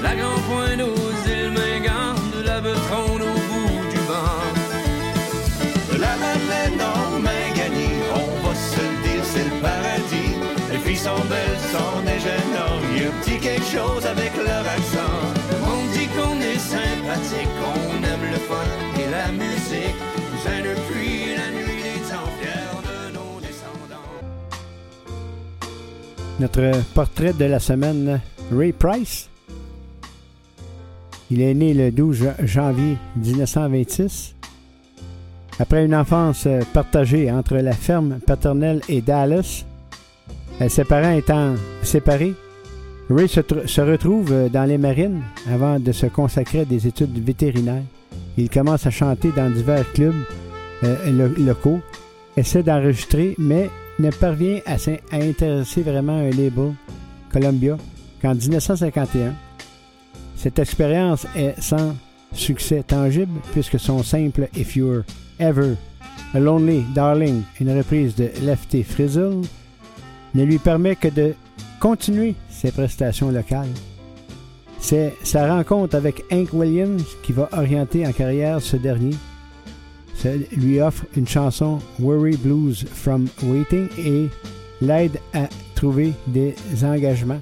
La 0.02 0.14
grande 0.14 0.42
pointe 0.48 0.80
sont 10.98 11.24
belles, 11.30 11.60
sont 11.70 12.00
des 12.02 12.18
gênants, 12.18 12.78
il 12.90 13.02
y 13.02 13.06
a 13.06 13.08
un 13.08 13.12
petit 13.20 13.38
quelque 13.38 13.62
chose 13.62 14.04
avec 14.04 14.32
leur 14.36 14.64
accent. 14.76 15.14
On 15.62 15.80
dit 15.96 16.08
qu'on 16.14 16.36
est 16.40 16.58
sympathique, 16.58 17.52
qu'on 17.60 17.96
aime 18.02 18.26
le 18.32 18.40
fun 18.48 18.68
et 18.98 19.10
la 19.10 19.28
musique. 19.32 19.98
Nous 20.32 20.42
aime 20.50 20.64
depuis 20.74 21.36
la 21.36 21.48
nuit 21.56 21.82
des 21.86 22.00
temps 22.10 22.30
fiers 22.40 22.78
de 22.88 23.14
nos 23.14 23.40
descendants. 23.40 24.10
Notre 26.40 26.84
portrait 26.94 27.32
de 27.32 27.44
la 27.44 27.60
semaine, 27.60 28.20
Ray 28.52 28.72
Price. 28.72 29.28
Il 31.30 31.42
est 31.42 31.54
né 31.54 31.74
le 31.74 31.92
12 31.92 32.28
janvier 32.44 32.96
1926. 33.16 34.34
Après 35.60 35.84
une 35.84 35.94
enfance 35.94 36.48
partagée 36.72 37.30
entre 37.30 37.56
la 37.56 37.72
ferme 37.72 38.18
paternelle 38.26 38.80
et 38.88 39.00
Dallas, 39.00 39.64
ses 40.68 40.84
parents 40.84 41.12
étant 41.16 41.54
séparés, 41.82 42.34
Ray 43.10 43.28
se, 43.28 43.40
se 43.66 43.80
retrouve 43.80 44.32
euh, 44.32 44.48
dans 44.48 44.64
les 44.64 44.76
marines 44.78 45.22
avant 45.50 45.78
de 45.78 45.92
se 45.92 46.06
consacrer 46.06 46.60
à 46.60 46.64
des 46.64 46.86
études 46.86 47.24
vétérinaires. 47.24 47.82
Il 48.36 48.50
commence 48.50 48.86
à 48.86 48.90
chanter 48.90 49.30
dans 49.36 49.50
divers 49.50 49.90
clubs 49.92 50.14
euh, 50.84 51.10
lo- 51.10 51.44
locaux, 51.44 51.80
essaie 52.36 52.62
d'enregistrer, 52.62 53.34
mais 53.38 53.70
ne 53.98 54.10
parvient 54.10 54.60
à, 54.66 54.74
à 54.74 55.16
intéresser 55.22 55.82
vraiment 55.82 56.18
un 56.18 56.30
label, 56.30 56.74
Columbia, 57.32 57.76
qu'en 58.20 58.34
1951. 58.34 59.32
Cette 60.36 60.58
expérience 60.58 61.26
est 61.34 61.60
sans 61.60 61.96
succès 62.32 62.82
tangible 62.86 63.40
puisque 63.52 63.78
son 63.80 64.02
simple 64.02 64.48
If 64.56 64.76
You're 64.76 65.02
Ever 65.38 65.74
a 66.34 66.38
Lonely 66.40 66.84
Darling, 66.94 67.42
une 67.60 67.76
reprise 67.76 68.14
de 68.14 68.28
Lefty 68.44 68.82
Frizzle, 68.84 69.40
ne 70.34 70.44
lui 70.44 70.58
permet 70.58 70.96
que 70.96 71.08
de 71.08 71.34
continuer 71.80 72.34
ses 72.50 72.72
prestations 72.72 73.30
locales. 73.30 73.68
C'est 74.80 75.14
sa 75.22 75.52
rencontre 75.54 75.96
avec 75.96 76.22
Hank 76.30 76.52
Williams 76.52 77.04
qui 77.22 77.32
va 77.32 77.48
orienter 77.52 78.06
en 78.06 78.12
carrière 78.12 78.60
ce 78.60 78.76
dernier. 78.76 79.14
Ça 80.14 80.30
lui 80.52 80.80
offre 80.80 81.04
une 81.16 81.28
chanson 81.28 81.78
Worry 82.00 82.36
Blues 82.36 82.84
from 82.92 83.26
Waiting 83.42 83.88
et 83.98 84.28
l'aide 84.80 85.20
à 85.34 85.48
trouver 85.74 86.12
des 86.26 86.54
engagements. 86.82 87.40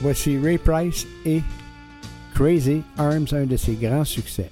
Voici 0.00 0.38
Ray 0.38 0.58
Price 0.58 1.06
et 1.24 1.42
Crazy 2.34 2.82
Arms, 2.96 3.26
un 3.32 3.46
de 3.46 3.56
ses 3.56 3.74
grands 3.74 4.04
succès. 4.04 4.50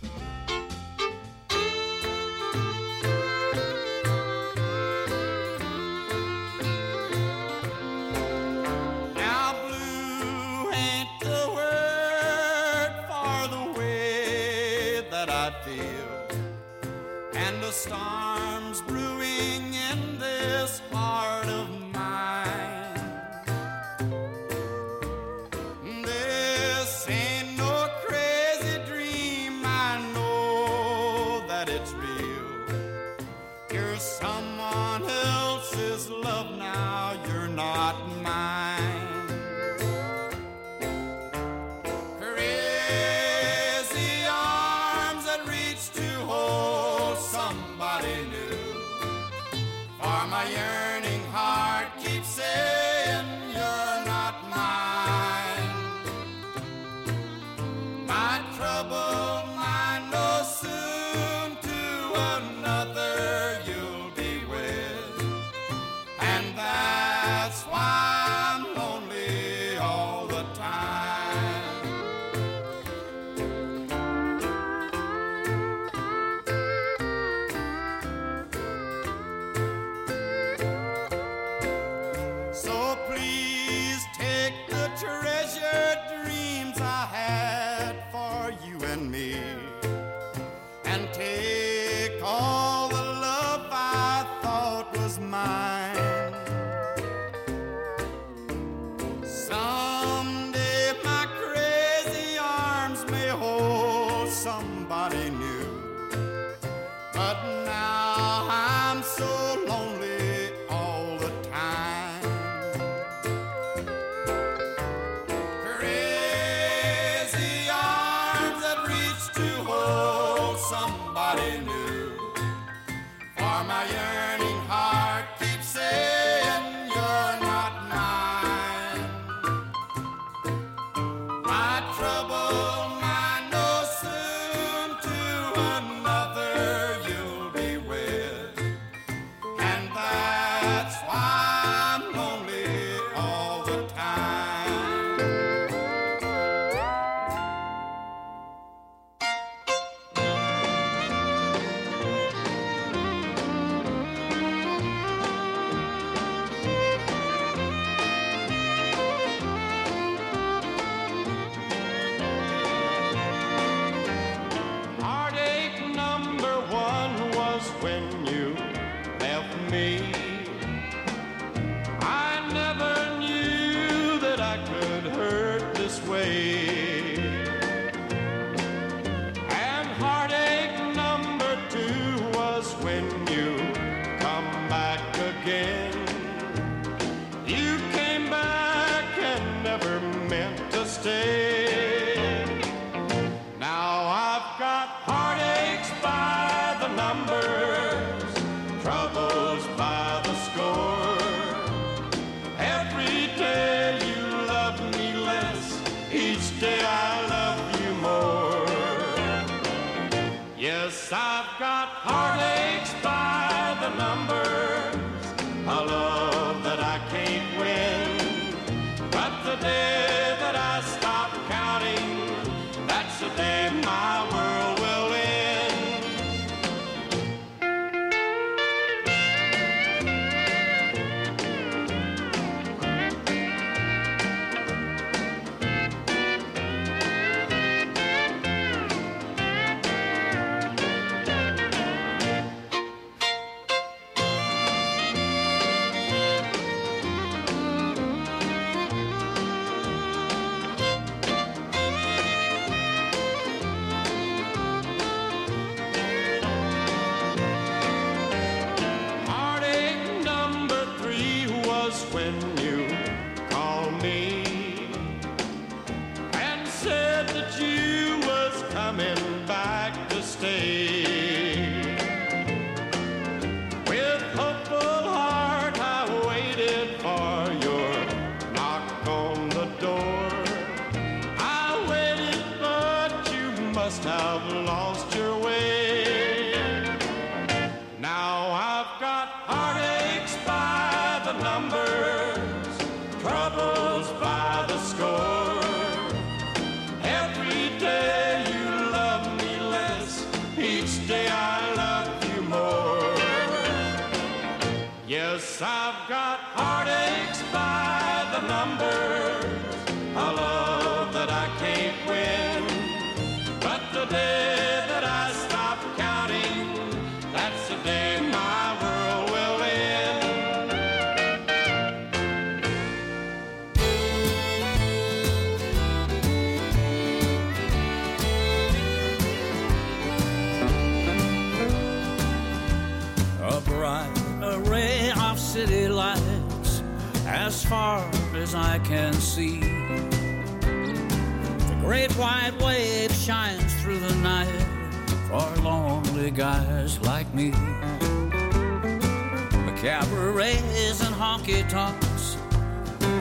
honky 351.16 351.66
tonks, 351.70 352.36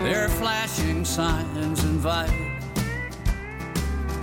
their 0.03 0.27
flashing 0.27 1.05
signs 1.05 1.81
invite 1.85 2.29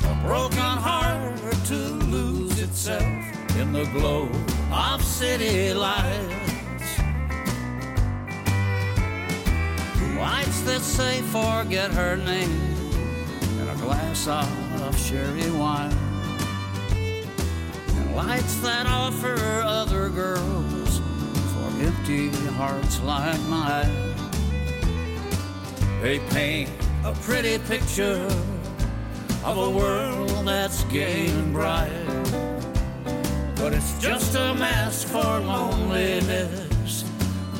a 0.04 0.14
broken 0.26 0.58
heart 0.60 1.40
to 1.64 1.74
lose 1.74 2.60
itself 2.60 3.56
in 3.56 3.72
the 3.72 3.84
glow 3.86 4.28
of 4.70 5.02
city 5.02 5.72
lights. 5.72 6.98
Lights 10.18 10.60
that 10.62 10.82
say 10.82 11.22
forget 11.22 11.90
her 11.92 12.18
name 12.18 12.60
and 13.58 13.70
a 13.70 13.76
glass 13.76 14.28
of 14.28 14.98
sherry 14.98 15.50
wine. 15.52 15.96
And 16.90 18.14
lights 18.16 18.54
that 18.56 18.86
offer 18.86 19.34
other 19.64 20.10
girls 20.10 20.81
empty 21.82 22.28
hearts 22.52 23.00
like 23.02 23.40
mine. 23.42 23.90
They 26.00 26.20
paint 26.30 26.70
a 27.04 27.12
pretty 27.12 27.58
picture 27.58 28.24
of 29.44 29.58
a 29.58 29.70
world 29.70 30.46
that's 30.46 30.84
gay 30.84 31.26
and 31.26 31.52
bright. 31.52 31.90
But 33.56 33.72
it's 33.72 33.98
just 33.98 34.34
a 34.36 34.54
mask 34.54 35.08
for 35.08 35.40
loneliness 35.40 37.02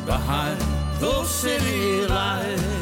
behind 0.06 0.60
those 1.00 1.28
city 1.28 2.06
lights. 2.06 2.81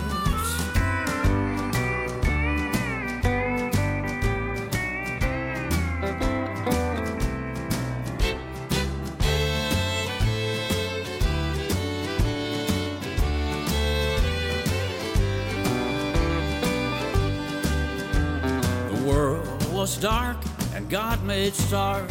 God 20.90 21.22
made 21.22 21.54
stars 21.54 22.10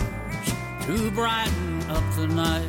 to 0.83 1.11
brighten 1.11 1.83
up 1.89 2.15
the 2.15 2.27
night. 2.27 2.63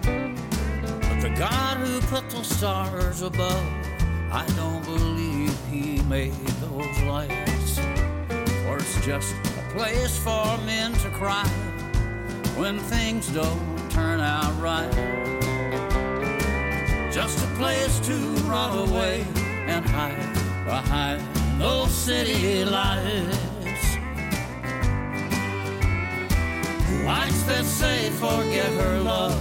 But 0.00 1.20
the 1.20 1.34
God 1.36 1.76
who 1.76 2.00
put 2.06 2.30
the 2.30 2.42
stars 2.42 3.20
above, 3.20 3.62
I 4.32 4.46
don't 4.56 4.82
believe 4.86 5.54
he 5.70 6.00
made 6.04 6.32
those 6.62 7.02
lights. 7.02 7.78
Or 8.66 8.78
it's 8.78 9.04
just 9.04 9.34
a 9.58 9.74
place 9.76 10.16
for 10.16 10.56
men 10.64 10.94
to 10.94 11.10
cry 11.10 11.46
when 12.56 12.78
things 12.78 13.28
don't 13.28 13.90
turn 13.90 14.20
out 14.20 14.58
right. 14.58 14.90
Just 17.12 17.44
a 17.44 17.48
place 17.56 18.00
to 18.06 18.14
run 18.48 18.88
away 18.88 19.26
and 19.66 19.84
hide 19.84 20.64
behind 20.64 21.20
those 21.60 21.90
city 21.90 22.64
lights. 22.64 23.57
Lights 27.08 27.42
that 27.44 27.64
say 27.64 28.10
forget 28.10 28.70
her 28.82 29.00
love 29.00 29.32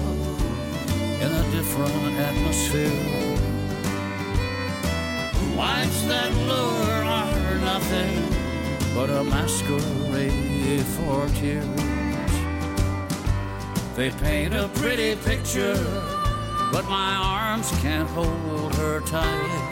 in 1.21 1.29
a 1.29 1.51
different 1.51 2.17
atmosphere. 2.17 3.35
Lights 5.53 6.01
that 6.03 6.31
lure 6.47 7.03
are 7.03 7.55
nothing 7.59 8.13
but 8.95 9.09
a 9.09 9.21
masquerade 9.21 10.85
for 10.95 11.27
tears. 11.35 12.35
They 13.97 14.11
paint 14.11 14.53
a 14.53 14.69
pretty 14.75 15.17
picture, 15.17 15.75
but 16.71 16.85
my 16.87 17.15
arms 17.15 17.69
can't 17.81 18.07
hold 18.11 18.75
her 18.75 19.01
tight. 19.01 19.71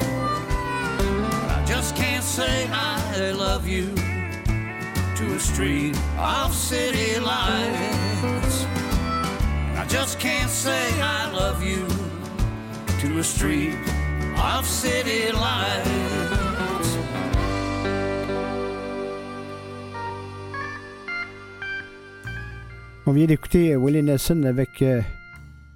I 1.48 1.64
just 1.66 1.96
can't 1.96 2.26
say 2.26 2.68
I 2.68 3.32
love 3.32 3.66
you 3.66 4.15
to 5.16 5.34
a 5.34 5.40
street 5.40 5.96
of 6.20 6.54
city 6.54 7.18
lights. 7.20 8.66
I 9.78 9.86
just 9.88 10.20
can't 10.20 10.50
say 10.50 11.02
I 11.02 11.32
love 11.32 11.64
you 11.64 11.88
to 13.00 13.20
a 13.20 13.24
street 13.24 13.76
of 14.38 14.66
city 14.66 15.32
lights. 15.32 15.90
On 23.06 23.14
vient 23.14 23.28
d'écouter 23.28 23.74
euh, 23.74 23.78
Willie 23.78 24.04
Nelson 24.04 24.44
avec 24.44 24.82
euh, 24.82 25.02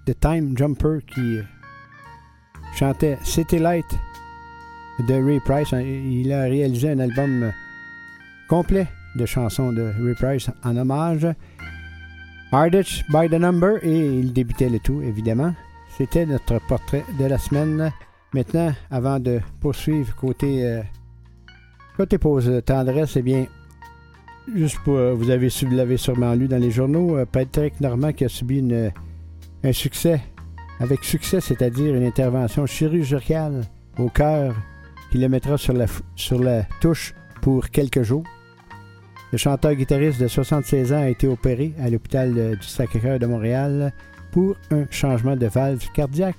The 0.05 0.19
Time 0.19 0.57
Jumper 0.57 0.99
qui 1.07 1.37
euh, 1.37 1.43
chantait 2.75 3.17
City 3.23 3.59
Light 3.59 3.85
de 5.07 5.13
Ray 5.13 5.39
Price. 5.39 5.71
Il 5.71 6.33
a 6.33 6.41
réalisé 6.41 6.89
un 6.89 6.99
album 6.99 7.53
complet 8.49 8.87
de 9.19 9.25
chansons 9.25 9.73
de 9.73 9.91
Ray 10.01 10.15
Price 10.15 10.49
en 10.63 10.77
hommage. 10.77 11.27
Harditch 12.51 13.03
by 13.09 13.27
the 13.29 13.39
Number 13.39 13.77
et 13.83 14.19
il 14.19 14.33
débutait 14.33 14.69
le 14.69 14.79
tout, 14.79 15.01
évidemment. 15.01 15.53
C'était 15.97 16.25
notre 16.25 16.59
portrait 16.67 17.03
de 17.19 17.25
la 17.25 17.37
semaine. 17.37 17.91
Maintenant, 18.33 18.73
avant 18.89 19.19
de 19.19 19.41
poursuivre 19.59 20.15
côté, 20.15 20.65
euh, 20.65 20.81
côté 21.97 22.17
pause 22.17 22.61
tendresse, 22.65 23.17
eh 23.17 23.21
bien, 23.21 23.45
juste 24.55 24.79
pour, 24.85 24.95
euh, 24.95 25.13
vous 25.13 25.25
vous 25.25 25.75
l'avez 25.75 25.97
sûrement 25.97 26.33
lu 26.33 26.47
dans 26.47 26.61
les 26.61 26.71
journaux, 26.71 27.17
euh, 27.17 27.25
Patrick 27.25 27.79
Normand 27.81 28.13
qui 28.13 28.25
a 28.25 28.29
subi 28.29 28.59
une, 28.59 28.91
un 29.63 29.73
succès, 29.73 30.21
avec 30.79 31.03
succès, 31.03 31.41
c'est-à-dire 31.41 31.93
une 31.93 32.05
intervention 32.05 32.65
chirurgicale 32.65 33.63
au 33.97 34.09
cœur 34.09 34.55
qui 35.11 35.17
le 35.17 35.27
mettra 35.27 35.57
sur 35.57 35.73
la, 35.73 35.87
sur 36.15 36.41
la 36.41 36.63
touche 36.79 37.13
pour 37.41 37.69
quelques 37.69 38.03
jours. 38.03 38.23
Le 39.31 39.37
chanteur-guitariste 39.37 40.19
de 40.19 40.27
76 40.27 40.91
ans 40.91 41.01
a 41.01 41.09
été 41.09 41.27
opéré 41.27 41.73
à 41.79 41.89
l'hôpital 41.89 42.57
du 42.57 42.67
Sacré-Cœur 42.67 43.19
de 43.19 43.27
Montréal 43.27 43.93
pour 44.31 44.55
un 44.71 44.85
changement 44.89 45.35
de 45.35 45.45
valve 45.45 45.85
cardiaque. 45.93 46.37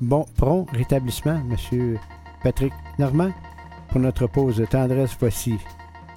Bon, 0.00 0.26
prompt 0.36 0.66
rétablissement, 0.72 1.40
Monsieur 1.44 1.98
Patrick 2.42 2.72
Normand. 2.98 3.32
Pour 3.90 4.00
notre 4.00 4.26
pause 4.26 4.56
de 4.56 4.64
tendresse, 4.64 5.16
voici 5.20 5.54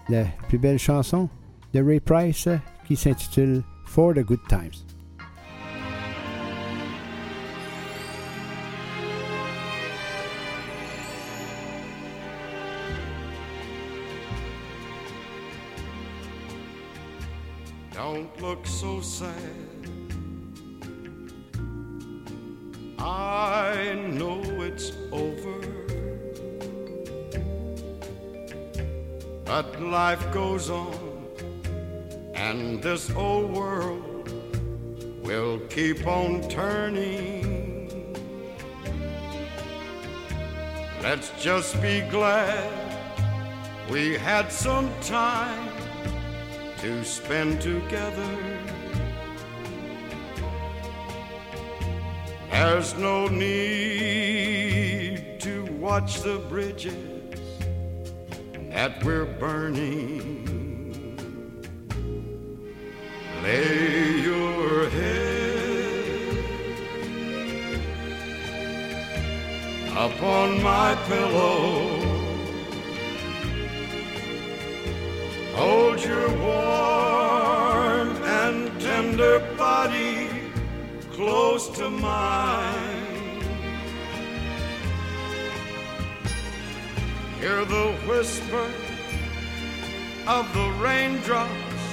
la 0.10 0.23
plus 0.48 0.57
belle 0.57 0.80
chanson 0.80 1.30
de 1.73 1.81
Ray 1.81 1.99
Price 1.99 2.49
qui 2.88 2.95
s'intitule 2.95 3.61
For 3.86 4.14
the 4.15 4.22
Good 4.22 4.41
Times. 4.49 4.89
Don't 18.05 18.41
look 18.41 18.65
so 18.65 19.01
sad. 19.01 19.34
I 22.97 23.93
know 24.13 24.41
it's 24.61 24.93
over. 25.11 25.59
But 29.43 29.81
life 29.81 30.31
goes 30.31 30.69
on, 30.69 31.27
and 32.35 32.81
this 32.81 33.11
old 33.11 33.51
world 33.51 34.31
will 35.21 35.59
keep 35.67 36.07
on 36.07 36.47
turning. 36.47 38.15
Let's 41.03 41.31
just 41.38 41.81
be 41.81 41.99
glad 42.09 42.71
we 43.89 44.13
had 44.13 44.53
some 44.53 44.89
time 45.01 45.69
to 46.81 47.03
spend 47.03 47.61
together. 47.61 48.38
There's 52.49 52.97
no 52.97 53.27
need 53.27 54.61
to 55.41 55.65
watch 55.73 56.22
the 56.22 56.38
bridges 56.47 56.95
that 58.69 59.03
we're 59.03 59.26
burning. 59.26 60.45
Lay 63.43 64.22
your 64.22 64.89
head 64.89 65.49
upon 69.97 70.64
my 70.64 70.95
pillow. 71.07 71.99
Hold 75.56 76.01
your 76.01 76.30
warm 76.38 76.69
close 81.20 81.68
to 81.68 81.90
mine. 81.90 83.44
Hear 87.41 87.66
the 87.66 87.91
whisper 88.08 88.72
of 90.28 90.54
the 90.54 90.70
raindrops 90.82 91.84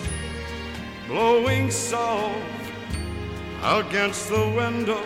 blowing 1.08 1.72
soft 1.72 2.70
against 3.64 4.28
the 4.28 4.48
window. 4.60 5.02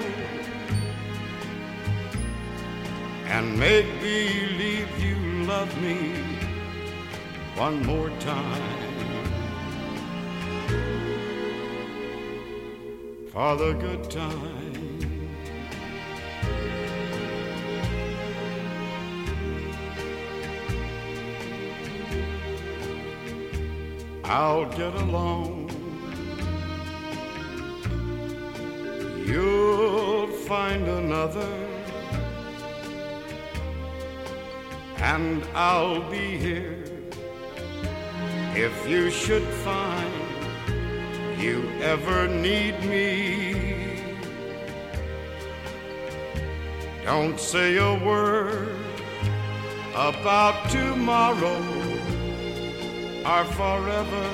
And 3.25 3.59
make 3.59 3.87
believe 4.03 4.91
you 5.03 5.17
love 5.47 5.73
me 5.81 6.13
one 7.57 7.83
more 7.87 8.11
time 8.21 8.80
for 13.33 13.55
the 13.55 13.73
good 13.75 14.11
time. 14.11 15.31
I'll 24.25 24.67
get 24.71 24.95
along. 24.95 25.71
You'll 29.27 30.27
find 30.27 30.89
another, 30.89 31.53
and 34.97 35.45
I'll 35.55 36.03
be 36.11 36.37
here 36.37 36.85
if 38.57 38.89
you 38.89 39.11
should 39.11 39.45
find 39.65 39.90
you 41.41 41.71
ever 41.81 42.29
need 42.29 42.79
me. 42.85 43.95
Don't 47.05 47.41
say 47.41 47.77
a 47.79 47.95
word 48.05 48.77
about 49.95 50.69
tomorrow 50.71 51.61
or 53.25 53.45
forever. 53.59 54.27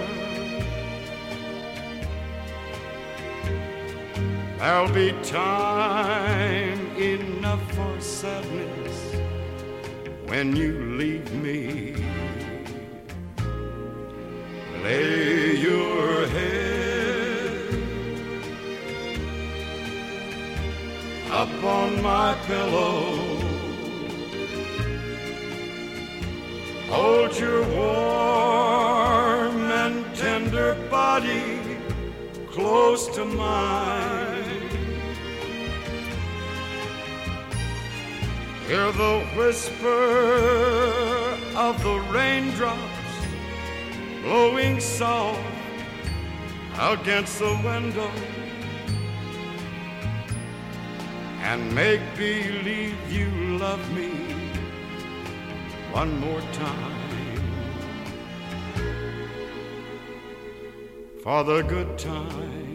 There'll 4.58 4.92
be 4.92 5.12
time 5.22 6.96
enough 6.96 7.62
for 7.72 8.00
sadness 8.00 8.98
when 10.26 10.56
you 10.56 10.72
leave 10.96 11.32
me. 11.32 11.94
Lay 14.82 15.56
your 15.56 16.26
head 16.26 16.65
my 22.06 22.36
pillow. 22.46 23.18
Hold 26.88 27.32
your 27.36 27.62
warm 27.78 29.56
and 29.82 29.96
tender 30.14 30.70
body 30.88 31.46
close 32.54 33.08
to 33.16 33.24
mine. 33.24 34.68
Hear 38.68 38.88
the 39.04 39.16
whisper 39.36 40.06
of 41.66 41.74
the 41.86 41.98
raindrops 42.14 43.14
blowing 44.22 44.78
soft 44.78 45.40
against 46.78 47.40
the 47.40 47.54
window. 47.64 48.35
and 51.46 51.72
make 51.72 52.00
believe 52.16 52.98
you 53.08 53.30
love 53.56 53.84
me 53.94 54.10
one 55.92 56.18
more 56.18 56.40
time 56.52 56.96
for 61.22 61.44
the 61.44 61.62
good 61.62 61.96
time. 61.96 62.65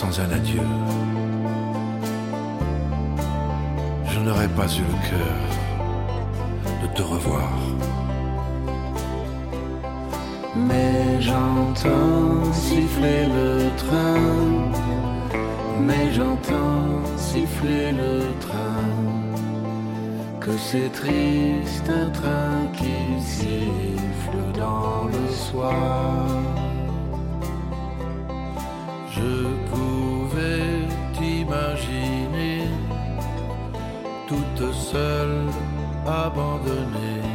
sans 0.00 0.20
un 0.20 0.30
adieu. 0.30 0.68
Je 4.10 4.18
n'aurais 4.20 4.52
pas 4.58 4.68
eu 4.80 4.84
le 4.92 4.98
cœur 5.10 5.44
de 6.82 6.86
te 6.96 7.02
revoir. 7.02 7.52
Mais 10.68 11.20
j'entends 11.20 12.52
siffler 12.52 13.22
le 13.38 13.48
train. 13.82 14.20
Mais 15.86 16.04
j'entends 16.16 16.84
siffler 17.16 17.90
le 18.02 18.12
train. 18.46 18.86
Que 20.38 20.54
c'est 20.68 20.92
triste 21.02 21.90
un 22.02 22.10
train 22.10 22.58
qui 22.78 22.98
siffle 23.34 24.42
dans 24.62 25.06
le 25.14 25.24
soir. 25.46 26.57
Je 29.18 29.46
pouvais 29.70 30.86
t'imaginer 31.12 32.62
toute 34.28 34.72
seule, 34.72 35.40
abandonnée 36.06 37.26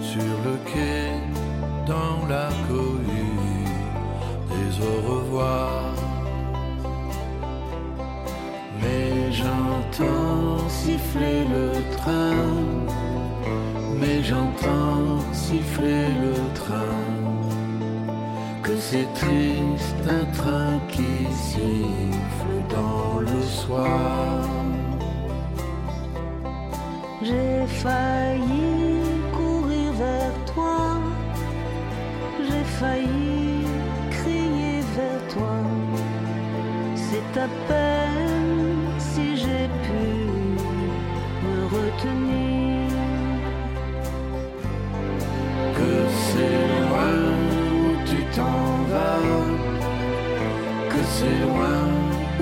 sur 0.00 0.32
le 0.46 0.54
quai, 0.70 1.10
dans 1.86 2.26
la 2.26 2.48
cohue 2.68 3.66
des 4.50 4.72
au 4.90 4.96
revoir. 5.12 5.92
Mais 8.80 9.30
j'entends 9.30 10.68
siffler 10.68 11.44
le 11.56 11.66
train, 11.96 12.34
mais 14.00 14.22
j'entends 14.22 15.18
siffler 15.32 16.06
le 16.24 16.34
train. 16.54 17.09
C'est 18.92 19.14
triste 19.14 20.04
un 20.08 20.24
train 20.36 20.80
qui 20.88 21.12
siffle 21.32 22.56
dans 22.68 23.20
le 23.20 23.40
soir. 23.42 24.42
J'ai 27.22 27.66
failli 27.68 28.98
courir 29.32 29.92
vers 29.92 30.34
toi, 30.52 30.98
j'ai 32.48 32.64
failli 32.80 33.64
crier 34.10 34.80
vers 34.96 35.22
toi. 35.34 35.56
C'est 36.96 37.40
à 37.40 37.46
peine 37.68 37.89
c'est 51.20 51.38
loin 51.46 51.80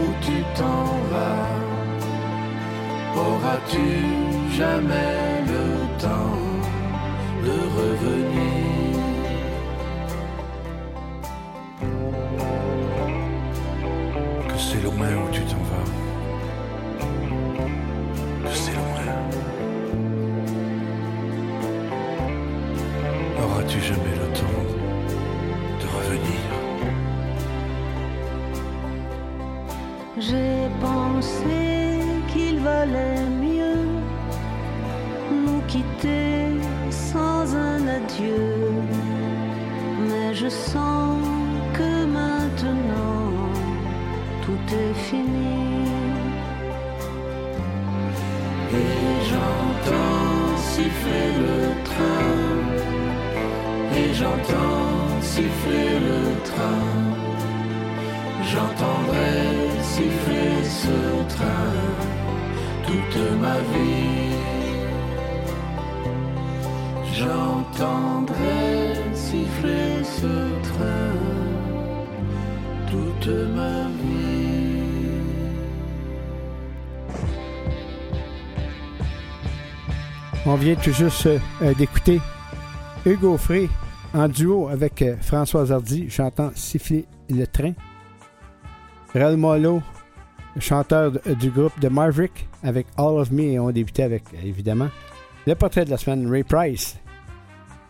où 0.03 0.07
tu 0.27 0.37
t'en 0.57 0.85
vas. 1.11 1.49
Auras-tu 3.27 3.89
jamais 4.59 5.28
vient 80.59 80.75
tout 80.77 80.93
juste 80.93 81.27
euh, 81.27 81.75
d'écouter 81.75 82.21
Hugo 83.07 83.37
Frey 83.37 83.69
en 84.15 84.29
duo 84.29 84.69
avec 84.69 85.03
euh, 85.03 85.17
François 85.21 85.71
Hardy 85.71 86.11
chantant 86.11 86.51
Siffler 86.55 87.07
le 87.31 87.47
train. 87.47 87.73
Rel 89.15 89.37
Molo, 89.37 89.83
chanteur 90.59 91.13
de- 91.13 91.35
du 91.35 91.51
groupe 91.51 91.79
de 91.81 91.89
Marverick 91.89 92.49
avec 92.63 92.87
All 92.97 93.19
of 93.19 93.31
Me 93.31 93.43
et 93.45 93.59
on 93.59 93.71
débutait 93.71 94.03
avec 94.03 94.25
euh, 94.35 94.39
évidemment 94.45 94.89
le 95.47 95.55
portrait 95.55 95.85
de 95.85 95.91
la 95.91 95.97
semaine 95.97 96.29
Ray 96.31 96.43
Price. 96.45 96.97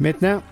Maintenant, 0.00 0.42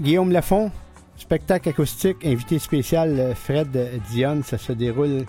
Guillaume 0.00 0.30
Lafont, 0.32 0.70
spectacle 1.16 1.68
acoustique, 1.68 2.24
invité 2.24 2.58
spécial 2.58 3.18
euh, 3.18 3.34
Fred 3.34 3.76
Dion, 4.10 4.42
ça 4.44 4.58
se 4.58 4.72
déroule 4.72 5.24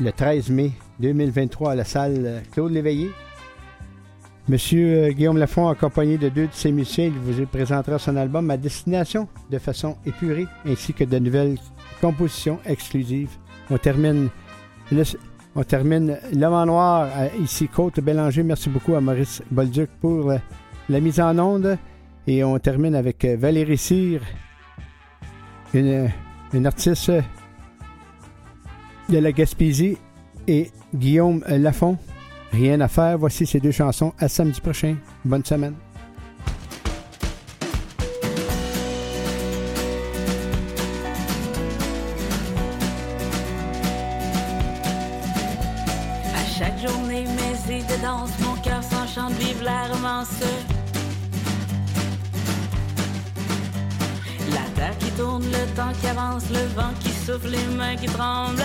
le 0.00 0.12
13 0.12 0.50
mai 0.50 0.72
2023 1.00 1.72
à 1.72 1.74
la 1.74 1.84
salle 1.84 2.14
euh, 2.24 2.40
Claude 2.52 2.72
Léveillé. 2.72 3.10
Monsieur 4.48 5.04
euh, 5.04 5.10
Guillaume 5.10 5.36
Lafont, 5.36 5.68
accompagné 5.68 6.16
de 6.16 6.30
deux 6.30 6.46
de 6.46 6.52
ses 6.52 6.72
musiciens, 6.72 7.04
il 7.04 7.12
vous 7.12 7.44
présentera 7.44 7.98
son 7.98 8.16
album 8.16 8.50
à 8.50 8.56
destination 8.56 9.28
de 9.50 9.58
façon 9.58 9.98
épurée, 10.06 10.46
ainsi 10.66 10.94
que 10.94 11.04
de 11.04 11.18
nouvelles 11.18 11.58
compositions 12.00 12.58
exclusives. 12.64 13.28
On 13.70 13.76
termine 13.76 14.30
le, 14.90 16.46
en 16.46 16.64
noir 16.64 17.08
ici, 17.38 17.68
Côte 17.68 18.00
Bélanger. 18.00 18.42
Merci 18.42 18.70
beaucoup 18.70 18.94
à 18.94 19.02
Maurice 19.02 19.42
Bolduc 19.50 19.90
pour 20.00 20.32
la 20.88 21.00
mise 21.00 21.20
en 21.20 21.38
onde. 21.38 21.76
Et 22.26 22.42
on 22.42 22.58
termine 22.58 22.94
avec 22.94 23.26
euh, 23.26 23.36
Valérie 23.38 23.76
Cyr, 23.76 24.22
une, 25.74 26.08
une 26.54 26.66
artiste 26.66 27.12
de 29.10 29.18
la 29.18 29.30
Gaspésie, 29.32 29.98
et 30.46 30.70
Guillaume 30.94 31.44
Lafont. 31.46 31.98
Rien 32.52 32.80
à 32.80 32.88
faire. 32.88 33.18
Voici 33.18 33.46
ces 33.46 33.60
deux 33.60 33.70
chansons. 33.70 34.12
À 34.18 34.28
samedi 34.28 34.60
prochain. 34.60 34.96
Bonne 35.24 35.44
semaine. 35.44 35.74
À 46.34 46.44
chaque 46.58 46.78
journée, 46.80 47.24
mes 47.24 47.76
idées 47.76 47.86
dansent, 48.02 48.38
mon 48.40 48.60
cœur 48.62 48.82
s'enchante, 48.82 49.32
vive 49.34 49.62
la. 49.62 49.88
La 54.50 54.64
terre 54.74 54.98
qui 54.98 55.10
tourne, 55.12 55.44
le 55.44 55.76
temps 55.76 55.92
qui 56.00 56.06
avance, 56.08 56.44
le 56.50 56.66
vent 56.74 56.92
qui 57.00 57.10
souffle, 57.10 57.50
les 57.50 57.76
mains 57.76 57.96
qui 57.96 58.06
tremblent. 58.06 58.62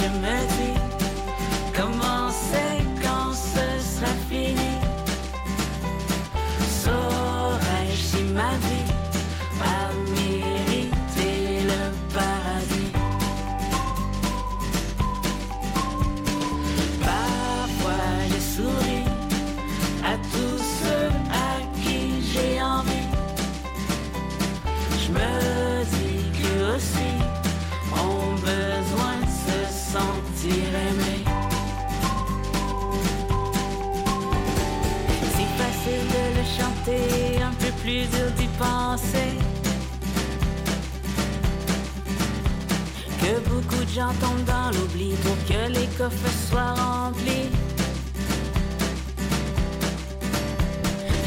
Parfois, 0.00 0.56
je 0.56 0.59
un 37.42 37.52
peu 37.54 37.70
plus 37.82 38.06
dur 38.14 38.30
d'y 38.36 38.48
penser. 38.58 39.32
Que 43.20 43.38
beaucoup 43.48 43.84
de 43.84 43.90
gens 43.90 44.12
tombent 44.20 44.44
dans 44.44 44.70
l'oubli 44.76 45.14
pour 45.24 45.36
que 45.46 45.70
les 45.70 45.86
coffres 45.98 46.32
soient 46.48 46.74
remplis. 46.74 47.50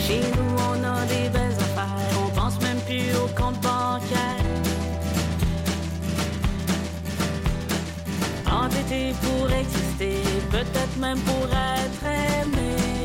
Chez 0.06 0.22
nous, 0.36 0.56
on 0.70 0.84
a 0.84 1.06
des 1.06 1.30
belles 1.30 1.58
affaires, 1.68 1.98
on 2.26 2.30
pense 2.40 2.60
même 2.62 2.80
plus 2.82 3.16
au 3.16 3.28
compte 3.40 3.60
bancaire. 3.62 4.44
Entêté 8.52 9.14
pour 9.22 9.50
exister, 9.52 10.18
peut-être 10.52 10.98
même 11.00 11.20
pour 11.20 11.48
être 11.48 12.06
aimé. 12.06 13.03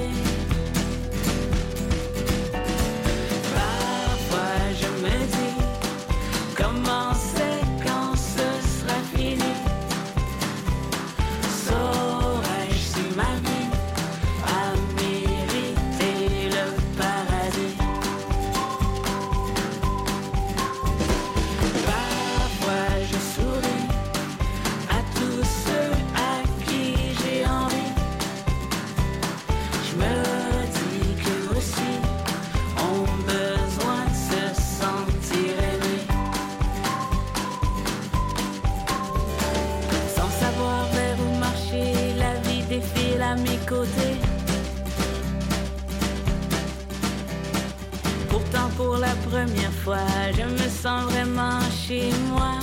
première 49.39 49.73
fois, 49.85 50.07
je 50.37 50.43
me 50.43 50.69
sens 50.69 51.05
vraiment 51.13 51.61
chez 51.71 52.11
moi. 52.31 52.55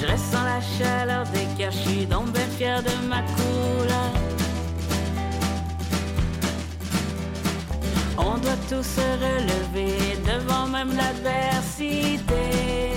Je 0.00 0.06
ressens 0.06 0.44
la 0.44 0.60
chaleur 0.76 1.24
des 1.34 1.46
cœurs, 1.56 1.72
je 1.72 1.90
suis 1.90 2.06
donc 2.06 2.26
bien 2.58 2.80
de 2.82 2.94
ma 3.08 3.22
couleur. 3.36 4.12
On 8.18 8.38
doit 8.38 8.60
tous 8.68 8.86
se 8.98 9.08
relever 9.26 10.16
devant 10.32 10.66
même 10.68 10.92
l'adversité. 10.96 12.91